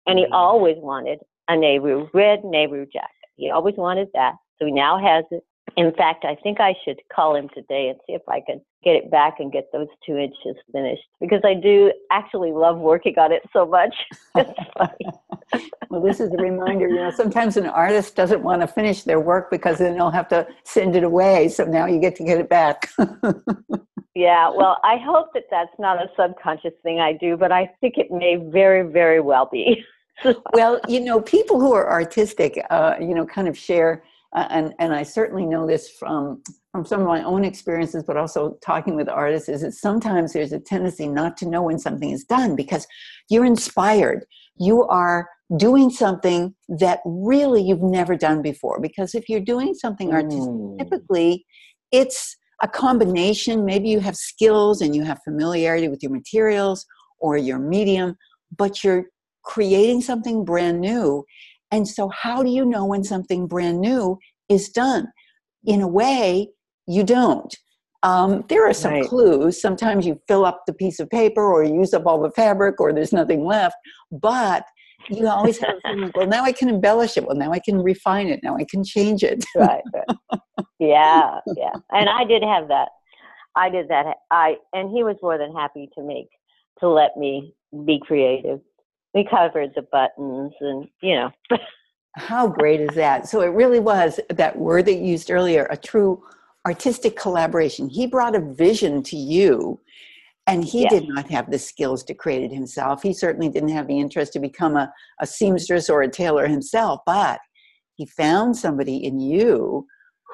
And 0.06 0.18
he 0.18 0.26
mm-hmm. 0.26 0.34
always 0.34 0.76
wanted 0.78 1.18
a 1.48 1.56
Nehru, 1.56 2.08
red 2.12 2.44
Nehru 2.44 2.86
jacket. 2.86 3.10
He 3.36 3.50
always 3.50 3.74
wanted 3.76 4.08
that, 4.14 4.34
so 4.58 4.66
he 4.66 4.72
now 4.72 4.98
has 4.98 5.24
it. 5.30 5.44
In 5.76 5.92
fact, 5.92 6.24
I 6.24 6.36
think 6.36 6.58
I 6.60 6.74
should 6.84 7.00
call 7.14 7.36
him 7.36 7.50
today 7.54 7.88
and 7.88 7.98
see 8.06 8.14
if 8.14 8.22
I 8.28 8.40
can 8.40 8.62
get 8.82 8.96
it 8.96 9.10
back 9.10 9.40
and 9.40 9.52
get 9.52 9.70
those 9.72 9.88
two 10.06 10.16
inches 10.16 10.56
finished 10.72 11.02
because 11.20 11.40
I 11.44 11.54
do 11.54 11.92
actually 12.10 12.52
love 12.52 12.78
working 12.78 13.18
on 13.18 13.32
it 13.32 13.42
so 13.52 13.66
much. 13.66 13.94
well, 15.90 16.00
this 16.02 16.20
is 16.20 16.32
a 16.32 16.42
reminder. 16.42 16.88
You 16.88 16.96
know, 16.96 17.10
sometimes 17.10 17.56
an 17.56 17.66
artist 17.66 18.16
doesn't 18.16 18.42
want 18.42 18.62
to 18.62 18.66
finish 18.66 19.02
their 19.02 19.20
work 19.20 19.50
because 19.50 19.78
then 19.78 19.94
they'll 19.94 20.10
have 20.10 20.28
to 20.28 20.46
send 20.64 20.96
it 20.96 21.04
away. 21.04 21.48
So 21.48 21.64
now 21.64 21.86
you 21.86 22.00
get 22.00 22.16
to 22.16 22.24
get 22.24 22.38
it 22.38 22.48
back. 22.48 22.90
yeah, 24.14 24.50
well, 24.54 24.78
I 24.82 24.96
hope 24.96 25.34
that 25.34 25.44
that's 25.50 25.78
not 25.78 25.98
a 25.98 26.08
subconscious 26.18 26.74
thing 26.82 27.00
I 27.00 27.12
do, 27.12 27.36
but 27.36 27.52
I 27.52 27.70
think 27.80 27.98
it 27.98 28.10
may 28.10 28.36
very, 28.36 28.90
very 28.90 29.20
well 29.20 29.48
be 29.50 29.84
well, 30.52 30.80
you 30.88 31.00
know, 31.00 31.20
people 31.20 31.60
who 31.60 31.72
are 31.72 31.90
artistic, 31.90 32.60
uh, 32.70 32.94
you 33.00 33.14
know, 33.14 33.26
kind 33.26 33.48
of 33.48 33.56
share, 33.56 34.04
uh, 34.34 34.46
and 34.50 34.74
and 34.78 34.94
I 34.94 35.02
certainly 35.02 35.46
know 35.46 35.66
this 35.66 35.90
from 35.90 36.42
from 36.72 36.84
some 36.84 37.00
of 37.00 37.06
my 37.06 37.22
own 37.22 37.44
experiences, 37.44 38.04
but 38.06 38.16
also 38.16 38.58
talking 38.62 38.96
with 38.96 39.08
artists, 39.08 39.48
is 39.48 39.62
that 39.62 39.72
sometimes 39.72 40.32
there's 40.32 40.52
a 40.52 40.60
tendency 40.60 41.08
not 41.08 41.36
to 41.38 41.46
know 41.46 41.62
when 41.62 41.78
something 41.78 42.10
is 42.10 42.24
done 42.24 42.56
because 42.56 42.86
you're 43.28 43.46
inspired. 43.46 44.24
You 44.58 44.84
are 44.84 45.28
doing 45.56 45.90
something 45.90 46.54
that 46.68 47.00
really 47.04 47.62
you've 47.62 47.82
never 47.82 48.16
done 48.16 48.42
before. 48.42 48.80
Because 48.80 49.14
if 49.14 49.28
you're 49.28 49.40
doing 49.40 49.74
something 49.74 50.12
artistic, 50.12 50.50
mm. 50.50 50.78
typically 50.78 51.46
it's 51.92 52.36
a 52.62 52.68
combination. 52.68 53.64
Maybe 53.64 53.88
you 53.88 54.00
have 54.00 54.16
skills 54.16 54.80
and 54.80 54.94
you 54.94 55.04
have 55.04 55.20
familiarity 55.24 55.88
with 55.88 56.02
your 56.02 56.12
materials 56.12 56.84
or 57.18 57.36
your 57.36 57.58
medium, 57.58 58.16
but 58.56 58.82
you're 58.82 59.06
creating 59.46 60.02
something 60.02 60.44
brand 60.44 60.80
new. 60.80 61.24
And 61.70 61.88
so, 61.88 62.10
how 62.10 62.42
do 62.42 62.50
you 62.50 62.64
know 62.64 62.84
when 62.84 63.04
something 63.04 63.46
brand 63.46 63.80
new 63.80 64.18
is 64.48 64.68
done? 64.68 65.08
In 65.64 65.80
a 65.80 65.88
way, 65.88 66.50
you 66.86 67.02
don't. 67.02 67.54
Um, 68.02 68.44
there 68.48 68.68
are 68.68 68.74
some 68.74 68.92
right. 68.92 69.08
clues. 69.08 69.60
Sometimes 69.60 70.06
you 70.06 70.20
fill 70.28 70.44
up 70.44 70.62
the 70.66 70.74
piece 70.74 71.00
of 71.00 71.10
paper 71.10 71.42
or 71.42 71.64
you 71.64 71.74
use 71.74 71.92
up 71.92 72.06
all 72.06 72.20
the 72.20 72.30
fabric 72.30 72.80
or 72.80 72.92
there's 72.92 73.12
nothing 73.12 73.44
left. 73.44 73.74
But 74.12 74.64
you 75.08 75.26
always 75.26 75.58
have, 75.58 75.76
well, 76.14 76.26
now 76.26 76.44
I 76.44 76.52
can 76.52 76.68
embellish 76.68 77.16
it. 77.16 77.26
Well, 77.26 77.36
now 77.36 77.52
I 77.52 77.58
can 77.58 77.82
refine 77.82 78.28
it. 78.28 78.40
Now 78.42 78.56
I 78.56 78.64
can 78.70 78.84
change 78.84 79.24
it. 79.24 79.44
right, 79.56 79.82
right. 79.92 80.40
Yeah, 80.78 81.40
yeah. 81.56 81.72
And 81.90 82.08
I 82.08 82.24
did 82.24 82.42
have 82.42 82.68
that. 82.68 82.90
I 83.56 83.70
did 83.70 83.88
that. 83.88 84.06
I 84.30 84.56
and 84.72 84.90
he 84.90 85.02
was 85.02 85.16
more 85.22 85.38
than 85.38 85.54
happy 85.54 85.88
to 85.94 86.02
make 86.04 86.28
to 86.80 86.88
let 86.88 87.16
me 87.16 87.54
be 87.86 88.00
creative 88.04 88.60
we 89.16 89.24
covered 89.24 89.72
the 89.74 89.82
buttons 89.90 90.52
and 90.60 90.86
you 91.02 91.14
know. 91.16 91.30
How 92.16 92.46
great 92.46 92.80
is 92.80 92.94
that? 92.94 93.28
So 93.28 93.40
it 93.40 93.48
really 93.48 93.80
was 93.80 94.20
that 94.30 94.58
word 94.58 94.86
that 94.86 94.94
you 94.94 95.06
used 95.06 95.30
earlier 95.30 95.66
a 95.70 95.76
true 95.76 96.22
artistic 96.66 97.16
collaboration. 97.16 97.88
He 97.88 98.06
brought 98.06 98.36
a 98.36 98.54
vision 98.54 99.02
to 99.04 99.16
you 99.16 99.80
and 100.46 100.64
he 100.64 100.82
yes. 100.82 100.92
did 100.92 101.08
not 101.08 101.28
have 101.30 101.50
the 101.50 101.58
skills 101.58 102.04
to 102.04 102.14
create 102.14 102.42
it 102.42 102.52
himself. 102.52 103.02
He 103.02 103.12
certainly 103.12 103.48
didn't 103.48 103.70
have 103.70 103.86
the 103.86 103.98
interest 103.98 104.32
to 104.34 104.40
become 104.40 104.76
a, 104.76 104.92
a 105.20 105.26
seamstress 105.26 105.90
or 105.90 106.02
a 106.02 106.08
tailor 106.08 106.46
himself 106.46 107.00
but 107.06 107.40
he 107.96 108.06
found 108.06 108.56
somebody 108.56 109.04
in 109.04 109.18
you 109.18 109.86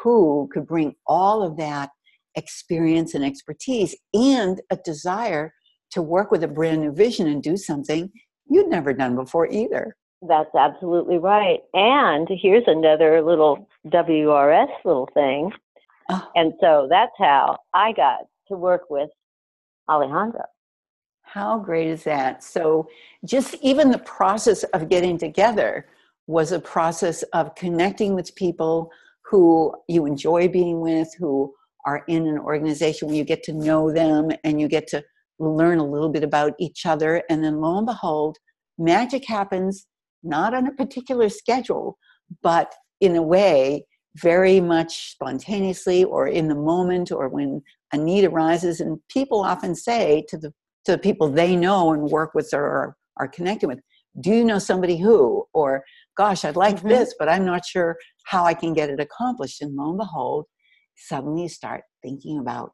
who 0.03 0.49
could 0.53 0.66
bring 0.66 0.95
all 1.07 1.42
of 1.42 1.57
that 1.57 1.90
experience 2.35 3.14
and 3.14 3.25
expertise 3.25 3.95
and 4.14 4.61
a 4.71 4.77
desire 4.85 5.55
to 5.92 6.03
work 6.03 6.31
with 6.31 6.42
a 6.42 6.49
brand 6.49 6.81
new 6.81 6.92
vision 6.92 7.29
and 7.29 7.42
do 7.42 7.57
something 7.57 8.11
you'd 8.48 8.68
never 8.68 8.92
done 8.92 9.14
before 9.14 9.46
either. 9.50 9.96
That's 10.26 10.55
absolutely 10.55 11.18
right. 11.18 11.61
And 11.74 12.28
here's 12.31 12.64
another 12.66 13.22
little 13.22 13.68
WRS 13.88 14.68
little 14.85 15.09
thing. 15.14 15.50
Oh. 16.11 16.28
And 16.37 16.52
so 16.61 16.87
that's 16.88 17.12
how 17.18 17.59
I 17.74 17.92
got 17.92 18.20
to 18.48 18.57
work 18.57 18.83
with 18.88 19.11
Alejandro. 19.88 20.44
How 21.22 21.59
great 21.59 21.88
is 21.88 22.05
that? 22.05 22.44
So, 22.44 22.87
just 23.24 23.55
even 23.62 23.90
the 23.90 23.98
process 23.98 24.64
of 24.64 24.90
getting 24.90 25.16
together 25.16 25.87
was 26.26 26.52
a 26.52 26.61
process 26.61 27.22
of 27.33 27.55
connecting 27.55 28.14
with 28.14 28.35
people 28.35 28.90
who 29.24 29.74
you 29.88 30.05
enjoy 30.05 30.48
being 30.48 30.81
with, 30.81 31.09
who 31.18 31.55
are 31.87 32.05
in 32.07 32.26
an 32.26 32.38
organization 32.38 33.09
where 33.09 33.16
you 33.16 33.24
get 33.24 33.42
to 33.44 33.52
know 33.52 33.90
them 33.90 34.31
and 34.44 34.61
you 34.61 34.68
get 34.68 34.87
to 34.88 35.02
learn 35.50 35.78
a 35.78 35.87
little 35.87 36.09
bit 36.09 36.24
about 36.24 36.55
each 36.59 36.87
other. 36.87 37.22
And 37.28 37.42
then 37.44 37.61
lo 37.61 37.78
and 37.78 37.87
behold, 37.87 38.38
magic 38.78 39.26
happens 39.26 39.87
not 40.22 40.55
on 40.55 40.66
a 40.66 40.72
particular 40.72 41.28
schedule, 41.28 41.98
but 42.42 42.72
in 43.00 43.16
a 43.16 43.22
way 43.22 43.85
very 44.16 44.61
much 44.61 45.12
spontaneously 45.12 46.05
or 46.05 46.28
in 46.28 46.48
the 46.48 46.55
moment 46.55 47.11
or 47.11 47.28
when 47.28 47.62
a 47.92 47.96
need 47.96 48.24
arises. 48.24 48.81
And 48.81 48.98
people 49.09 49.40
often 49.40 49.74
say 49.74 50.24
to 50.28 50.38
the 50.38 50.52
to 50.85 50.92
the 50.92 50.98
people 50.98 51.28
they 51.28 51.55
know 51.55 51.92
and 51.92 52.11
work 52.11 52.35
with 52.35 52.50
or 52.52 52.96
are 53.16 53.28
connected 53.28 53.68
with, 53.68 53.78
do 54.20 54.31
you 54.31 54.44
know 54.44 54.59
somebody 54.59 54.98
who? 54.98 55.44
Or 55.55 55.85
gosh, 56.16 56.44
I'd 56.44 56.57
like 56.57 56.76
mm-hmm. 56.78 56.88
this, 56.88 57.14
but 57.18 57.28
I'm 57.28 57.44
not 57.44 57.64
sure 57.64 57.96
how 58.24 58.44
I 58.44 58.55
can 58.55 58.72
get 58.72 58.90
it 58.90 59.00
accomplished. 59.00 59.62
And 59.62 59.74
lo 59.76 59.90
and 59.90 59.98
behold, 59.98 60.46
suddenly 60.96 61.42
you 61.42 61.48
start 61.48 61.83
thinking 62.02 62.38
about, 62.38 62.72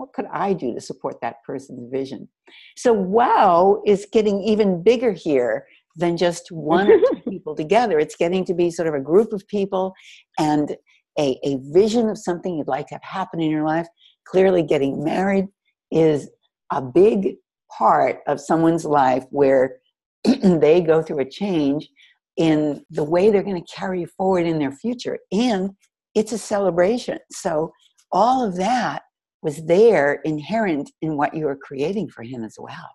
what 0.00 0.14
could 0.14 0.24
I 0.32 0.54
do 0.54 0.72
to 0.72 0.80
support 0.80 1.20
that 1.20 1.44
person's 1.46 1.90
vision? 1.92 2.26
So 2.74 2.90
wow 2.90 3.82
is 3.86 4.06
getting 4.10 4.42
even 4.42 4.82
bigger 4.82 5.12
here 5.12 5.66
than 5.94 6.16
just 6.16 6.50
one 6.50 6.90
or 6.90 6.98
two 6.98 7.20
people 7.28 7.54
together. 7.54 7.98
It's 7.98 8.16
getting 8.16 8.46
to 8.46 8.54
be 8.54 8.70
sort 8.70 8.88
of 8.88 8.94
a 8.94 9.00
group 9.00 9.34
of 9.34 9.46
people 9.46 9.92
and 10.38 10.74
a, 11.18 11.38
a 11.44 11.58
vision 11.64 12.08
of 12.08 12.16
something 12.16 12.56
you'd 12.56 12.66
like 12.66 12.86
to 12.86 12.94
have 12.94 13.02
happen 13.04 13.40
in 13.42 13.50
your 13.50 13.66
life. 13.66 13.86
Clearly, 14.26 14.62
getting 14.62 15.04
married 15.04 15.48
is 15.90 16.30
a 16.72 16.80
big 16.80 17.34
part 17.76 18.20
of 18.26 18.40
someone's 18.40 18.86
life 18.86 19.24
where 19.30 19.80
they 20.24 20.80
go 20.80 21.02
through 21.02 21.18
a 21.18 21.28
change 21.28 21.90
in 22.38 22.82
the 22.88 23.04
way 23.04 23.30
they're 23.30 23.42
going 23.42 23.62
to 23.62 23.74
carry 23.74 24.06
forward 24.06 24.46
in 24.46 24.58
their 24.58 24.72
future. 24.72 25.18
And 25.30 25.70
it's 26.14 26.32
a 26.32 26.38
celebration. 26.38 27.18
So, 27.30 27.72
all 28.12 28.44
of 28.44 28.56
that 28.56 29.02
was 29.42 29.64
there 29.64 30.20
inherent 30.24 30.90
in 31.00 31.16
what 31.16 31.34
you 31.34 31.46
were 31.46 31.56
creating 31.56 32.08
for 32.08 32.22
him 32.22 32.44
as 32.44 32.56
well. 32.58 32.90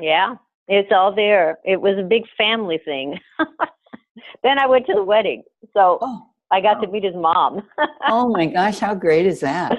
Yeah, 0.00 0.36
it's 0.68 0.90
all 0.92 1.14
there. 1.14 1.58
It 1.64 1.80
was 1.80 1.98
a 1.98 2.02
big 2.02 2.24
family 2.38 2.80
thing. 2.84 3.18
then 4.42 4.58
I 4.58 4.66
went 4.66 4.86
to 4.86 4.94
the 4.94 5.04
wedding. 5.04 5.42
So 5.74 5.98
oh, 6.00 6.22
I 6.50 6.60
got 6.60 6.78
oh. 6.78 6.82
to 6.82 6.88
meet 6.88 7.04
his 7.04 7.14
mom. 7.14 7.62
oh 8.06 8.28
my 8.28 8.46
gosh, 8.46 8.78
how 8.78 8.94
great 8.94 9.26
is 9.26 9.40
that? 9.40 9.78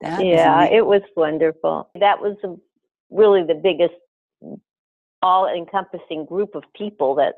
that 0.00 0.24
yeah, 0.24 0.64
it 0.64 0.84
was 0.84 1.02
wonderful. 1.16 1.90
That 1.98 2.20
was 2.20 2.36
a, 2.44 2.54
really 3.10 3.44
the 3.44 3.54
biggest 3.54 3.94
all 5.22 5.48
encompassing 5.48 6.24
group 6.26 6.54
of 6.54 6.62
people 6.76 7.14
that 7.16 7.34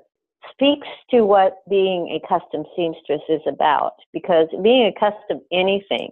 speaks 0.52 0.88
to 1.10 1.22
what 1.22 1.58
being 1.68 2.08
a 2.10 2.28
custom 2.28 2.64
seamstress 2.76 3.20
is 3.28 3.40
about 3.46 3.92
because 4.12 4.48
being 4.62 4.86
a 4.86 4.92
custom 5.00 5.40
anything 5.52 6.10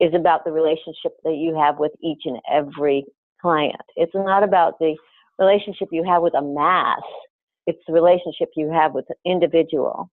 is 0.00 0.12
about 0.14 0.44
the 0.44 0.52
relationship 0.52 1.16
that 1.24 1.36
you 1.36 1.56
have 1.58 1.78
with 1.78 1.92
each 2.02 2.22
and 2.24 2.38
every 2.50 3.04
client. 3.40 3.80
It's 3.96 4.14
not 4.14 4.42
about 4.42 4.78
the 4.78 4.96
relationship 5.38 5.88
you 5.92 6.04
have 6.04 6.22
with 6.22 6.34
a 6.34 6.42
mass, 6.42 7.00
it's 7.66 7.82
the 7.86 7.92
relationship 7.92 8.50
you 8.56 8.70
have 8.70 8.94
with 8.94 9.06
an 9.10 9.16
individual. 9.24 10.10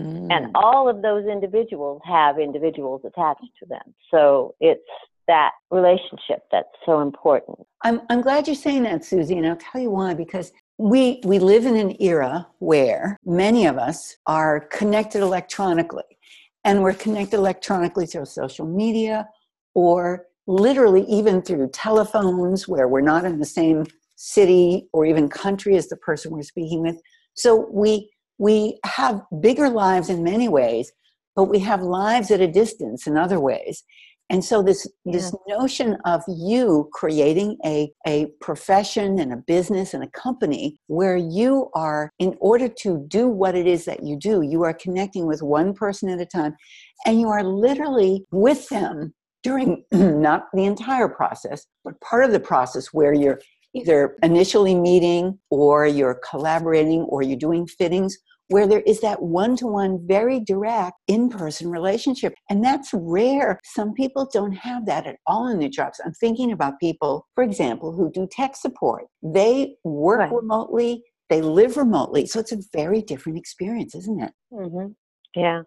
Mm. 0.00 0.32
And 0.32 0.50
all 0.56 0.88
of 0.88 1.02
those 1.02 1.26
individuals 1.26 2.02
have 2.04 2.38
individuals 2.38 3.02
attached 3.04 3.44
to 3.60 3.66
them. 3.66 3.94
So 4.10 4.54
it's 4.60 4.82
that 5.28 5.52
relationship 5.70 6.42
that's 6.50 6.68
so 6.84 7.00
important. 7.00 7.58
I'm, 7.82 8.00
I'm 8.10 8.20
glad 8.20 8.46
you're 8.46 8.56
saying 8.56 8.82
that, 8.84 9.04
Suzzy, 9.04 9.36
and 9.36 9.46
I'll 9.46 9.56
tell 9.56 9.80
you 9.80 9.90
why, 9.90 10.14
because 10.14 10.52
we, 10.78 11.20
we 11.24 11.38
live 11.38 11.66
in 11.66 11.76
an 11.76 11.96
era 12.00 12.46
where 12.58 13.18
many 13.24 13.66
of 13.66 13.78
us 13.78 14.16
are 14.26 14.60
connected 14.60 15.22
electronically, 15.22 16.18
and 16.64 16.82
we're 16.82 16.94
connected 16.94 17.36
electronically 17.36 18.06
through 18.06 18.24
social 18.24 18.66
media 18.66 19.28
or 19.74 20.26
literally 20.46 21.04
even 21.04 21.42
through 21.42 21.68
telephones 21.70 22.68
where 22.68 22.88
we're 22.88 23.00
not 23.00 23.24
in 23.24 23.38
the 23.38 23.44
same 23.44 23.84
city 24.16 24.88
or 24.92 25.04
even 25.06 25.28
country 25.28 25.76
as 25.76 25.88
the 25.88 25.96
person 25.96 26.32
we're 26.32 26.42
speaking 26.42 26.82
with. 26.82 27.00
So 27.34 27.68
we 27.72 28.10
we 28.38 28.78
have 28.84 29.22
bigger 29.40 29.68
lives 29.68 30.08
in 30.08 30.24
many 30.24 30.48
ways, 30.48 30.92
but 31.36 31.44
we 31.44 31.60
have 31.60 31.82
lives 31.82 32.30
at 32.30 32.40
a 32.40 32.48
distance 32.48 33.06
in 33.06 33.16
other 33.16 33.38
ways. 33.38 33.84
And 34.30 34.42
so 34.44 34.62
this 34.62 34.86
yeah. 35.04 35.12
this 35.12 35.34
notion 35.46 35.98
of 36.04 36.22
you 36.28 36.88
creating 36.92 37.58
a, 37.64 37.92
a 38.06 38.26
profession 38.40 39.18
and 39.18 39.32
a 39.32 39.36
business 39.36 39.92
and 39.92 40.02
a 40.02 40.10
company 40.10 40.78
where 40.86 41.16
you 41.16 41.70
are, 41.74 42.10
in 42.18 42.34
order 42.40 42.68
to 42.68 43.04
do 43.08 43.28
what 43.28 43.54
it 43.54 43.66
is 43.66 43.84
that 43.84 44.02
you 44.02 44.16
do, 44.16 44.42
you 44.42 44.62
are 44.62 44.72
connecting 44.74 45.26
with 45.26 45.42
one 45.42 45.74
person 45.74 46.08
at 46.08 46.20
a 46.20 46.26
time 46.26 46.56
and 47.04 47.20
you 47.20 47.28
are 47.28 47.44
literally 47.44 48.24
with 48.30 48.68
them 48.70 49.12
during 49.42 49.84
not 49.92 50.46
the 50.54 50.64
entire 50.64 51.08
process, 51.08 51.66
but 51.84 52.00
part 52.00 52.24
of 52.24 52.32
the 52.32 52.40
process 52.40 52.88
where 52.92 53.12
you're 53.12 53.40
either 53.74 54.16
initially 54.22 54.74
meeting 54.74 55.38
or 55.50 55.86
you're 55.86 56.20
collaborating 56.28 57.02
or 57.02 57.22
you're 57.22 57.36
doing 57.36 57.66
fittings 57.66 58.16
where 58.48 58.66
there 58.66 58.80
is 58.80 59.00
that 59.00 59.22
one 59.22 59.56
to 59.56 59.66
one, 59.66 60.06
very 60.06 60.40
direct 60.40 60.96
in 61.08 61.28
person 61.28 61.70
relationship. 61.70 62.34
And 62.50 62.62
that's 62.62 62.90
rare. 62.92 63.58
Some 63.64 63.92
people 63.94 64.28
don't 64.32 64.52
have 64.52 64.86
that 64.86 65.06
at 65.06 65.16
all 65.26 65.48
in 65.48 65.58
their 65.58 65.68
jobs. 65.68 66.00
I'm 66.04 66.12
thinking 66.12 66.52
about 66.52 66.78
people, 66.80 67.26
for 67.34 67.42
example, 67.44 67.92
who 67.92 68.10
do 68.10 68.28
tech 68.30 68.56
support. 68.56 69.04
They 69.22 69.76
work 69.84 70.20
right. 70.20 70.32
remotely, 70.32 71.02
they 71.30 71.40
live 71.40 71.76
remotely. 71.76 72.26
So 72.26 72.40
it's 72.40 72.52
a 72.52 72.58
very 72.72 73.02
different 73.02 73.38
experience, 73.38 73.94
isn't 73.94 74.22
it? 74.22 74.32
Mm-hmm. 74.52 74.92
Yeah. 75.34 75.62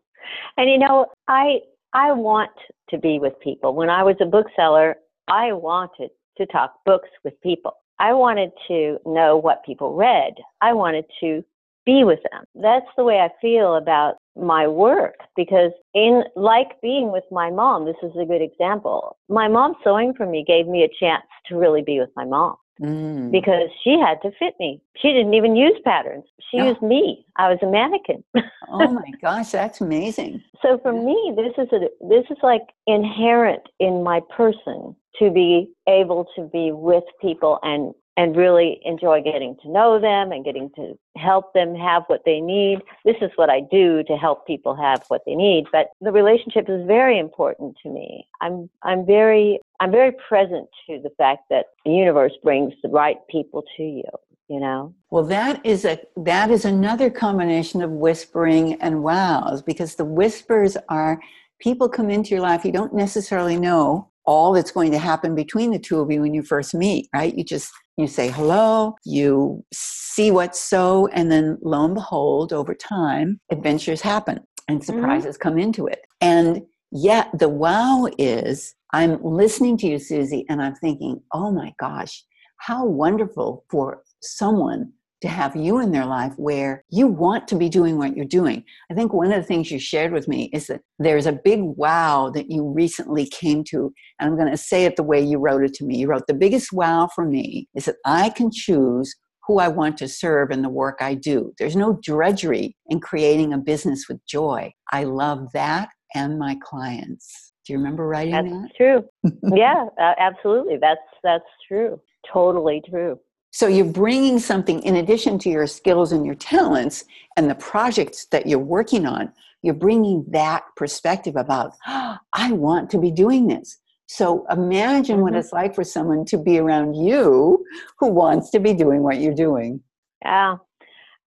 And 0.58 0.70
you 0.70 0.78
know, 0.78 1.08
I 1.28 1.60
I 1.94 2.12
want 2.12 2.52
to 2.90 2.98
be 2.98 3.20
with 3.20 3.40
people. 3.40 3.74
When 3.74 3.90
I 3.90 4.04
was 4.04 4.16
a 4.22 4.26
bookseller, 4.26 4.96
I 5.28 5.54
wanted 5.54 6.10
to 6.38 6.46
talk 6.48 6.76
books 6.86 7.10
with 7.24 7.34
people. 7.42 7.74
I 8.00 8.14
wanted 8.14 8.52
to 8.68 9.00
know 9.06 9.38
what 9.38 9.66
people 9.66 9.96
read. 9.96 10.34
I 10.62 10.74
wanted 10.74 11.06
to 11.22 11.44
be 11.88 12.04
with 12.04 12.20
them. 12.32 12.44
That's 12.54 12.86
the 12.98 13.06
way 13.06 13.20
I 13.20 13.30
feel 13.42 13.76
about 13.76 14.16
my 14.36 14.68
work 14.68 15.16
because 15.36 15.72
in 15.96 16.24
like 16.36 16.80
being 16.82 17.12
with 17.12 17.24
my 17.32 17.50
mom, 17.50 17.86
this 17.86 17.96
is 18.04 18.12
a 18.22 18.26
good 18.26 18.42
example. 18.42 19.18
My 19.30 19.48
mom 19.48 19.74
sewing 19.84 20.14
for 20.14 20.28
me 20.28 20.44
gave 20.46 20.68
me 20.68 20.84
a 20.84 20.90
chance 21.00 21.24
to 21.48 21.56
really 21.56 21.82
be 21.82 22.00
with 22.00 22.10
my 22.16 22.26
mom. 22.26 22.58
Mm. 22.82 23.32
Because 23.32 23.70
she 23.84 23.98
had 24.00 24.22
to 24.22 24.30
fit 24.38 24.54
me. 24.60 24.80
She 25.02 25.08
didn't 25.08 25.34
even 25.34 25.56
use 25.56 25.80
patterns. 25.84 26.26
She 26.52 26.60
oh. 26.60 26.68
used 26.68 26.82
me. 26.84 27.26
I 27.38 27.50
was 27.50 27.58
a 27.64 27.66
mannequin. 27.66 28.24
oh 28.70 28.92
my 28.92 29.12
gosh, 29.20 29.50
that's 29.50 29.82
amazing. 29.82 30.44
So 30.62 30.78
for 30.84 30.94
me, 30.94 31.34
this 31.36 31.54
is 31.58 31.74
a 31.74 31.88
this 32.08 32.26
is 32.30 32.38
like 32.44 32.62
inherent 32.86 33.64
in 33.80 34.04
my 34.04 34.22
person 34.36 34.96
to 35.18 35.32
be 35.32 35.72
able 35.90 36.28
to 36.36 36.44
be 36.44 36.72
with 36.72 37.04
people 37.20 37.58
and 37.64 37.96
and 38.18 38.36
really 38.36 38.82
enjoy 38.84 39.22
getting 39.22 39.56
to 39.62 39.70
know 39.70 40.02
them 40.02 40.32
and 40.32 40.44
getting 40.44 40.72
to 40.76 40.98
help 41.16 41.54
them 41.54 41.76
have 41.76 42.04
what 42.08 42.24
they 42.26 42.42
need. 42.42 42.80
This 43.06 43.16
is 43.22 43.30
what 43.36 43.50
I 43.50 43.62
do 43.72 44.04
to 44.08 44.18
help 44.18 44.48
people 44.48 44.76
have 44.76 45.04
what 45.08 45.22
they 45.26 45.36
need. 45.36 45.66
But 45.72 45.90
the 46.02 46.12
relationship 46.12 46.66
is 46.68 46.86
very 46.88 47.20
important 47.20 47.78
to 47.84 47.90
me. 47.90 48.28
I'm 48.42 48.70
I'm 48.82 49.06
very 49.06 49.60
I'm 49.80 49.92
very 49.92 50.14
present 50.28 50.68
to 50.90 51.00
the 51.02 51.12
fact 51.18 51.44
that 51.52 51.68
the 51.86 51.92
universe 51.92 52.34
brings 52.44 52.74
the 52.82 52.90
right 52.90 53.18
people 53.30 53.64
to 53.78 53.84
you. 53.84 54.04
You 54.50 54.62
know. 54.62 54.96
Well, 55.12 55.26
that 55.26 55.64
is 55.66 55.86
a 55.86 56.00
that 56.16 56.50
is 56.50 56.66
another 56.66 57.12
combination 57.12 57.84
of 57.84 57.92
whispering 57.92 58.82
and 58.82 59.04
wows 59.04 59.62
because 59.62 59.96
the 59.96 60.06
whispers 60.06 60.76
are 60.90 61.20
people 61.60 61.90
come 61.90 62.10
into 62.10 62.30
your 62.30 62.42
life 62.42 62.64
you 62.64 62.72
don't 62.72 62.94
necessarily 62.94 63.58
know 63.58 64.10
all 64.26 64.54
that's 64.54 64.72
going 64.72 64.92
to 64.92 65.00
happen 65.00 65.34
between 65.34 65.72
the 65.72 65.80
two 65.80 66.00
of 66.00 66.12
you 66.12 66.22
when 66.22 66.34
you 66.34 66.44
first 66.44 66.76
meet, 66.76 67.10
right? 67.14 67.36
You 67.36 67.44
just 67.44 67.72
you 67.98 68.08
say 68.08 68.30
hello, 68.30 68.96
you 69.04 69.64
see 69.74 70.30
what's 70.32 70.60
so, 70.60 71.08
and 71.14 71.32
then 71.32 71.58
lo 71.64 71.84
and 71.86 71.96
behold, 71.96 72.54
over 72.54 72.76
time, 72.76 73.40
adventures 73.52 74.02
happen 74.02 74.40
and 74.68 74.80
mm-hmm. 74.80 74.86
surprises 74.86 75.36
mm-hmm. 75.36 75.50
come 75.50 75.58
into 75.58 75.88
it. 75.88 76.02
And 76.22 76.62
yet 76.92 77.30
the 77.38 77.50
wow 77.50 78.08
is 78.18 78.76
I'm 78.94 79.22
listening 79.24 79.78
to 79.80 79.88
you, 79.88 80.00
Suzzy, 80.00 80.46
and 80.48 80.62
I'm 80.62 80.76
thinking, 80.76 81.22
oh 81.34 81.52
my 81.52 81.74
gosh, 81.80 82.24
how 82.58 82.86
wonderful 82.86 83.66
for 83.70 84.04
someone 84.22 84.94
to 85.22 85.28
have 85.28 85.56
you 85.56 85.80
in 85.80 85.92
their 85.92 86.06
life 86.06 86.34
where 86.38 86.84
you 86.90 87.08
want 87.08 87.48
to 87.48 87.56
be 87.56 87.70
doing 87.70 87.98
what 87.98 88.16
you're 88.16 88.26
doing. 88.26 88.64
I 88.92 88.94
think 88.94 89.14
one 89.14 89.32
of 89.32 89.42
the 89.42 89.48
things 89.48 89.72
you 89.72 89.80
shared 89.80 90.12
with 90.12 90.28
me 90.28 90.50
is 90.54 90.68
that 90.68 90.82
there's 91.00 91.26
a 91.26 91.32
big 91.32 91.62
wow 91.62 92.30
that 92.34 92.52
you 92.52 92.68
recently 92.68 93.26
came 93.26 93.64
to, 93.66 93.92
and 94.20 94.30
I'm 94.30 94.38
going 94.38 94.52
to 94.52 94.58
say 94.58 94.86
it 94.86 94.96
the 94.96 95.04
way 95.04 95.22
you 95.22 95.40
wrote 95.40 95.64
it 95.64 95.74
to 95.76 95.86
me. 95.86 95.98
You 95.98 96.08
wrote, 96.08 96.28
The 96.28 96.34
biggest 96.34 96.72
wow 96.72 97.10
for 97.14 97.26
me 97.26 97.68
is 97.76 97.86
that 97.86 97.96
I 98.06 98.30
can 98.30 98.52
choose 98.52 99.16
who 99.48 99.60
I 99.60 99.70
want 99.70 99.98
to 99.98 100.08
serve 100.08 100.52
in 100.52 100.62
the 100.62 100.70
work 100.70 100.98
I 101.00 101.14
do. 101.14 101.54
There's 101.58 101.76
no 101.76 102.00
drudgery 102.04 102.76
in 102.88 103.00
creating 103.00 103.54
a 103.54 103.58
business 103.58 104.06
with 104.10 104.20
joy. 104.28 104.74
I 104.92 105.06
love 105.06 105.48
that 105.54 105.90
and 106.14 106.38
my 106.38 106.58
clients. 106.62 107.54
Do 107.66 107.74
you 107.74 107.80
remember 107.80 108.08
writing 108.08 108.34
that's 108.34 108.48
that? 108.48 108.70
true. 108.78 109.32
yeah, 109.58 109.86
uh, 110.00 110.14
absolutely. 110.20 110.78
That's 110.80 111.00
that's 111.24 111.46
true. 111.68 112.00
Totally 112.32 112.82
true. 112.90 113.20
So 113.58 113.66
you're 113.66 113.86
bringing 113.86 114.38
something 114.38 114.84
in 114.84 114.98
addition 114.98 115.40
to 115.40 115.50
your 115.50 115.66
skills 115.66 116.12
and 116.12 116.24
your 116.24 116.36
talents 116.36 117.04
and 117.38 117.50
the 117.50 117.56
projects 117.56 118.26
that 118.26 118.46
you're 118.46 118.60
working 118.60 119.08
on, 119.08 119.34
you're 119.64 119.74
bringing 119.74 120.24
that 120.28 120.66
perspective 120.76 121.36
about, 121.36 121.74
oh, 121.88 122.18
I 122.34 122.52
want 122.52 122.92
to 122.92 123.00
be 123.00 123.10
doing 123.10 123.48
this. 123.48 123.80
So 124.06 124.46
imagine 124.52 125.16
mm-hmm. 125.16 125.24
what 125.24 125.36
it's 125.36 125.52
like 125.54 125.74
for 125.74 125.84
someone 125.84 126.24
to 126.26 126.38
be 126.38 126.60
around 126.60 126.94
you 126.94 127.66
who 127.98 128.10
wants 128.10 128.52
to 128.52 128.60
be 128.60 128.76
doing 128.76 129.02
what 129.02 129.22
you're 129.22 129.34
doing. 129.34 129.82
Yeah. 130.24 130.58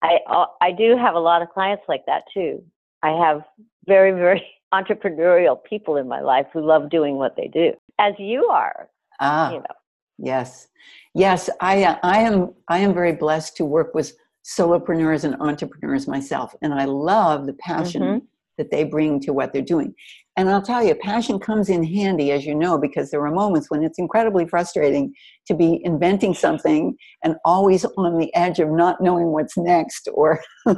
I 0.01 0.21
uh, 0.29 0.47
I 0.61 0.71
do 0.71 0.97
have 0.97 1.17
a 1.17 1.19
lot 1.19 1.43
of 1.43 1.49
clients 1.49 1.83
like 1.89 2.07
that 2.07 2.23
too. 2.33 2.63
I 3.03 3.11
have 3.27 3.43
very 3.89 4.13
very 4.13 4.47
entrepreneurial 4.73 5.59
people 5.65 5.97
in 5.97 6.07
my 6.07 6.21
life 6.21 6.47
who 6.53 6.65
love 6.65 6.91
doing 6.91 7.17
what 7.17 7.35
they 7.35 7.49
do, 7.49 7.73
as 7.99 8.15
you 8.19 8.45
are. 8.45 8.89
Ah, 9.19 9.51
you 9.51 9.59
know. 9.59 9.80
Yes, 10.23 10.69
yes, 11.15 11.49
I 11.61 11.85
uh, 11.85 11.97
I 12.03 12.19
am 12.19 12.55
I 12.69 12.79
am 12.79 12.95
very 12.95 13.13
blessed 13.13 13.57
to 13.57 13.65
work 13.65 13.95
with 13.95 14.13
solopreneurs 14.45 15.25
and 15.25 15.37
entrepreneurs 15.41 16.07
myself, 16.07 16.55
and 16.63 16.75
I 16.75 16.85
love 16.85 17.47
the 17.47 17.55
passion 17.55 18.03
mm-hmm. 18.03 18.25
that 18.59 18.71
they 18.71 18.85
bring 18.85 19.21
to 19.21 19.33
what 19.33 19.53
they're 19.53 19.63
doing. 19.63 19.95
And 20.37 20.49
I'll 20.49 20.63
tell 20.63 20.83
you, 20.83 20.95
passion 20.95 21.39
comes 21.39 21.69
in 21.69 21.83
handy, 21.83 22.31
as 22.31 22.47
you 22.47 22.55
know, 22.55 22.79
because 22.79 23.11
there 23.11 23.25
are 23.27 23.31
moments 23.31 23.71
when 23.71 23.83
it's 23.83 23.99
incredibly 23.99 24.47
frustrating 24.47 25.13
to 25.47 25.55
be 25.55 25.81
inventing 25.85 26.35
something 26.35 26.97
and 27.25 27.37
always 27.45 27.85
on 27.99 28.19
the 28.19 28.35
edge 28.35 28.59
of 28.59 28.71
not 28.71 29.03
knowing 29.03 29.27
what's 29.33 29.59
next 29.59 30.09
or 30.15 30.41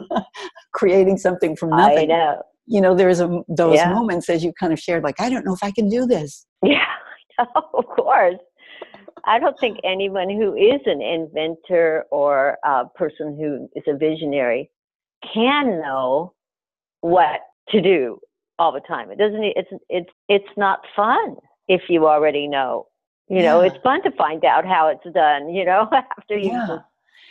creating 0.73 1.19
something 1.19 1.55
from 1.55 1.71
nothing. 1.71 2.11
I 2.11 2.17
know. 2.17 2.43
You 2.67 2.81
know, 2.81 2.95
there's 2.95 3.21
a, 3.21 3.43
those 3.47 3.77
yeah. 3.77 3.93
moments 3.93 4.29
as 4.31 4.43
you 4.43 4.53
kind 4.59 4.73
of 4.73 4.81
shared, 4.81 5.05
like, 5.05 5.21
I 5.21 5.29
don't 5.29 5.45
know 5.45 5.55
if 5.55 5.63
I 5.63 5.71
can 5.71 5.89
do 5.89 6.07
this. 6.07 6.47
Yeah, 6.65 6.85
of 7.75 7.87
course. 7.87 8.37
I 9.25 9.39
don't 9.39 9.59
think 9.59 9.79
anyone 9.85 10.29
who 10.29 10.55
is 10.55 10.81
an 10.87 11.01
inventor 11.01 12.05
or 12.11 12.59
a 12.65 12.87
person 12.95 13.37
who 13.37 13.69
is 13.77 13.85
a 13.87 13.97
visionary 13.97 14.71
can 15.33 15.81
know 15.81 16.35
what 17.01 17.41
to 17.69 17.81
do 17.81 18.19
all 18.59 18.73
the 18.73 18.81
time. 18.81 19.11
It 19.11 19.19
doesn't. 19.19 19.43
It's 19.43 19.71
it's 19.89 20.11
it's 20.29 20.57
not 20.57 20.81
fun 20.95 21.37
if 21.69 21.83
you 21.89 22.07
already 22.07 22.49
know. 22.49 22.87
You 23.29 23.39
yeah. 23.39 23.45
know, 23.45 23.61
it's 23.61 23.77
fun 23.83 24.03
to 24.03 24.11
find 24.13 24.45
out 24.45 24.65
how 24.65 24.89
it's 24.89 25.15
done. 25.15 25.51
You 25.51 25.65
know, 25.65 25.89
after 26.19 26.37
you 26.37 26.51
yeah. 26.51 26.79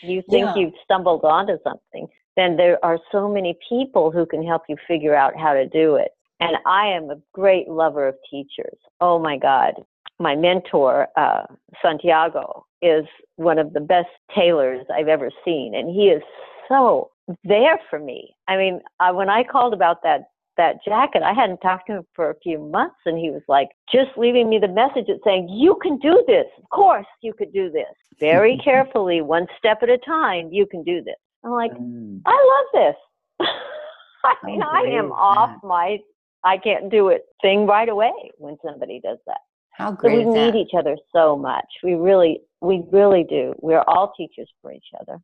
you 0.02 0.22
think 0.30 0.48
yeah. 0.48 0.56
you've 0.56 0.74
stumbled 0.84 1.24
onto 1.24 1.58
something, 1.64 2.08
then 2.36 2.58
there 2.58 2.84
are 2.84 3.00
so 3.12 3.30
many 3.30 3.58
people 3.68 4.12
who 4.12 4.26
can 4.26 4.46
help 4.46 4.64
you 4.70 4.78
figure 4.88 5.16
out 5.16 5.38
how 5.38 5.54
to 5.54 5.68
do 5.68 5.96
it. 5.96 6.12
And 6.40 6.58
I 6.66 6.88
am 6.88 7.12
a 7.12 7.22
great 7.34 7.70
lover 7.70 8.08
of 8.08 8.16
teachers. 8.30 8.78
Oh 9.00 9.20
my 9.20 9.38
God, 9.38 9.74
my 10.22 10.36
mentor, 10.36 11.08
uh, 11.18 11.44
Santiago, 11.82 12.66
is 12.82 13.06
one 13.36 13.58
of 13.58 13.74
the 13.74 13.80
best 13.80 14.10
tailors 14.36 14.86
I've 14.94 15.08
ever 15.08 15.30
seen, 15.44 15.74
and 15.76 15.90
he 15.90 16.08
is 16.08 16.22
so 16.68 17.12
there 17.44 17.80
for 17.90 18.00
me. 18.00 18.36
I 18.48 18.58
mean, 18.58 18.82
I, 19.00 19.12
when 19.12 19.30
I 19.30 19.44
called 19.44 19.74
about 19.74 20.04
that 20.04 20.22
that 20.58 20.84
jacket, 20.84 21.24
I 21.24 21.34
hadn't 21.34 21.60
talked 21.60 21.88
to 21.88 21.94
him 21.94 22.04
for 22.14 22.30
a 22.30 22.36
few 22.44 22.60
months, 22.60 22.98
and 23.06 23.18
he 23.18 23.30
was 23.30 23.42
like 23.48 23.70
just 23.92 24.12
leaving 24.18 24.50
me 24.50 24.60
the 24.60 24.68
message 24.68 25.08
saying, 25.24 25.50
"You 25.50 25.78
can 25.82 25.98
do 25.98 26.24
this. 26.28 26.46
Of 26.58 26.70
course, 26.70 27.08
you 27.22 27.34
could 27.34 27.54
do 27.54 27.72
this. 27.72 27.96
Very 28.20 28.58
carefully, 28.64 29.22
one 29.22 29.48
step 29.58 29.80
at 29.82 29.90
a 29.90 29.98
time. 29.98 30.50
You 30.52 30.66
can 30.66 30.84
do 30.84 31.04
this." 31.04 31.16
I'm 31.44 31.52
like, 31.52 31.72
mm. 31.72 32.22
I 32.26 32.66
love 32.76 32.96
this. 33.40 33.48
I 34.24 34.36
mean, 34.44 34.62
I 34.62 34.82
am 34.82 35.12
off 35.12 35.58
my 35.64 35.98
I 36.44 36.58
can't 36.58 36.90
do 36.90 37.10
it 37.10 37.24
thing 37.42 37.68
right 37.68 37.90
away 37.90 38.14
when 38.38 38.58
somebody 38.64 39.00
does 39.04 39.20
that. 39.28 39.40
How 39.74 39.92
So 39.92 39.96
great 39.96 40.18
we 40.18 40.24
is 40.24 40.28
need 40.28 40.54
that? 40.54 40.56
each 40.56 40.74
other 40.78 40.98
so 41.14 41.36
much. 41.36 41.66
We 41.84 41.94
really, 41.94 42.42
we 42.62 42.84
really 42.92 43.24
do. 43.24 43.54
We're 43.60 43.84
all 43.88 44.14
teachers 44.16 44.50
for 44.62 44.72
each 44.72 44.88
other. 45.00 45.20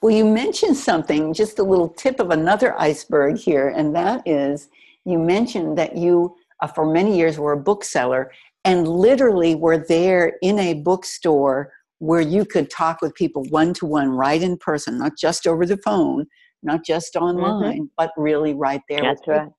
Well, 0.00 0.14
you 0.14 0.24
mentioned 0.24 0.76
something, 0.76 1.32
just 1.34 1.58
a 1.58 1.62
little 1.62 1.88
tip 1.88 2.20
of 2.20 2.30
another 2.30 2.78
iceberg 2.80 3.38
here, 3.38 3.68
and 3.68 3.94
that 3.94 4.26
is 4.26 4.68
you 5.04 5.18
mentioned 5.18 5.76
that 5.78 5.96
you, 5.96 6.36
uh, 6.62 6.66
for 6.66 6.90
many 6.92 7.16
years, 7.16 7.38
were 7.38 7.52
a 7.52 7.56
bookseller 7.60 8.30
and 8.64 8.86
literally 8.86 9.54
were 9.54 9.78
there 9.78 10.34
in 10.42 10.58
a 10.58 10.74
bookstore 10.74 11.72
where 11.98 12.20
you 12.20 12.44
could 12.44 12.70
talk 12.70 13.00
with 13.00 13.14
people 13.14 13.44
one 13.50 13.72
to 13.74 13.86
one, 13.86 14.10
right 14.10 14.42
in 14.42 14.56
person, 14.58 14.98
not 14.98 15.12
just 15.18 15.46
over 15.46 15.66
the 15.66 15.78
phone, 15.78 16.26
not 16.62 16.84
just 16.84 17.16
online, 17.16 17.90
but 17.96 18.10
really 18.16 18.54
right 18.54 18.82
there. 18.88 19.02
That's 19.02 19.20
with 19.26 19.36
people. 19.36 19.40
right. 19.40 19.52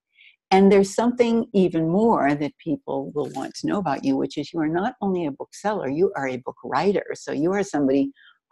And 0.52 0.72
there's 0.72 0.96
something 0.96 1.46
even 1.54 1.88
more 1.88 2.34
that 2.34 2.58
people 2.58 3.12
will 3.12 3.30
want 3.36 3.54
to 3.56 3.68
know 3.68 3.78
about 3.78 4.04
you, 4.04 4.18
which 4.18 4.38
is 4.38 4.52
you 4.52 4.60
are 4.60 4.68
not 4.68 4.96
only 5.02 5.26
a 5.26 5.32
bookseller, 5.32 5.90
you 5.90 6.12
are 6.16 6.28
a 6.28 6.38
book 6.38 6.58
writer. 6.64 7.06
So 7.14 7.32
you 7.32 7.52
are 7.54 7.64
somebody 7.64 8.12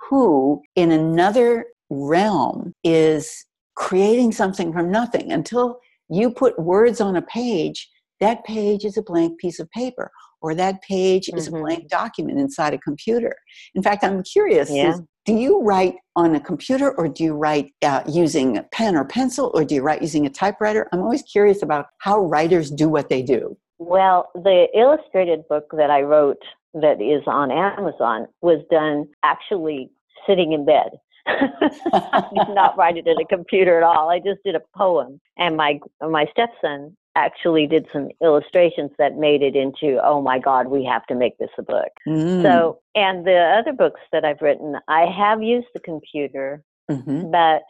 who, 0.09 0.61
in 0.75 0.91
another 0.91 1.65
realm, 1.89 2.73
is 2.83 3.45
creating 3.75 4.31
something 4.31 4.71
from 4.71 4.91
nothing. 4.91 5.31
Until 5.31 5.79
you 6.09 6.29
put 6.29 6.59
words 6.59 7.01
on 7.01 7.15
a 7.15 7.21
page, 7.21 7.89
that 8.19 8.43
page 8.45 8.85
is 8.85 8.97
a 8.97 9.03
blank 9.03 9.39
piece 9.39 9.59
of 9.59 9.69
paper, 9.71 10.11
or 10.41 10.53
that 10.55 10.81
page 10.81 11.29
is 11.29 11.47
a 11.47 11.51
Mhm. 11.51 11.61
blank 11.61 11.89
document 11.89 12.39
inside 12.39 12.73
a 12.73 12.77
computer. 12.77 13.35
In 13.73 13.81
fact, 13.81 14.03
I'm 14.03 14.23
curious 14.23 14.69
Yeah. 14.69 14.97
Do 15.27 15.33
you 15.33 15.61
write 15.61 15.95
on 16.15 16.35
a 16.35 16.39
computer 16.39 16.91
or 16.91 17.09
do 17.09 17.21
you 17.21 17.33
write 17.33 17.73
uh, 17.81 18.01
using 18.07 18.57
a 18.57 18.63
pen 18.63 18.95
or 18.95 19.03
pencil 19.03 19.51
or 19.53 19.65
do 19.65 19.75
you 19.75 19.81
write 19.81 20.01
using 20.01 20.25
a 20.25 20.29
typewriter? 20.29 20.87
I'm 20.93 21.01
always 21.01 21.21
curious 21.23 21.61
about 21.61 21.87
how 21.97 22.21
writers 22.21 22.71
do 22.71 22.87
what 22.87 23.09
they 23.09 23.21
do. 23.21 23.57
Well, 23.77 24.29
the 24.33 24.67
illustrated 24.73 25.45
book 25.49 25.65
that 25.73 25.89
I 25.89 26.03
wrote 26.03 26.41
that 26.75 27.01
is 27.01 27.23
on 27.27 27.51
Amazon 27.51 28.27
was 28.41 28.63
done 28.71 29.09
actually 29.23 29.89
sitting 30.25 30.53
in 30.53 30.65
bed. 30.65 30.91
I 31.27 32.23
did 32.33 32.55
not 32.55 32.77
write 32.77 32.95
it 32.95 33.05
in 33.05 33.19
a 33.19 33.25
computer 33.25 33.75
at 33.77 33.83
all. 33.83 34.09
I 34.09 34.19
just 34.19 34.41
did 34.45 34.55
a 34.55 34.61
poem, 34.77 35.19
and 35.37 35.57
my 35.57 35.77
my 36.01 36.25
stepson 36.31 36.95
actually 37.17 37.65
did 37.67 37.85
some 37.91 38.09
illustrations 38.21 38.91
that 38.99 39.17
made 39.17 39.41
it 39.41 39.55
into 39.55 39.99
oh 40.03 40.21
my 40.21 40.37
god 40.37 40.67
we 40.67 40.83
have 40.93 41.05
to 41.07 41.15
make 41.15 41.35
this 41.39 41.49
a 41.57 41.63
book 41.63 41.91
Mm. 42.07 42.43
so 42.43 42.79
and 42.95 43.25
the 43.25 43.39
other 43.57 43.73
books 43.73 44.01
that 44.13 44.23
i've 44.23 44.41
written 44.41 44.69
i 44.87 45.03
have 45.21 45.41
used 45.41 45.67
the 45.73 45.79
computer 45.91 46.63
Mhm. 46.89 47.31
but 47.31 47.63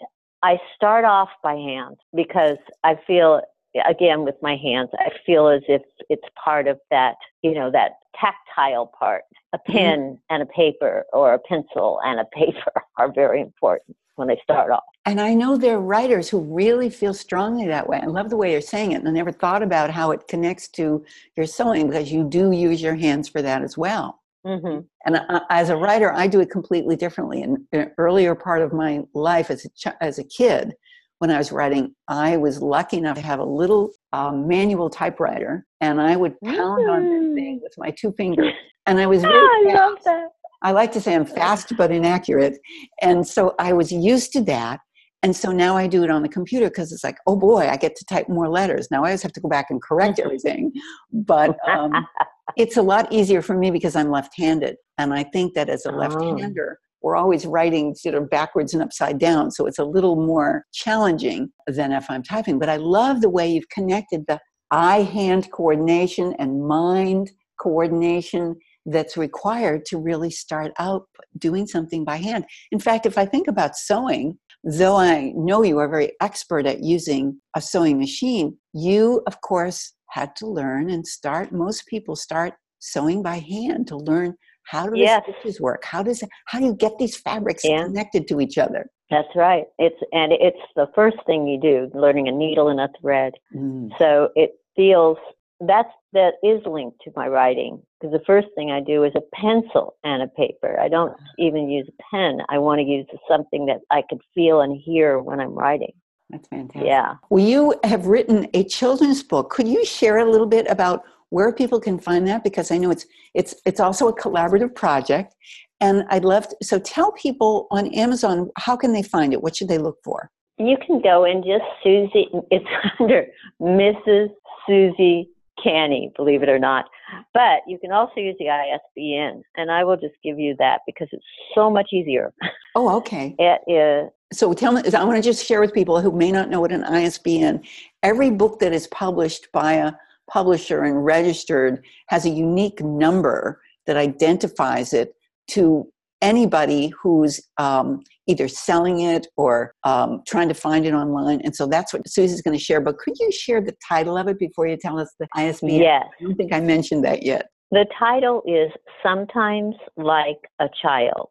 I 0.43 0.59
start 0.75 1.03
off 1.03 1.29
by 1.41 1.55
hand 1.55 1.97
because 2.13 2.59
I 2.83 2.93
feel 3.07 3.41
again 3.87 4.23
with 4.23 4.35
my 4.41 4.55
hands 4.55 4.89
I 4.99 5.09
feel 5.25 5.47
as 5.47 5.63
if 5.67 5.81
it's 6.09 6.27
part 6.43 6.67
of 6.67 6.79
that 6.91 7.15
you 7.41 7.53
know 7.53 7.69
that 7.71 7.91
tactile 8.19 8.87
part 8.99 9.23
a 9.53 9.59
pen 9.59 10.19
and 10.29 10.41
a 10.43 10.45
paper 10.45 11.05
or 11.13 11.33
a 11.33 11.39
pencil 11.39 11.99
and 12.03 12.19
a 12.19 12.25
paper 12.41 12.73
are 12.97 13.11
very 13.11 13.41
important 13.41 13.95
when 14.15 14.27
they 14.27 14.39
start 14.43 14.71
off 14.71 14.83
And 15.07 15.21
I 15.21 15.33
know 15.33 15.55
there 15.55 15.77
are 15.77 15.81
writers 15.81 16.27
who 16.27 16.39
really 16.41 16.89
feel 16.89 17.13
strongly 17.13 17.65
that 17.67 17.87
way. 17.87 17.97
I 18.03 18.07
love 18.07 18.29
the 18.29 18.35
way 18.35 18.51
you're 18.51 18.59
saying 18.59 18.91
it. 18.91 18.95
And 18.95 19.07
I 19.07 19.11
never 19.11 19.31
thought 19.31 19.63
about 19.63 19.89
how 19.89 20.11
it 20.11 20.27
connects 20.27 20.67
to 20.71 21.05
your 21.37 21.45
sewing 21.45 21.87
because 21.87 22.11
you 22.11 22.25
do 22.25 22.51
use 22.51 22.81
your 22.81 22.95
hands 22.95 23.29
for 23.29 23.41
that 23.41 23.61
as 23.61 23.77
well. 23.77 24.21
hmm 24.45 24.79
And 25.05 25.15
I, 25.15 25.41
as 25.49 25.69
a 25.69 25.77
writer, 25.77 26.11
I 26.11 26.27
do 26.27 26.41
it 26.41 26.51
completely 26.51 26.97
differently. 26.97 27.41
In 27.41 27.65
an 27.71 27.91
earlier 27.97 28.35
part 28.35 28.61
of 28.61 28.73
my 28.73 29.03
life 29.13 29.49
as 29.49 29.63
a, 29.63 29.69
ch- 29.69 29.95
as 30.01 30.19
a 30.19 30.25
kid, 30.25 30.73
when 31.19 31.31
I 31.31 31.37
was 31.37 31.53
writing, 31.53 31.95
I 32.09 32.35
was 32.35 32.61
lucky 32.61 32.97
enough 32.97 33.15
to 33.15 33.23
have 33.23 33.39
a 33.39 33.45
little 33.45 33.91
um, 34.11 34.45
manual 34.45 34.89
typewriter, 34.89 35.65
and 35.79 36.01
I 36.01 36.17
would 36.17 36.35
pound 36.41 36.89
on 36.89 37.03
that 37.05 37.33
thing 37.33 37.61
with 37.63 37.73
my 37.77 37.91
two 37.91 38.11
fingers. 38.11 38.53
And 38.85 38.99
I 38.99 39.07
was 39.07 39.21
very 39.33 39.71
I 39.71 39.73
love 39.73 40.03
that 40.03 40.29
I 40.61 40.71
like 40.71 40.91
to 40.93 41.01
say 41.01 41.15
I'm 41.15 41.25
fast 41.25 41.73
but 41.77 41.91
inaccurate. 41.91 42.59
And 43.01 43.27
so 43.27 43.55
I 43.59 43.73
was 43.73 43.91
used 43.91 44.33
to 44.33 44.41
that. 44.43 44.79
And 45.23 45.35
so 45.35 45.51
now 45.51 45.75
I 45.75 45.87
do 45.87 46.03
it 46.03 46.11
on 46.11 46.21
the 46.21 46.29
computer 46.29 46.67
because 46.69 46.91
it's 46.91 47.03
like, 47.03 47.17
oh 47.25 47.35
boy, 47.35 47.67
I 47.67 47.75
get 47.75 47.95
to 47.95 48.05
type 48.05 48.29
more 48.29 48.49
letters. 48.49 48.87
Now 48.91 49.03
I 49.03 49.07
always 49.09 49.23
have 49.23 49.33
to 49.33 49.41
go 49.41 49.49
back 49.49 49.67
and 49.69 49.81
correct 49.81 50.19
everything. 50.19 50.71
But 51.11 51.57
um, 51.67 51.91
it's 52.55 52.77
a 52.77 52.81
lot 52.83 53.11
easier 53.11 53.41
for 53.41 53.57
me 53.57 53.71
because 53.71 53.95
I'm 53.95 54.11
left 54.11 54.33
handed. 54.37 54.75
And 54.97 55.13
I 55.13 55.23
think 55.23 55.53
that 55.55 55.69
as 55.69 55.85
a 55.85 55.91
Oh. 55.91 55.97
left 55.97 56.21
hander, 56.21 56.79
we're 57.01 57.15
always 57.15 57.45
writing 57.45 57.95
sort 57.95 58.15
of 58.15 58.29
backwards 58.29 58.73
and 58.73 58.83
upside 58.83 59.17
down. 59.19 59.51
So 59.51 59.65
it's 59.65 59.79
a 59.79 59.85
little 59.85 60.15
more 60.15 60.65
challenging 60.73 61.49
than 61.67 61.91
if 61.91 62.09
I'm 62.09 62.23
typing. 62.23 62.59
But 62.59 62.69
I 62.69 62.77
love 62.77 63.21
the 63.21 63.29
way 63.29 63.47
you've 63.49 63.69
connected 63.69 64.25
the 64.27 64.39
eye 64.71 65.03
hand 65.03 65.49
coordination 65.51 66.33
and 66.39 66.67
mind 66.67 67.31
coordination 67.59 68.55
that's 68.85 69.17
required 69.17 69.85
to 69.85 69.97
really 69.97 70.29
start 70.29 70.71
out 70.79 71.03
doing 71.37 71.67
something 71.67 72.03
by 72.05 72.17
hand. 72.17 72.45
In 72.71 72.79
fact, 72.79 73.05
if 73.05 73.17
I 73.17 73.25
think 73.25 73.47
about 73.47 73.75
sewing, 73.75 74.37
though 74.67 74.97
I 74.97 75.31
know 75.35 75.63
you 75.63 75.77
are 75.79 75.87
very 75.89 76.11
expert 76.21 76.65
at 76.65 76.83
using 76.83 77.39
a 77.55 77.61
sewing 77.61 77.97
machine, 77.97 78.57
you, 78.73 79.21
of 79.25 79.39
course, 79.41 79.93
had 80.09 80.35
to 80.37 80.45
learn 80.47 80.89
and 80.89 81.07
start. 81.07 81.51
Most 81.51 81.87
people 81.87 82.15
start 82.15 82.53
sewing 82.79 83.23
by 83.23 83.37
hand 83.39 83.87
to 83.87 83.97
learn 83.97 84.35
how 84.65 84.87
do 84.87 84.99
Yes. 84.99 85.23
the 85.25 85.33
stitches 85.39 85.61
work. 85.61 85.83
How 85.85 86.03
does 86.03 86.21
how 86.47 86.59
do 86.59 86.65
you 86.65 86.75
get 86.75 86.97
these 86.99 87.15
fabrics 87.17 87.63
Yeah. 87.63 87.83
connected 87.85 88.27
to 88.27 88.41
each 88.41 88.57
other? 88.57 88.85
that's 89.09 89.33
right 89.37 89.63
it's 89.79 90.01
and 90.11 90.33
it's 90.33 90.59
the 90.75 90.85
first 90.93 91.15
thing 91.25 91.47
you 91.47 91.57
do 91.57 91.89
learning 91.93 92.27
a 92.27 92.31
needle 92.31 92.67
and 92.67 92.81
a 92.81 92.89
thread 92.99 93.31
Mm. 93.55 93.89
So 93.97 94.29
it 94.35 94.51
feels 94.75 95.17
that's 95.61 95.89
that 96.13 96.33
is 96.43 96.61
linked 96.65 97.01
to 97.01 97.11
my 97.15 97.27
writing 97.27 97.81
because 97.99 98.13
the 98.13 98.23
first 98.25 98.47
thing 98.55 98.71
I 98.71 98.79
do 98.79 99.03
is 99.03 99.13
a 99.15 99.21
pencil 99.35 99.95
and 100.03 100.21
a 100.21 100.27
paper. 100.27 100.79
I 100.79 100.87
don't 100.87 101.13
ah. 101.19 101.23
even 101.39 101.69
use 101.69 101.87
a 101.87 102.03
pen. 102.11 102.39
I 102.49 102.57
want 102.59 102.79
to 102.79 102.85
use 102.85 103.07
something 103.27 103.65
that 103.65 103.79
I 103.89 104.03
could 104.07 104.21
feel 104.35 104.61
and 104.61 104.79
hear 104.79 105.19
when 105.19 105.39
I'm 105.39 105.53
writing. 105.53 105.93
That's 106.29 106.47
fantastic. 106.47 106.85
Yeah. 106.85 107.15
Well, 107.29 107.43
you 107.43 107.75
have 107.83 108.05
written 108.05 108.47
a 108.53 108.63
children's 108.65 109.23
book. 109.23 109.49
Could 109.49 109.67
you 109.67 109.85
share 109.85 110.17
a 110.17 110.29
little 110.29 110.47
bit 110.47 110.67
about 110.69 111.03
where 111.29 111.51
people 111.51 111.79
can 111.79 111.99
find 111.99 112.27
that? 112.27 112.43
Because 112.43 112.71
I 112.71 112.77
know 112.77 112.91
it's 112.91 113.05
it's 113.33 113.55
it's 113.65 113.79
also 113.79 114.07
a 114.07 114.15
collaborative 114.15 114.75
project, 114.75 115.35
and 115.79 116.03
I'd 116.09 116.25
love 116.25 116.47
to. 116.49 116.57
So 116.61 116.79
tell 116.79 117.11
people 117.13 117.67
on 117.71 117.87
Amazon 117.93 118.51
how 118.57 118.75
can 118.75 118.93
they 118.93 119.03
find 119.03 119.33
it? 119.33 119.41
What 119.41 119.55
should 119.55 119.69
they 119.69 119.77
look 119.77 119.97
for? 120.03 120.29
You 120.59 120.77
can 120.85 121.01
go 121.01 121.23
and 121.23 121.43
just 121.43 121.63
Suzzy. 121.83 122.27
It's 122.51 122.65
under 122.99 123.27
Mrs. 123.61 124.29
Suzzy 124.67 125.29
Canny, 125.61 126.11
believe 126.15 126.43
it 126.43 126.49
or 126.49 126.59
not. 126.59 126.85
But 127.33 127.61
you 127.67 127.79
can 127.79 127.91
also 127.91 128.19
use 128.19 128.35
the 128.39 128.49
ISBN, 128.49 129.41
and 129.55 129.71
I 129.71 129.83
will 129.83 129.97
just 129.97 130.15
give 130.23 130.39
you 130.39 130.55
that 130.59 130.81
because 130.85 131.07
it's 131.11 131.25
so 131.55 131.69
much 131.69 131.89
easier. 131.91 132.33
Oh, 132.75 132.95
okay. 132.97 133.35
It 133.39 133.61
is 133.71 134.11
So 134.33 134.53
tell 134.53 134.71
me. 134.71 134.81
I 134.93 135.03
want 135.03 135.17
to 135.17 135.21
just 135.21 135.45
share 135.45 135.61
with 135.61 135.73
people 135.73 136.01
who 136.01 136.11
may 136.11 136.31
not 136.31 136.49
know 136.49 136.61
what 136.61 136.71
an 136.71 136.83
ISBN. 136.83 137.63
Every 138.03 138.29
book 138.29 138.59
that 138.59 138.73
is 138.73 138.87
published 138.87 139.47
by 139.51 139.73
a 139.73 139.93
publisher 140.29 140.83
and 140.83 141.03
registered 141.05 141.83
has 142.07 142.25
a 142.25 142.29
unique 142.29 142.81
number 142.81 143.61
that 143.85 143.97
identifies 143.97 144.93
it 144.93 145.15
to 145.47 145.87
anybody 146.21 146.91
who's 147.01 147.41
um, 147.57 148.03
either 148.27 148.47
selling 148.47 149.01
it 149.01 149.27
or 149.37 149.73
um, 149.83 150.21
trying 150.27 150.47
to 150.47 150.53
find 150.53 150.85
it 150.85 150.93
online. 150.93 151.41
And 151.43 151.55
so 151.55 151.67
that's 151.67 151.93
what 151.93 152.07
Suzzy's 152.07 152.41
going 152.41 152.57
to 152.57 152.63
share. 152.63 152.81
But 152.81 152.97
could 152.97 153.15
you 153.19 153.31
share 153.31 153.61
the 153.61 153.75
title 153.87 154.17
of 154.17 154.27
it 154.27 154.39
before 154.39 154.67
you 154.67 154.77
tell 154.77 154.99
us 154.99 155.13
the 155.19 155.27
ISBN? 155.35 155.81
yes. 155.81 156.03
I 156.19 156.23
don't 156.23 156.35
think 156.35 156.53
I 156.53 156.59
mentioned 156.59 157.03
that 157.05 157.23
yet. 157.23 157.49
The 157.71 157.85
title 157.99 158.41
is 158.45 158.71
Sometimes 159.03 159.75
Like 159.97 160.39
a 160.59 160.69
Child. 160.81 161.29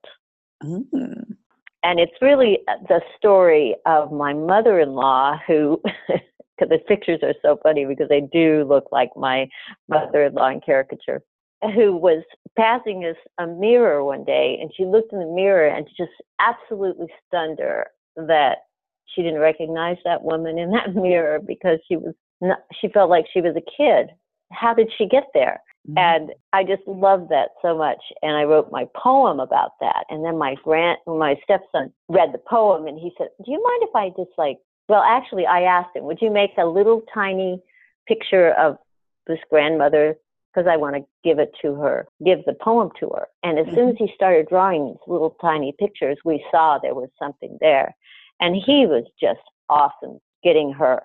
Mm. 0.63 1.37
And 1.83 2.01
it's 2.01 2.13
really 2.21 2.59
the 2.89 3.01
story 3.17 3.77
of 3.87 4.13
my 4.13 4.33
mother 4.33 4.81
in 4.81 4.95
law, 4.95 5.39
who, 5.47 5.81
because 6.09 6.69
the 6.69 6.79
pictures 6.87 7.21
are 7.23 7.35
so 7.43 7.59
funny 7.63 7.85
because 7.87 8.09
they 8.09 8.23
do 8.33 8.65
look 8.69 8.85
like 8.91 9.11
my 9.17 9.49
mother 9.89 10.25
in 10.25 10.35
law 10.35 10.49
in 10.49 10.61
caricature, 10.61 11.23
who 11.63 11.97
was 11.97 12.23
passing 12.57 13.05
us 13.05 13.17
a 13.39 13.47
mirror 13.47 14.05
one 14.05 14.25
day 14.25 14.59
and 14.61 14.71
she 14.77 14.85
looked 14.85 15.13
in 15.13 15.21
the 15.21 15.27
mirror 15.27 15.67
and 15.67 15.87
just 15.97 16.13
absolutely 16.41 17.07
stunned 17.27 17.59
her 17.59 17.87
that 18.17 18.59
she 19.07 19.23
didn't 19.23 19.41
recognize 19.41 19.97
that 20.05 20.23
woman 20.23 20.59
in 20.59 20.71
that 20.73 20.95
mirror 20.95 21.41
because 21.45 21.79
she 21.89 21.97
was 21.97 22.15
not, 22.41 22.59
she 22.81 22.89
felt 22.89 23.11
like 23.11 23.27
she 23.33 23.41
was 23.41 23.57
a 23.57 23.71
kid. 23.77 24.15
How 24.53 24.75
did 24.75 24.91
she 24.97 25.07
get 25.07 25.25
there? 25.35 25.61
Mm. 25.89 25.99
and 25.99 26.31
I 26.53 26.65
just 26.65 26.83
loved 26.87 27.29
that 27.31 27.51
so 27.63 27.77
much. 27.77 28.01
And 28.23 28.37
I 28.37 28.43
wrote 28.43 28.71
my 28.73 28.87
poem 28.97 29.41
about 29.41 29.73
that. 29.81 30.05
And 30.11 30.25
then 30.25 30.39
my 30.39 30.57
grand, 30.65 30.99
my 31.07 31.37
stepson 31.45 31.93
read 32.09 32.33
the 32.33 32.39
poem, 32.39 32.87
and 32.87 32.99
he 32.99 33.13
said, 33.17 33.29
"Do 33.45 33.51
you 33.51 33.63
mind 33.63 33.83
if 33.83 33.95
I 33.95 34.09
just 34.11 34.37
like?" 34.37 34.59
Well, 34.89 35.03
actually, 35.03 35.47
I 35.47 35.63
asked 35.63 35.97
him, 35.97 36.05
"Would 36.05 36.23
you 36.23 36.31
make 36.31 36.53
a 36.59 36.67
little 36.67 37.03
tiny 37.13 37.63
picture 38.07 38.53
of 38.53 38.79
this 39.27 39.39
grandmother?" 39.51 40.17
Because 40.57 40.71
I 40.73 40.79
want 40.79 40.97
to 40.97 41.03
give 41.23 41.39
it 41.39 41.53
to 41.61 41.75
her, 41.75 42.09
give 42.25 42.39
the 42.47 42.55
poem 42.55 42.89
to 43.01 43.11
her. 43.11 43.27
And 43.43 43.59
as 43.59 43.67
soon 43.75 43.91
as 43.91 43.95
mm-hmm. 43.97 44.07
he 44.07 44.13
started 44.15 44.49
drawing 44.49 44.87
these 44.87 44.97
little 45.07 45.37
tiny 45.39 45.75
pictures, 45.79 46.17
we 46.25 46.43
saw 46.51 46.79
there 46.79 46.95
was 46.95 47.11
something 47.19 47.59
there. 47.61 47.95
And 48.41 48.57
he 48.57 48.87
was 48.87 49.05
just 49.21 49.41
awesome 49.69 50.19
getting 50.43 50.73
her 50.73 51.03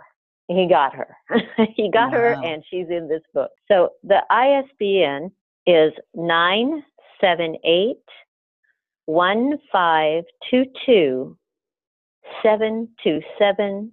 he 0.51 0.67
got 0.67 0.95
her. 0.95 1.17
he 1.75 1.89
got 1.89 2.11
wow. 2.11 2.17
her, 2.17 2.33
and 2.43 2.63
she's 2.69 2.87
in 2.89 3.07
this 3.07 3.21
book. 3.33 3.51
So 3.67 3.91
the 4.03 4.21
ISBN 4.29 5.31
is 5.65 5.93
nine 6.13 6.83
seven 7.19 7.55
eight 7.63 8.03
one 9.05 9.57
five 9.71 10.23
two 10.49 10.65
two 10.85 11.37
seven 12.43 12.89
two 13.03 13.21
seven 13.37 13.91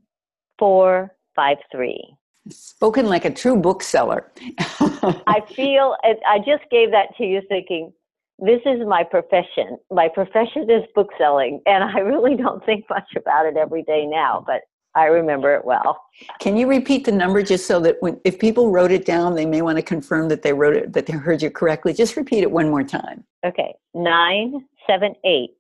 four 0.59 1.15
five 1.37 1.59
three. 1.71 2.15
Spoken 2.51 3.07
like 3.07 3.25
a 3.25 3.31
true 3.31 3.57
bookseller. 3.57 4.33
I 4.71 5.43
feel 5.55 5.97
I 6.05 6.39
just 6.39 6.69
gave 6.71 6.91
that 6.91 7.17
to 7.19 7.25
you 7.25 7.43
thinking 7.49 7.93
this 8.39 8.61
is 8.67 8.87
my 8.87 9.03
profession. 9.03 9.79
My 9.91 10.09
profession 10.09 10.71
is 10.71 10.85
bookselling, 10.95 11.61
and 11.67 11.83
I 11.83 11.99
really 11.99 12.37
don't 12.37 12.65
think 12.65 12.85
much 12.89 13.09
about 13.17 13.47
it 13.47 13.57
every 13.57 13.83
day 13.83 14.07
now, 14.07 14.45
but 14.47 14.63
I 14.95 15.05
remember 15.05 15.55
it 15.55 15.65
well. 15.65 16.01
Can 16.41 16.57
you 16.57 16.69
repeat 16.69 17.05
the 17.05 17.13
number 17.13 17.43
just 17.43 17.67
so 17.67 17.79
that 17.81 17.97
when 18.01 18.21
if 18.25 18.39
people 18.39 18.71
wrote 18.71 18.91
it 18.91 19.05
down, 19.05 19.35
they 19.35 19.47
may 19.47 19.63
want 19.63 19.77
to 19.77 19.83
confirm 19.83 20.29
that 20.29 20.43
they 20.43 20.53
wrote 20.53 20.77
it 20.77 20.93
that 20.93 21.07
they 21.07 21.13
heard 21.13 21.43
you 21.43 21.51
correctly. 21.51 21.93
Just 21.93 22.17
repeat 22.17 22.43
it 22.43 22.51
one 22.51 22.71
more 22.71 22.83
time. 22.83 23.25
Okay. 23.45 23.75
Nine 23.95 24.67
seven 24.87 25.15
eight 25.25 25.59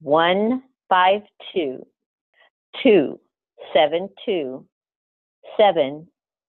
one 0.00 0.62
five 0.88 1.22
two 1.52 1.84
two 2.82 3.18
seven 3.74 4.08
two 4.24 4.64
seven 5.56 6.06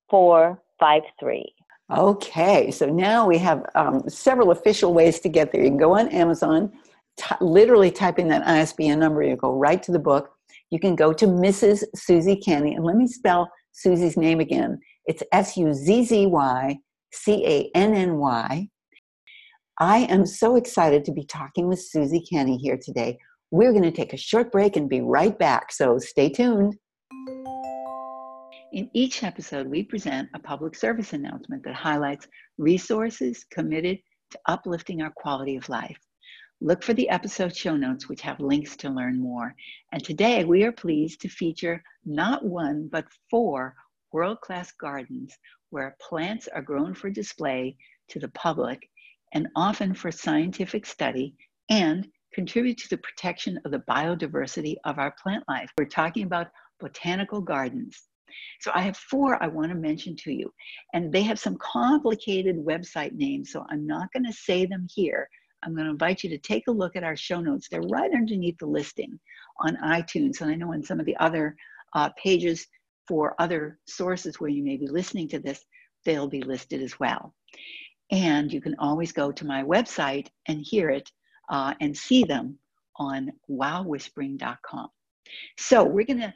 four 0.10 0.62
five 0.80 1.04
three. 1.20 1.54
Okay, 1.92 2.72
so 2.72 2.88
now 2.88 3.28
we 3.28 3.38
have 3.38 3.66
um, 3.76 4.08
several 4.10 4.52
official 4.52 4.94
ways 4.94 5.20
to 5.20 5.30
get 5.30 5.52
there. 5.52 5.62
You 5.62 5.70
can 5.70 5.78
go 5.78 5.98
on 5.98 6.08
Amazon, 6.10 6.72
t- 7.18 7.36
literally 7.42 7.92
typing 7.92 8.28
that 8.30 8.48
ISBN 8.48 9.00
number, 9.00 9.22
you 9.22 9.36
go 9.36 9.54
right 9.54 9.84
to 9.84 9.92
the 9.92 10.00
book 10.00 10.34
you 10.74 10.80
can 10.80 10.96
go 10.96 11.14
to 11.14 11.28
Mrs. 11.28 11.84
Suzzy 11.96 12.36
Canny, 12.36 12.74
and 12.74 12.84
let 12.84 12.96
me 12.96 13.06
spell 13.08 13.48
Suzzy's 13.74 14.18
name 14.18 14.40
again. 14.40 14.80
It's 15.06 15.22
S 15.32 15.56
U 15.56 15.72
Z 15.72 16.06
Z 16.06 16.26
Y 16.26 16.80
C 17.12 17.46
A 17.46 17.70
N 17.76 17.94
N 17.94 18.18
Y. 18.18 18.68
I 19.80 19.98
am 20.00 20.26
so 20.26 20.56
excited 20.56 21.06
to 21.06 21.12
be 21.12 21.26
talking 21.26 21.68
with 21.68 21.80
Suzzy 21.80 22.26
Canny 22.28 22.58
here 22.58 22.80
today. 22.84 23.20
We're 23.52 23.72
going 23.72 23.84
to 23.84 23.92
take 23.92 24.14
a 24.14 24.18
short 24.18 24.52
break 24.52 24.76
and 24.76 24.90
be 24.90 25.02
right 25.02 25.38
back, 25.38 25.72
so 25.72 26.00
stay 26.00 26.28
tuned. 26.28 26.76
In 28.74 28.90
each 28.92 29.22
episode, 29.22 29.68
we 29.68 29.84
present 29.84 30.32
a 30.34 30.40
public 30.40 30.74
service 30.74 31.14
announcement 31.14 31.62
that 31.62 31.76
highlights 31.76 32.28
resources 32.58 33.44
committed 33.52 34.00
to 34.32 34.40
uplifting 34.48 35.04
our 35.04 35.12
quality 35.12 35.58
of 35.58 35.70
life. 35.70 36.00
Look 36.60 36.82
for 36.82 36.96
the 36.96 37.08
episode 37.10 37.56
show 37.56 37.78
notes, 37.78 38.10
which 38.10 38.22
have 38.22 38.40
links 38.40 38.76
to 38.78 38.90
learn 38.90 39.20
more. 39.20 39.54
And 39.92 40.04
today 40.04 40.44
we 40.44 40.64
are 40.64 40.72
pleased 40.72 41.22
to 41.22 41.30
feature 41.30 41.84
not 42.04 42.44
one, 42.44 42.90
but 42.92 43.06
four 43.30 43.76
world 44.12 44.42
class 44.42 44.72
gardens 44.72 45.38
where 45.70 45.96
plants 46.02 46.48
are 46.48 46.64
grown 46.64 46.96
for 46.96 47.12
display 47.12 47.78
to 48.08 48.18
the 48.18 48.30
public 48.30 48.90
and 49.36 49.50
often 49.56 49.94
for 49.94 50.12
scientific 50.12 50.88
study 50.88 51.36
and 51.70 52.08
contribute 52.34 52.80
to 52.80 52.90
the 52.90 52.98
protection 52.98 53.60
of 53.66 53.72
the 53.72 53.84
biodiversity 53.88 54.78
of 54.84 54.98
our 54.98 55.14
plant 55.22 55.44
life. 55.48 55.70
We're 55.78 55.86
talking 55.86 56.24
about 56.24 56.48
botanical 56.80 57.40
gardens. 57.40 58.08
So 58.62 58.72
I 58.74 58.82
have 58.82 58.98
four 58.98 59.42
I 59.42 59.48
want 59.48 59.70
to 59.70 59.76
mention 59.76 60.16
to 60.18 60.32
you, 60.32 60.54
and 60.94 61.12
they 61.12 61.24
have 61.24 61.40
some 61.40 61.58
complicated 61.58 62.58
website 62.58 63.14
names, 63.14 63.52
so 63.52 63.66
I'm 63.70 63.86
not 63.86 64.12
going 64.14 64.26
to 64.26 64.34
say 64.34 64.66
them 64.66 64.88
here 64.94 65.28
I'm 65.66 65.74
going 65.74 65.86
to 65.86 65.92
invite 65.92 66.24
you 66.24 66.30
to 66.30 66.38
take 66.38 66.68
a 66.68 66.72
look 66.72 66.96
at 66.96 67.04
our 67.04 67.16
show 67.16 67.40
notes. 67.40 67.68
They're 67.70 67.82
right 67.82 68.12
underneath 68.14 68.58
the 68.60 68.66
listing 68.66 69.20
on 69.60 69.78
iTunes. 69.78 70.42
And 70.42 70.52
I 70.52 70.56
know 70.56 70.74
on 70.74 70.84
some 70.84 71.00
of 71.00 71.06
the 71.06 71.18
other 71.18 71.56
uh, 71.94 72.10
pages 72.22 72.68
for 73.08 73.36
other 73.40 73.80
sources 73.88 74.40
where 74.40 74.50
you 74.50 74.64
may 74.64 74.78
be 74.78 74.88
listening 74.88 75.28
to 75.30 75.40
this, 75.40 75.64
they'll 76.06 76.28
be 76.28 76.42
listed 76.42 76.82
as 76.82 77.00
well. 77.00 77.34
And 78.12 78.52
you 78.52 78.62
can 78.62 78.76
always 78.80 79.12
go 79.12 79.32
to 79.32 79.46
my 79.46 79.64
website 79.64 80.28
and 80.48 80.62
hear 80.62 80.90
it 80.90 81.10
uh, 81.50 81.74
and 81.80 81.96
see 81.96 82.24
them 82.24 82.60
on 82.98 83.32
wowwhispering.com. 83.50 84.90
So 85.58 85.84
we're 85.84 86.06
going 86.06 86.20
to 86.20 86.34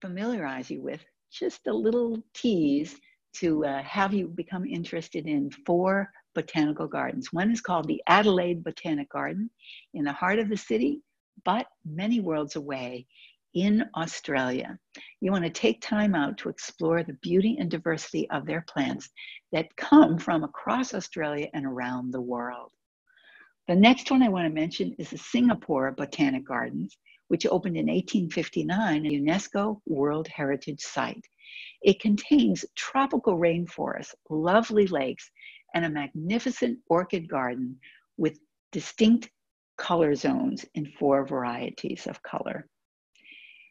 familiarize 0.00 0.70
you 0.70 0.82
with 0.82 1.00
just 1.30 1.66
a 1.66 1.72
little 1.72 2.22
tease 2.34 2.96
to 3.32 3.64
uh, 3.64 3.82
have 3.82 4.12
you 4.12 4.28
become 4.28 4.64
interested 4.66 5.26
in 5.26 5.50
four 5.64 6.10
botanical 6.34 6.86
gardens. 6.86 7.32
One 7.32 7.50
is 7.50 7.60
called 7.60 7.86
the 7.86 8.02
Adelaide 8.06 8.62
Botanic 8.62 9.10
Garden 9.10 9.50
in 9.94 10.04
the 10.04 10.12
heart 10.12 10.38
of 10.38 10.48
the 10.48 10.56
city, 10.56 11.00
but 11.44 11.66
many 11.84 12.20
worlds 12.20 12.56
away 12.56 13.06
in 13.54 13.84
Australia. 13.96 14.78
You 15.20 15.32
want 15.32 15.44
to 15.44 15.50
take 15.50 15.80
time 15.80 16.14
out 16.14 16.38
to 16.38 16.48
explore 16.48 17.02
the 17.02 17.14
beauty 17.14 17.56
and 17.58 17.70
diversity 17.70 18.30
of 18.30 18.46
their 18.46 18.64
plants 18.68 19.10
that 19.52 19.74
come 19.76 20.18
from 20.18 20.44
across 20.44 20.94
Australia 20.94 21.48
and 21.52 21.66
around 21.66 22.12
the 22.12 22.20
world. 22.20 22.70
The 23.66 23.74
next 23.74 24.10
one 24.10 24.22
I 24.22 24.28
want 24.28 24.46
to 24.46 24.54
mention 24.54 24.94
is 24.98 25.10
the 25.10 25.18
Singapore 25.18 25.92
Botanic 25.92 26.46
Gardens, 26.46 26.96
which 27.30 27.46
opened 27.46 27.76
in 27.76 27.86
1859, 27.86 29.06
a 29.06 29.08
UNESCO 29.08 29.80
World 29.86 30.26
Heritage 30.26 30.80
Site. 30.80 31.24
It 31.80 32.00
contains 32.00 32.64
tropical 32.74 33.38
rainforests, 33.38 34.16
lovely 34.28 34.88
lakes, 34.88 35.30
and 35.72 35.84
a 35.84 35.90
magnificent 35.90 36.80
orchid 36.88 37.28
garden 37.28 37.78
with 38.16 38.40
distinct 38.72 39.30
color 39.78 40.16
zones 40.16 40.64
in 40.74 40.92
four 40.98 41.24
varieties 41.24 42.08
of 42.08 42.20
color. 42.24 42.66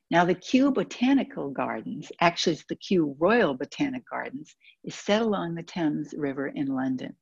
Now, 0.10 0.24
the 0.24 0.36
Kew 0.36 0.72
Botanical 0.72 1.49
Gardens, 1.49 2.10
actually, 2.22 2.53
it's 2.53 2.66
the 2.70 2.78
Kew 2.78 3.14
Royal 3.20 3.53
Botanic 3.55 4.03
Gardens, 4.10 4.55
is 4.86 4.95
set 4.95 5.22
along 5.22 5.55
the 5.55 5.64
Thames 5.64 6.14
River 6.18 6.47
in 6.47 6.68
London. 6.68 7.14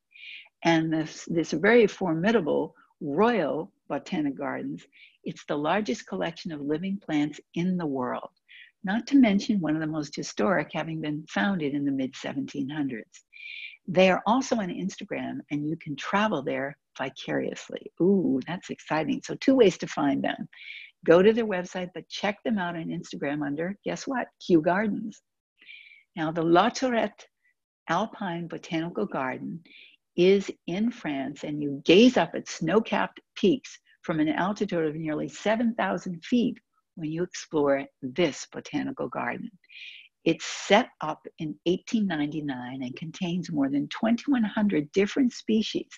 And 0.63 0.93
this, 0.93 1.25
this 1.25 1.51
very 1.51 1.87
formidable 1.87 2.75
Royal 3.01 3.71
Botanic 3.89 4.37
Gardens, 4.37 4.85
it's 5.27 5.43
the 5.45 5.57
largest 5.57 6.07
collection 6.07 6.53
of 6.53 6.61
living 6.61 6.99
plants 7.05 7.39
in 7.53 7.75
the 7.75 7.85
world, 7.85 8.29
not 8.85 9.05
to 9.07 9.17
mention 9.17 9.59
one 9.59 9.75
of 9.75 9.81
the 9.81 9.87
most 9.87 10.15
historic, 10.15 10.69
having 10.73 11.01
been 11.01 11.25
founded 11.27 11.73
in 11.73 11.83
the 11.83 11.91
mid 11.91 12.13
1700s. 12.13 13.01
They 13.89 14.09
are 14.09 14.23
also 14.25 14.55
on 14.55 14.69
Instagram 14.69 15.39
and 15.51 15.67
you 15.67 15.75
can 15.75 15.97
travel 15.97 16.41
there 16.41 16.77
vicariously. 16.97 17.91
Ooh, 18.01 18.39
that's 18.47 18.69
exciting. 18.69 19.21
So, 19.23 19.35
two 19.35 19.55
ways 19.55 19.77
to 19.79 19.87
find 19.87 20.23
them 20.23 20.47
go 21.05 21.21
to 21.21 21.33
their 21.33 21.45
website, 21.45 21.89
but 21.93 22.07
check 22.09 22.41
them 22.43 22.57
out 22.57 22.75
on 22.75 22.85
Instagram 22.85 23.45
under, 23.45 23.75
guess 23.83 24.07
what? 24.07 24.27
Kew 24.45 24.61
Gardens. 24.61 25.21
Now, 26.15 26.31
the 26.31 26.43
Lautaret 26.43 27.11
Alpine 27.89 28.47
Botanical 28.47 29.05
Garden 29.05 29.61
is 30.15 30.49
in 30.65 30.89
France, 30.89 31.43
and 31.43 31.61
you 31.61 31.81
gaze 31.85 32.17
up 32.17 32.31
at 32.33 32.47
snow 32.47 32.81
capped 32.81 33.19
peaks 33.35 33.77
from 34.07 34.21
an 34.21 34.29
altitude 34.29 34.85
of 34.85 34.95
nearly 34.95 35.27
7,000 35.27 36.23
feet 36.23 36.57
when 36.95 37.11
you 37.11 37.23
explore 37.23 37.83
this 38.01 38.47
botanical 38.53 39.09
garden. 39.09 39.51
It's 40.23 40.45
set 40.45 40.87
up 41.01 41.27
in 41.39 41.59
1899 41.65 42.83
and 42.83 42.95
contains 42.95 43.51
more 43.51 43.69
than 43.69 43.89
2,100 43.89 44.89
different 44.93 45.33
species 45.33 45.89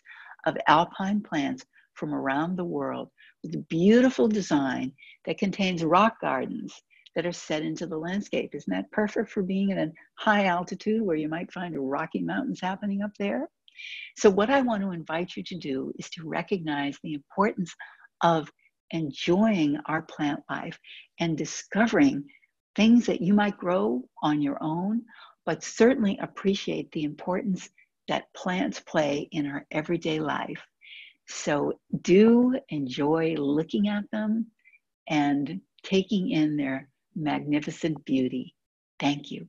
of 0.47 0.57
alpine 0.67 1.21
plants 1.21 1.63
from 1.93 2.15
around 2.15 2.55
the 2.55 2.65
world 2.65 3.09
with 3.43 3.53
a 3.53 3.65
beautiful 3.69 4.27
design 4.27 4.91
that 5.27 5.37
contains 5.37 5.83
rock 5.83 6.19
gardens 6.19 6.73
that 7.15 7.27
are 7.27 7.31
set 7.31 7.61
into 7.61 7.85
the 7.85 7.97
landscape. 7.97 8.55
Isn't 8.55 8.73
that 8.73 8.89
perfect 8.91 9.29
for 9.29 9.43
being 9.43 9.71
at 9.71 9.77
a 9.77 9.91
high 10.15 10.45
altitude 10.45 11.03
where 11.03 11.15
you 11.15 11.29
might 11.29 11.53
find 11.53 11.75
Rocky 11.77 12.23
Mountains 12.23 12.59
happening 12.59 13.03
up 13.03 13.11
there? 13.19 13.47
So, 14.17 14.29
what 14.29 14.49
I 14.49 14.61
want 14.61 14.83
to 14.83 14.91
invite 14.91 15.35
you 15.35 15.43
to 15.43 15.57
do 15.57 15.93
is 15.97 16.09
to 16.11 16.27
recognize 16.27 16.97
the 17.03 17.13
importance 17.13 17.73
of 18.21 18.51
enjoying 18.91 19.77
our 19.85 20.01
plant 20.03 20.41
life 20.49 20.77
and 21.19 21.37
discovering 21.37 22.23
things 22.75 23.05
that 23.05 23.21
you 23.21 23.33
might 23.33 23.57
grow 23.57 24.03
on 24.23 24.41
your 24.41 24.57
own, 24.61 25.01
but 25.45 25.63
certainly 25.63 26.17
appreciate 26.21 26.91
the 26.91 27.03
importance 27.03 27.69
that 28.07 28.33
plants 28.35 28.79
play 28.79 29.27
in 29.31 29.45
our 29.45 29.65
everyday 29.71 30.19
life. 30.19 30.61
So 31.27 31.73
do 32.01 32.59
enjoy 32.69 33.35
looking 33.35 33.87
at 33.87 34.09
them 34.11 34.47
and 35.07 35.61
taking 35.83 36.31
in 36.31 36.57
their 36.57 36.89
magnificent 37.15 38.03
beauty. 38.05 38.55
Thank 38.99 39.31
you. 39.31 39.47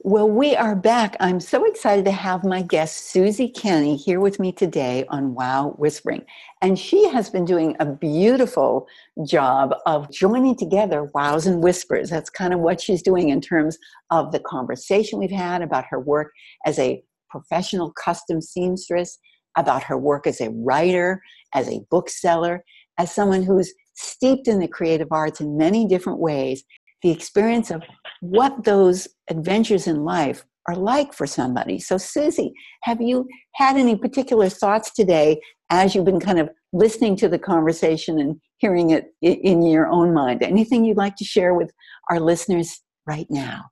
Well, 0.00 0.28
we 0.28 0.54
are 0.54 0.76
back. 0.76 1.16
I'm 1.20 1.40
so 1.40 1.64
excited 1.64 2.04
to 2.04 2.12
have 2.12 2.44
my 2.44 2.60
guest, 2.60 3.10
Suzzy 3.10 3.48
Canny, 3.48 3.96
here 3.96 4.20
with 4.20 4.38
me 4.38 4.52
today 4.52 5.06
on 5.08 5.34
Wow 5.34 5.74
Whispering. 5.78 6.22
And 6.60 6.78
she 6.78 7.08
has 7.08 7.30
been 7.30 7.46
doing 7.46 7.74
a 7.80 7.86
beautiful 7.86 8.86
job 9.26 9.74
of 9.86 10.10
joining 10.12 10.54
together 10.54 11.10
wows 11.14 11.46
and 11.46 11.62
whispers. 11.62 12.10
That's 12.10 12.28
kind 12.28 12.52
of 12.52 12.60
what 12.60 12.80
she's 12.80 13.02
doing 13.02 13.30
in 13.30 13.40
terms 13.40 13.78
of 14.10 14.32
the 14.32 14.38
conversation 14.38 15.18
we've 15.18 15.30
had 15.30 15.62
about 15.62 15.86
her 15.88 15.98
work 15.98 16.30
as 16.66 16.78
a 16.78 17.02
professional 17.30 17.90
custom 17.92 18.42
seamstress, 18.42 19.18
about 19.56 19.82
her 19.82 19.98
work 19.98 20.26
as 20.26 20.42
a 20.42 20.50
writer, 20.50 21.22
as 21.54 21.68
a 21.68 21.80
bookseller, 21.90 22.62
as 22.98 23.10
someone 23.10 23.42
who's 23.42 23.72
steeped 23.94 24.46
in 24.46 24.60
the 24.60 24.68
creative 24.68 25.08
arts 25.10 25.40
in 25.40 25.56
many 25.56 25.86
different 25.88 26.18
ways, 26.18 26.62
the 27.02 27.10
experience 27.10 27.70
of 27.70 27.82
what 28.20 28.64
those 28.64 29.08
adventures 29.28 29.86
in 29.86 30.04
life 30.04 30.44
are 30.68 30.76
like 30.76 31.12
for 31.12 31.26
somebody. 31.26 31.78
So, 31.78 31.96
Suzzy, 31.96 32.52
have 32.82 33.00
you 33.00 33.28
had 33.54 33.76
any 33.76 33.96
particular 33.96 34.48
thoughts 34.48 34.92
today 34.92 35.40
as 35.70 35.94
you've 35.94 36.04
been 36.04 36.20
kind 36.20 36.38
of 36.38 36.50
listening 36.72 37.16
to 37.16 37.28
the 37.28 37.38
conversation 37.38 38.18
and 38.18 38.40
hearing 38.58 38.90
it 38.90 39.14
in 39.22 39.62
your 39.62 39.86
own 39.86 40.12
mind? 40.12 40.42
Anything 40.42 40.84
you'd 40.84 40.96
like 40.96 41.16
to 41.16 41.24
share 41.24 41.54
with 41.54 41.70
our 42.10 42.20
listeners 42.20 42.82
right 43.06 43.26
now? 43.30 43.64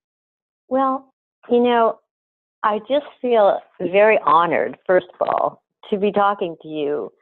Well, 0.68 1.12
you 1.50 1.60
know, 1.62 1.98
I 2.62 2.78
just 2.88 3.06
feel 3.20 3.60
very 3.80 4.18
honored, 4.24 4.78
first 4.86 5.06
of 5.20 5.28
all, 5.28 5.62
to 5.90 5.98
be 5.98 6.12
talking 6.12 6.56
to 6.62 6.68
you 6.68 7.12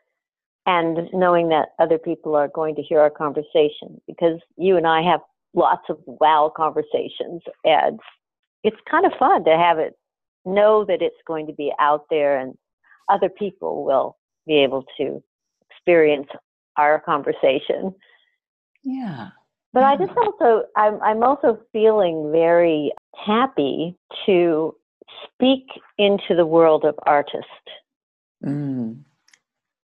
and 0.67 1.09
knowing 1.13 1.49
that 1.49 1.71
other 1.81 1.99
people 1.99 2.37
are 2.37 2.49
going 2.49 2.77
to 2.77 2.83
hear 2.83 3.01
our 3.01 3.11
conversation 3.11 4.01
because 4.07 4.39
you 4.57 4.77
and 4.77 4.87
I 4.87 5.03
have 5.03 5.21
lots 5.55 5.83
of 5.89 5.99
wow 6.07 6.53
conversations 6.55 7.43
and 7.65 8.01
it's 8.65 8.77
kind 8.91 9.05
of 9.05 9.13
fun 9.19 9.45
to 9.45 9.57
have 9.57 9.79
it 9.79 9.95
know 10.45 10.85
that 10.85 11.03
it's 11.03 11.17
going 11.27 11.47
to 11.47 11.53
be 11.53 11.73
out 11.79 12.07
there 12.11 12.39
and 12.39 12.57
other 13.09 13.29
people 13.29 13.85
will 13.85 14.17
be 14.47 14.55
able 14.55 14.85
to 14.97 15.23
experience 15.71 16.29
our 16.77 17.01
conversation. 17.01 17.95
Yeah. 18.83 19.29
But 19.73 19.81
yeah. 19.81 19.91
I 19.91 19.97
just 19.97 20.17
also 20.17 20.65
I'm 20.77 21.01
I'm 21.03 21.23
also 21.23 21.61
feeling 21.73 22.31
very 22.33 22.93
happy 23.15 23.97
to 24.27 24.75
speak 25.25 25.67
into 25.99 26.35
the 26.35 26.47
world 26.47 26.85
of 26.85 26.95
artists. 27.07 27.47
Mm. 28.45 29.01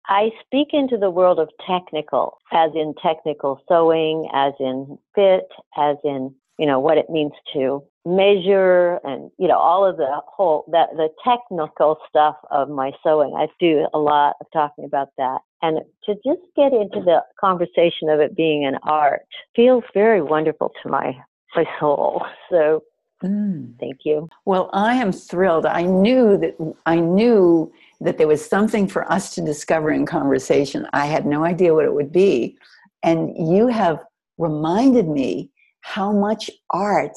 I 0.10 0.32
speak 0.43 0.70
into 0.74 0.97
the 0.97 1.12
world 1.12 1.39
of 1.39 1.49
technical, 1.66 2.39
as 2.51 2.72
in 2.74 2.95
technical 3.01 3.62
sewing, 3.70 4.28
as 4.34 4.53
in 4.60 4.97
fit, 5.14 5.47
as 5.78 5.97
in 6.03 6.34
you 6.57 6.66
know 6.66 6.80
what 6.80 6.97
it 6.97 7.10
means 7.10 7.32
to 7.53 7.82
measure 8.05 8.99
and 9.03 9.30
you 9.38 9.47
know 9.47 9.57
all 9.57 9.86
of 9.86 9.97
the 9.97 10.22
whole 10.28 10.66
that 10.72 10.89
the 10.93 11.10
technical 11.24 11.99
stuff 12.10 12.36
of 12.49 12.70
my 12.70 12.91
sewing. 13.03 13.34
I 13.38 13.47
do 13.60 13.88
a 13.93 13.99
lot 13.99 14.36
of 14.41 14.47
talking 14.51 14.84
about 14.84 15.10
that. 15.18 15.39
And 15.62 15.80
to 16.05 16.16
just 16.16 16.41
get 16.55 16.74
into 16.74 17.01
the 17.01 17.22
conversation 17.39 18.10
of 18.10 18.20
it 18.20 18.36
being 18.36 18.66
an 18.66 18.78
art 18.84 19.22
feels 19.55 19.84
very 19.93 20.22
wonderful 20.22 20.72
to 20.82 20.89
my 20.89 21.16
my 21.55 21.66
soul. 21.80 22.26
So 22.49 22.84
mm. 23.24 23.80
thank 23.80 23.99
you. 24.05 24.28
Well 24.45 24.72
i 24.74 24.95
am 24.95 25.12
thrilled. 25.12 25.68
I 25.68 25.84
knew 25.84 26.36
that 26.38 26.76
i 26.88 26.95
knew 26.95 27.72
that 28.02 28.18
there 28.18 28.28
was 28.28 28.45
something 28.45 28.88
for 28.88 29.12
us 29.12 29.34
to 29.36 29.41
discover 29.41 29.91
in 29.91 30.06
conversation. 30.06 30.88
I 30.93 31.06
had 31.06 31.26
no 31.26 31.43
idea 31.43 31.74
what 31.74 31.86
it 31.86 31.93
would 31.93 32.12
be. 32.12 32.58
And 33.04 33.34
you 33.54 33.68
have 33.68 34.00
reminded 34.38 35.08
me 35.08 35.52
how 35.82 36.12
much 36.12 36.50
art 36.72 37.12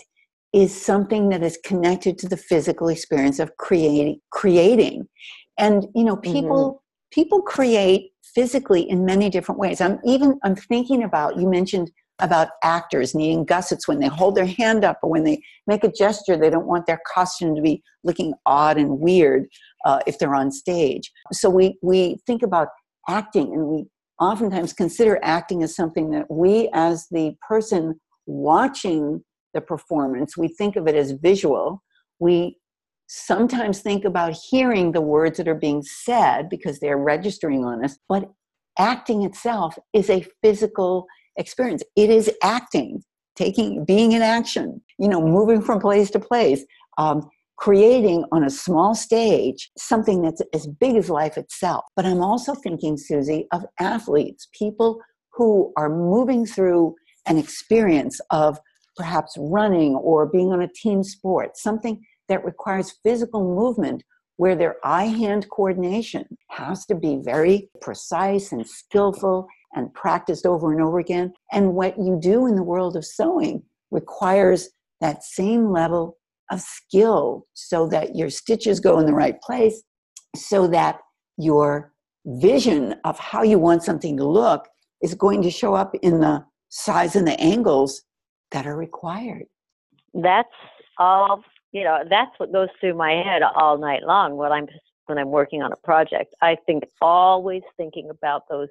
is 0.52 0.78
something 0.78 1.30
that 1.30 1.42
is 1.42 1.58
connected 1.64 2.18
to 2.18 2.28
the 2.28 2.36
physical 2.36 2.88
experience 2.88 3.38
of 3.38 3.56
creating 3.56 4.20
creating. 4.30 5.08
And 5.58 5.86
you 5.94 6.04
know 6.04 6.16
people 6.16 6.72
mm-hmm. 6.72 7.20
people 7.20 7.42
create 7.42 8.10
physically 8.34 8.88
in 8.88 9.04
many 9.04 9.30
different 9.30 9.58
ways. 9.58 9.80
I'm 9.80 9.98
even 10.04 10.38
i'm 10.44 10.56
thinking 10.56 11.02
about 11.02 11.38
you 11.38 11.48
mentioned 11.48 11.90
about 12.22 12.48
actors 12.62 13.14
needing 13.14 13.44
gussets 13.44 13.86
when 13.86 13.98
they 13.98 14.06
hold 14.06 14.34
their 14.34 14.46
hand 14.46 14.84
up 14.84 14.98
or 15.02 15.10
when 15.10 15.24
they 15.24 15.40
make 15.66 15.84
a 15.84 15.92
gesture 15.92 16.36
they 16.36 16.50
don't 16.50 16.66
want 16.66 16.86
their 16.86 17.00
costume 17.12 17.54
to 17.54 17.60
be 17.60 17.82
looking 18.04 18.32
odd 18.46 18.78
and 18.78 18.98
weird 18.98 19.46
uh, 19.84 20.00
if 20.06 20.18
they're 20.18 20.34
on 20.34 20.50
stage 20.50 21.10
so 21.32 21.50
we 21.50 21.76
we 21.82 22.16
think 22.26 22.42
about 22.42 22.68
acting 23.08 23.52
and 23.52 23.66
we 23.66 23.84
oftentimes 24.20 24.72
consider 24.72 25.18
acting 25.22 25.62
as 25.62 25.74
something 25.74 26.10
that 26.10 26.30
we 26.30 26.70
as 26.72 27.06
the 27.10 27.34
person 27.46 28.00
watching 28.26 29.22
the 29.54 29.60
performance, 29.60 30.36
we 30.36 30.48
think 30.48 30.76
of 30.76 30.86
it 30.86 30.94
as 30.94 31.12
visual. 31.12 31.82
We 32.18 32.56
sometimes 33.08 33.80
think 33.80 34.04
about 34.04 34.36
hearing 34.50 34.92
the 34.92 35.00
words 35.00 35.38
that 35.38 35.48
are 35.48 35.54
being 35.54 35.82
said 35.82 36.48
because 36.48 36.78
they're 36.78 36.98
registering 36.98 37.64
on 37.64 37.84
us, 37.84 37.98
but 38.08 38.30
acting 38.78 39.22
itself 39.22 39.76
is 39.92 40.08
a 40.08 40.26
physical 40.42 41.06
experience. 41.36 41.82
It 41.96 42.10
is 42.10 42.30
acting, 42.42 43.02
taking, 43.36 43.84
being 43.84 44.12
in 44.12 44.22
action, 44.22 44.82
you 44.98 45.08
know, 45.08 45.20
moving 45.20 45.62
from 45.62 45.80
place 45.80 46.10
to 46.10 46.20
place, 46.20 46.64
um, 46.98 47.28
creating 47.56 48.24
on 48.32 48.44
a 48.44 48.50
small 48.50 48.94
stage 48.94 49.70
something 49.78 50.22
that's 50.22 50.42
as 50.52 50.66
big 50.66 50.96
as 50.96 51.08
life 51.08 51.36
itself. 51.36 51.84
But 51.94 52.06
I'm 52.06 52.22
also 52.22 52.54
thinking, 52.54 52.96
Suzzy, 52.96 53.46
of 53.52 53.64
athletes, 53.78 54.48
people 54.52 55.00
who 55.32 55.72
are 55.76 55.88
moving 55.88 56.44
through 56.44 56.94
an 57.26 57.38
experience 57.38 58.20
of 58.30 58.58
perhaps 58.96 59.36
running 59.38 59.94
or 59.94 60.26
being 60.26 60.52
on 60.52 60.62
a 60.62 60.68
team 60.68 61.02
sport, 61.02 61.56
something 61.56 62.04
that 62.28 62.44
requires 62.44 62.98
physical 63.02 63.42
movement 63.42 64.02
where 64.36 64.56
their 64.56 64.76
eye 64.84 65.04
hand 65.04 65.48
coordination 65.50 66.24
has 66.48 66.84
to 66.86 66.94
be 66.94 67.16
very 67.22 67.70
precise 67.80 68.52
and 68.52 68.66
skillful 68.66 69.46
and 69.74 69.92
practiced 69.94 70.46
over 70.46 70.72
and 70.72 70.82
over 70.82 70.98
again. 70.98 71.32
And 71.52 71.74
what 71.74 71.98
you 71.98 72.18
do 72.20 72.46
in 72.46 72.56
the 72.56 72.62
world 72.62 72.96
of 72.96 73.04
sewing 73.04 73.62
requires 73.90 74.70
that 75.00 75.24
same 75.24 75.70
level 75.70 76.18
of 76.50 76.60
skill 76.60 77.46
so 77.54 77.88
that 77.88 78.14
your 78.14 78.30
stitches 78.30 78.80
go 78.80 78.98
in 78.98 79.06
the 79.06 79.14
right 79.14 79.40
place, 79.40 79.82
so 80.36 80.66
that 80.68 81.00
your 81.38 81.92
vision 82.26 82.94
of 83.04 83.18
how 83.18 83.42
you 83.42 83.58
want 83.58 83.82
something 83.82 84.16
to 84.16 84.24
look 84.24 84.68
is 85.02 85.14
going 85.14 85.42
to 85.42 85.50
show 85.50 85.74
up 85.74 85.94
in 86.02 86.20
the 86.20 86.44
size 86.68 87.16
and 87.16 87.26
the 87.26 87.38
angles 87.40 88.02
that 88.52 88.66
are 88.66 88.76
required. 88.76 89.44
That's 90.14 90.48
all, 90.98 91.42
you 91.72 91.84
know, 91.84 92.02
that's 92.08 92.30
what 92.38 92.52
goes 92.52 92.68
through 92.80 92.94
my 92.94 93.12
head 93.12 93.42
all 93.42 93.78
night 93.78 94.02
long 94.04 94.36
when 94.36 94.52
I'm 94.52 94.68
when 95.06 95.18
I'm 95.18 95.30
working 95.30 95.62
on 95.62 95.72
a 95.72 95.76
project. 95.76 96.34
I 96.42 96.56
think 96.64 96.84
always 97.00 97.62
thinking 97.76 98.08
about 98.08 98.42
those 98.48 98.68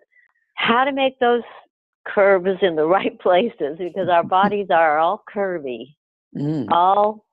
how 0.62 0.84
to 0.84 0.92
make 0.92 1.20
those 1.20 1.42
curves 2.06 2.60
in 2.62 2.76
the 2.76 2.86
right 2.98 3.20
places 3.20 3.78
because 3.78 4.10
our 4.10 4.24
bodies 4.40 4.68
are 4.70 5.00
all 5.00 5.24
curvy. 5.34 5.96
Mm. 6.38 6.68
All 6.72 7.26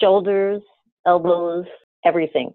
shoulders, 0.00 0.62
elbows, 1.06 1.64
everything 2.04 2.52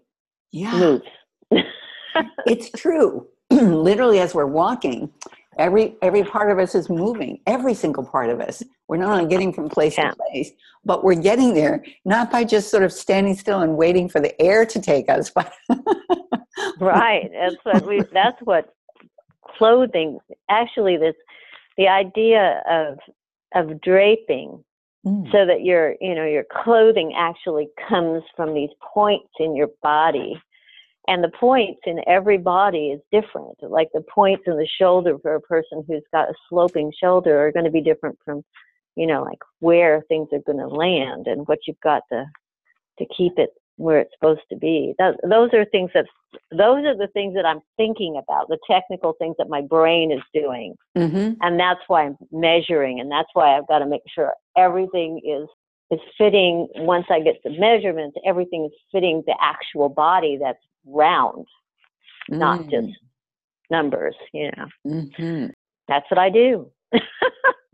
yeah. 0.52 0.80
moves. 0.80 1.04
it's 2.46 2.70
true. 2.72 3.28
Literally 3.50 4.20
as 4.20 4.34
we're 4.34 4.46
walking, 4.46 5.12
Every 5.58 5.96
every 6.02 6.24
part 6.24 6.52
of 6.52 6.60
us 6.60 6.74
is 6.76 6.90
moving. 6.90 7.40
Every 7.46 7.74
single 7.74 8.04
part 8.04 8.30
of 8.30 8.40
us. 8.40 8.64
We're 8.88 8.98
not 8.98 9.12
only 9.12 9.30
getting 9.30 9.54
from 9.54 9.70
place 9.70 9.98
yeah. 9.98 10.12
to 10.12 10.16
place, 10.32 10.52
but 10.84 11.04
we're 11.04 11.14
getting 11.16 11.54
there 11.54 11.84
not 12.06 12.32
by 12.32 12.44
just 12.44 12.70
sort 12.70 12.84
of 12.84 12.92
standing 12.92 13.36
still 13.36 13.62
and 13.62 13.78
waiting 13.78 14.10
for 14.10 14.20
the 14.20 14.40
air 14.42 14.66
to 14.66 14.82
take 14.82 15.10
us, 15.10 15.30
but 15.30 15.54
right. 16.80 17.30
That's 17.32 17.56
what 17.64 17.88
we. 17.88 18.02
That's 18.12 18.40
what 18.42 18.74
clothing. 19.58 20.20
Actually, 20.50 20.98
this 20.98 21.16
the 21.78 21.88
idea 21.88 22.62
of 22.70 22.98
of 23.56 23.82
draping 23.82 24.64
mm. 25.06 25.32
so 25.32 25.46
that 25.46 25.64
your 25.64 25.96
you 26.02 26.16
know 26.16 26.26
your 26.26 26.46
clothing 26.64 27.14
actually 27.18 27.68
comes 27.88 28.24
from 28.36 28.54
these 28.54 28.70
points 28.94 29.30
in 29.40 29.56
your 29.56 29.70
body 29.82 30.40
and 31.08 31.24
the 31.24 31.32
points 31.40 31.82
in 31.86 32.00
every 32.08 32.38
body 32.38 32.88
is 32.88 33.02
different 33.12 33.58
like 33.62 33.90
the 33.94 34.04
points 34.14 34.44
in 34.48 34.58
the 34.58 34.68
shoulder 34.80 35.18
for 35.22 35.36
a 35.36 35.42
person 35.42 35.84
who's 35.88 36.04
got 36.12 36.30
a 36.30 36.34
sloping 36.50 36.92
shoulder 37.02 37.46
are 37.46 37.52
going 37.52 37.66
to 37.66 37.72
be 37.72 37.82
different 37.82 38.18
from 38.26 38.44
you 38.96 39.06
know 39.06 39.24
like 39.24 39.40
where 39.60 40.04
things 40.08 40.28
are 40.32 40.40
going 40.46 40.60
to 40.60 40.68
land 40.68 41.28
and 41.28 41.48
what 41.48 41.60
you've 41.68 41.80
got 41.82 42.04
to 42.12 42.26
to 43.00 43.06
keep 43.16 43.34
it 43.38 43.50
where 43.78 44.00
it's 44.00 44.14
supposed 44.14 44.42
to 44.50 44.56
be 44.56 44.94
that, 45.00 45.16
those 45.28 45.50
are 45.54 45.66
things 45.66 45.90
that 45.94 46.06
those 46.52 46.86
are 46.86 46.96
the 46.96 47.10
things 47.14 47.34
that 47.34 47.46
i'm 47.46 47.60
thinking 47.78 48.22
about 48.22 48.48
the 48.48 48.58
technical 48.70 49.14
things 49.20 49.36
that 49.38 49.50
my 49.50 49.62
brain 49.62 50.12
is 50.12 50.22
doing 50.34 50.76
mm-hmm. 50.98 51.34
and 51.42 51.60
that's 51.60 51.82
why 51.88 52.06
i'm 52.06 52.18
measuring 52.32 53.00
and 53.00 53.12
that's 53.12 53.30
why 53.34 53.58
i've 53.58 53.68
got 53.68 53.80
to 53.80 53.86
make 53.86 54.04
sure 54.14 54.34
everything 54.56 55.20
is 55.26 55.48
is 55.92 56.00
fitting 56.18 56.68
once 56.78 57.06
i 57.10 57.20
get 57.20 57.36
the 57.44 57.50
measurements 57.50 58.16
everything 58.26 58.66
is 58.66 58.72
fitting 58.92 59.24
the 59.26 59.36
actual 59.42 59.90
body 59.90 60.38
that's 60.40 60.60
round, 60.86 61.46
mm. 62.32 62.38
not 62.38 62.68
just 62.70 62.90
numbers, 63.70 64.16
you 64.34 64.52
know. 64.58 64.68
Mm-hmm. 64.86 65.48
That's 65.88 66.10
what 66.10 66.18
I 66.18 66.30
do. 66.30 66.72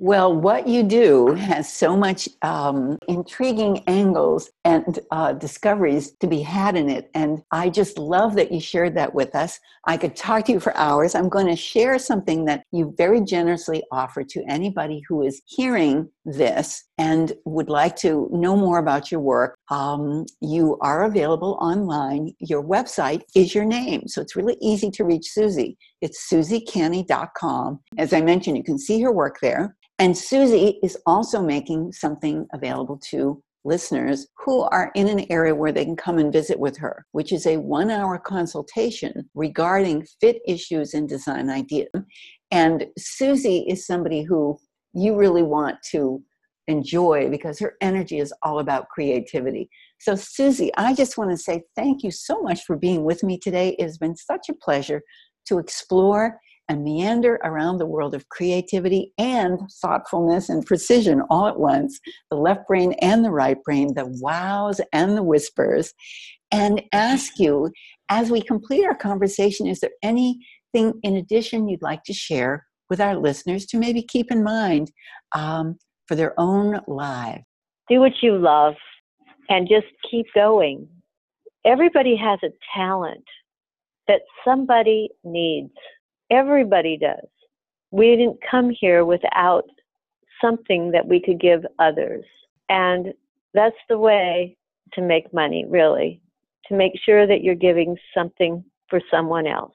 Well, 0.02 0.34
what 0.34 0.66
you 0.66 0.82
do 0.84 1.34
has 1.34 1.72
so 1.72 1.98
much 1.98 2.30
um, 2.42 2.98
intriguing 3.10 3.84
angles 3.86 4.50
and 4.64 4.98
uh, 5.12 5.34
discoveries 5.34 6.14
to 6.22 6.28
be 6.28 6.42
had 6.42 6.78
in 6.78 6.90
it. 6.90 7.12
And 7.14 7.44
I 7.52 7.70
just 7.70 7.98
love 7.98 8.36
that 8.36 8.50
you 8.50 8.62
shared 8.62 8.96
that 8.96 9.14
with 9.14 9.36
us. 9.36 9.60
I 9.86 9.98
could 9.98 10.16
talk 10.16 10.46
to 10.46 10.54
you 10.54 10.62
for 10.62 10.76
hours. 10.78 11.16
I'm 11.16 11.28
going 11.28 11.48
to 11.48 11.56
share 11.56 12.00
something 12.00 12.46
that 12.46 12.64
you 12.72 12.94
very 12.98 13.20
generously 13.20 13.84
offer 13.92 14.24
to 14.24 14.44
anybody 14.48 15.04
who 15.10 15.22
is 15.22 15.42
hearing 15.46 16.10
this 16.24 16.86
and 17.00 17.32
would 17.46 17.70
like 17.70 17.96
to 17.96 18.28
know 18.32 18.58
more 18.58 18.78
about 18.78 19.10
your 19.10 19.22
work, 19.22 19.58
um, 19.72 20.26
you 20.42 20.78
are 20.82 21.06
available 21.06 21.58
online. 21.62 22.34
Your 22.40 22.62
website 22.62 23.22
is 23.34 23.56
your 23.56 23.64
name, 23.64 24.04
so 24.08 24.22
it's 24.22 24.36
really 24.36 24.58
easy 24.62 24.92
to 24.92 25.06
reach 25.06 25.32
Suzzy. 25.34 25.78
It's 26.02 26.30
suzzycanny.com. 26.32 27.80
As 27.98 28.12
I 28.12 28.22
mentioned, 28.22 28.58
you 28.58 28.64
can 28.64 28.78
see 28.78 29.02
her 29.02 29.14
work 29.14 29.38
there. 29.42 29.78
And 29.98 30.14
Suzzy 30.14 30.78
is 30.84 30.98
also 31.06 31.42
making 31.42 31.94
something 31.94 32.46
available 32.54 33.00
to 33.10 33.42
listeners 33.64 34.28
who 34.38 34.62
are 34.64 34.92
in 34.94 35.08
an 35.08 35.26
area 35.30 35.56
where 35.56 35.72
they 35.72 35.86
can 35.86 35.96
come 35.96 36.18
and 36.18 36.34
visit 36.34 36.60
with 36.60 36.78
her, 36.78 37.06
which 37.14 37.32
is 37.32 37.46
a 37.46 37.58
one 37.58 37.90
hour 37.90 38.18
consultation 38.18 39.30
regarding 39.36 40.06
fit 40.20 40.42
issues 40.46 40.94
and 40.94 41.08
design 41.08 41.50
ideas. 41.50 41.90
And 42.52 42.88
Suzzy 42.98 43.66
is 43.70 43.86
somebody 43.86 44.24
who 44.24 44.60
you 44.94 45.16
really 45.16 45.44
want 45.44 45.78
to 45.92 46.22
enjoy 46.70 47.30
because 47.30 47.60
her 47.60 47.74
energy 47.82 48.20
is 48.20 48.34
all 48.44 48.60
about 48.60 48.90
creativity. 48.90 49.70
So, 50.00 50.16
Suzzy, 50.16 50.72
I 50.78 50.94
just 50.94 51.18
want 51.18 51.32
to 51.32 51.38
say 51.38 51.64
thank 51.76 52.04
you 52.04 52.12
so 52.12 52.42
much 52.42 52.64
for 52.64 52.78
being 52.78 53.04
with 53.04 53.24
me 53.24 53.38
today. 53.38 53.76
It 53.80 53.84
has 53.84 53.98
been 53.98 54.16
such 54.16 54.50
a 54.50 54.54
pleasure 54.54 55.02
to 55.48 55.58
explore 55.60 56.40
and 56.70 56.84
meander 56.84 57.40
around 57.44 57.80
the 57.80 57.86
world 57.86 58.14
of 58.14 58.30
creativity 58.30 59.12
and 59.18 59.60
thoughtfulness 59.82 60.50
and 60.50 60.66
precision 60.66 61.24
all 61.30 61.48
at 61.48 61.60
once 61.60 62.00
the 62.30 62.38
left 62.38 62.68
brain 62.68 62.94
and 63.02 63.26
the 63.26 63.32
right 63.32 63.62
brain, 63.64 63.94
the 63.96 64.06
wows 64.22 64.80
and 64.94 65.18
the 65.18 65.24
whispers, 65.24 65.94
and 66.52 66.82
ask 66.94 67.40
you 67.40 67.72
as 68.10 68.30
we 68.30 68.42
complete 68.42 68.86
our 68.86 68.96
conversation 68.96 69.68
is 69.68 69.80
there 69.80 69.92
anything 70.04 70.94
in 71.04 71.16
addition 71.16 71.68
you'd 71.68 71.82
like 71.82 72.04
to 72.04 72.14
share 72.14 72.66
with 72.90 73.02
our 73.02 73.16
listeners 73.16 73.66
to 73.66 73.78
maybe 73.78 74.02
keep 74.02 74.32
in 74.32 74.44
mind 74.44 74.92
um, 75.34 75.78
for 76.10 76.16
their 76.16 76.38
own 76.38 76.82
lives? 76.88 77.46
Do 77.88 78.02
what 78.02 78.22
you 78.22 78.38
love 78.38 78.76
and 79.48 79.70
just 79.70 79.88
keep 80.12 80.26
going. 80.36 80.90
Everybody 81.66 82.18
has 82.18 82.40
a 82.44 82.50
talent 82.76 83.24
that 84.08 84.22
somebody 84.44 85.10
needs 85.24 85.72
Everybody 86.32 86.98
does. 86.98 87.28
We 87.92 88.16
didn't 88.16 88.38
come 88.50 88.70
here 88.70 89.04
without 89.04 89.66
something 90.42 90.92
that 90.92 91.08
we 91.08 91.20
could 91.20 91.40
give 91.40 91.66
others. 91.80 92.24
And 92.70 93.14
that's 93.54 93.76
the 93.90 93.98
way 93.98 94.56
to 94.94 95.02
make 95.02 95.34
money, 95.34 95.66
really, 95.68 96.22
to 96.68 96.76
make 96.76 96.94
sure 97.04 97.26
that 97.26 97.44
you're 97.44 97.56
giving 97.56 97.98
something 98.16 98.64
for 98.90 99.02
someone 99.10 99.48
else. 99.48 99.74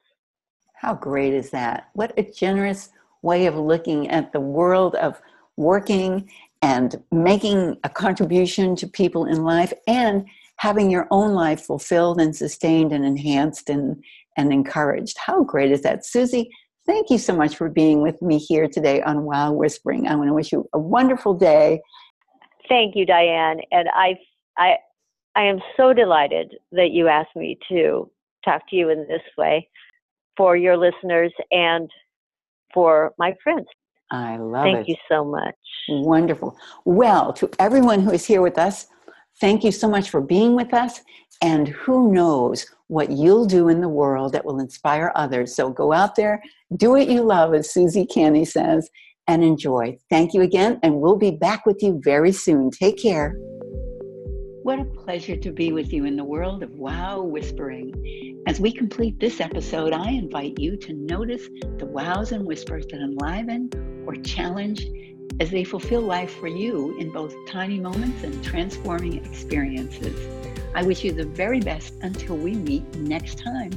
How 0.75 0.93
great 0.93 1.33
is 1.33 1.49
that? 1.49 1.89
What 1.93 2.13
a 2.17 2.23
generous 2.23 2.89
way 3.21 3.47
of 3.47 3.55
looking 3.55 4.09
at 4.09 4.31
the 4.31 4.39
world 4.39 4.95
of 4.95 5.21
working 5.57 6.29
and 6.61 7.01
making 7.11 7.77
a 7.83 7.89
contribution 7.89 8.75
to 8.75 8.87
people 8.87 9.25
in 9.25 9.43
life 9.43 9.73
and 9.87 10.25
having 10.57 10.89
your 10.89 11.07
own 11.11 11.33
life 11.33 11.61
fulfilled 11.61 12.19
and 12.19 12.35
sustained 12.35 12.91
and 12.91 13.05
enhanced 13.05 13.69
and, 13.69 14.03
and 14.37 14.51
encouraged. 14.51 15.17
How 15.17 15.43
great 15.43 15.71
is 15.71 15.81
that? 15.81 16.05
Suzzy, 16.05 16.49
thank 16.85 17.09
you 17.09 17.17
so 17.17 17.35
much 17.35 17.55
for 17.55 17.69
being 17.69 18.01
with 18.01 18.21
me 18.21 18.37
here 18.37 18.67
today 18.67 19.01
on 19.01 19.23
Wow 19.23 19.51
Whispering. 19.51 20.07
I 20.07 20.15
want 20.15 20.29
to 20.29 20.33
wish 20.33 20.51
you 20.51 20.67
a 20.73 20.79
wonderful 20.79 21.33
day. 21.33 21.81
Thank 22.69 22.95
you, 22.95 23.05
Diane. 23.05 23.59
And 23.71 23.89
I, 23.93 24.17
I, 24.57 24.75
I 25.35 25.43
am 25.43 25.59
so 25.77 25.93
delighted 25.93 26.55
that 26.71 26.91
you 26.91 27.07
asked 27.07 27.35
me 27.35 27.57
to 27.69 28.09
talk 28.43 28.61
to 28.69 28.75
you 28.75 28.89
in 28.89 29.05
this 29.07 29.21
way 29.37 29.69
for 30.37 30.55
your 30.55 30.77
listeners 30.77 31.33
and 31.51 31.89
for 32.73 33.13
my 33.17 33.35
friends. 33.43 33.67
I 34.11 34.37
love 34.37 34.63
Thank 34.63 34.75
it. 34.75 34.77
Thank 34.77 34.87
you 34.89 34.95
so 35.09 35.25
much. 35.25 35.55
Wonderful. 35.89 36.57
Well, 36.85 37.33
to 37.33 37.49
everyone 37.59 38.01
who 38.01 38.11
is 38.11 38.25
here 38.25 38.41
with 38.41 38.57
us, 38.57 38.87
thank 39.39 39.63
you 39.63 39.71
so 39.71 39.89
much 39.89 40.09
for 40.09 40.21
being 40.21 40.55
with 40.55 40.73
us. 40.73 41.01
And 41.41 41.67
who 41.67 42.11
knows 42.11 42.65
what 42.87 43.11
you'll 43.11 43.45
do 43.45 43.67
in 43.67 43.81
the 43.81 43.89
world 43.89 44.33
that 44.33 44.45
will 44.45 44.59
inspire 44.59 45.11
others. 45.15 45.55
So 45.55 45.69
go 45.69 45.91
out 45.91 46.15
there, 46.15 46.41
do 46.75 46.91
what 46.91 47.09
you 47.09 47.23
love, 47.23 47.53
as 47.53 47.73
Suzzy 47.73 48.05
Canny 48.05 48.45
says, 48.45 48.89
and 49.27 49.43
enjoy. 49.43 49.97
Thank 50.09 50.33
you 50.33 50.41
again, 50.41 50.79
and 50.83 51.01
we'll 51.01 51.17
be 51.17 51.31
back 51.31 51.65
with 51.65 51.81
you 51.81 51.99
very 52.03 52.31
soon. 52.31 52.69
Take 52.69 53.01
care. 53.01 53.35
What 54.65 54.79
a 54.79 54.85
pleasure 54.85 55.35
to 55.37 55.51
be 55.51 55.71
with 55.71 55.93
you 55.93 56.05
in 56.05 56.15
the 56.15 56.23
world 56.23 56.63
of 56.63 56.71
wow 56.71 57.21
whispering. 57.21 58.41
As 58.47 58.59
we 58.59 58.71
complete 58.71 59.19
this 59.19 59.39
episode, 59.39 59.93
I 59.93 60.09
invite 60.09 60.57
you 60.57 60.75
to 60.75 60.91
notice 60.91 61.47
the 61.77 61.85
wows 61.85 62.31
and 62.31 62.47
whispers 62.47 62.87
that 62.87 62.99
enliven 62.99 63.69
or 64.07 64.15
challenge 64.15 64.87
as 65.39 65.51
they 65.51 65.65
fulfill 65.65 66.01
life 66.01 66.33
for 66.39 66.47
you 66.47 66.97
in 66.97 67.11
both 67.11 67.35
tiny 67.45 67.79
moments 67.79 68.23
and 68.23 68.43
transforming 68.43 69.23
experiences. 69.23 70.17
I 70.73 70.81
wish 70.81 71.03
you 71.03 71.11
the 71.11 71.27
very 71.27 71.59
best 71.59 71.93
until 72.01 72.35
we 72.35 72.55
meet 72.55 72.91
next 72.95 73.37
time. 73.37 73.69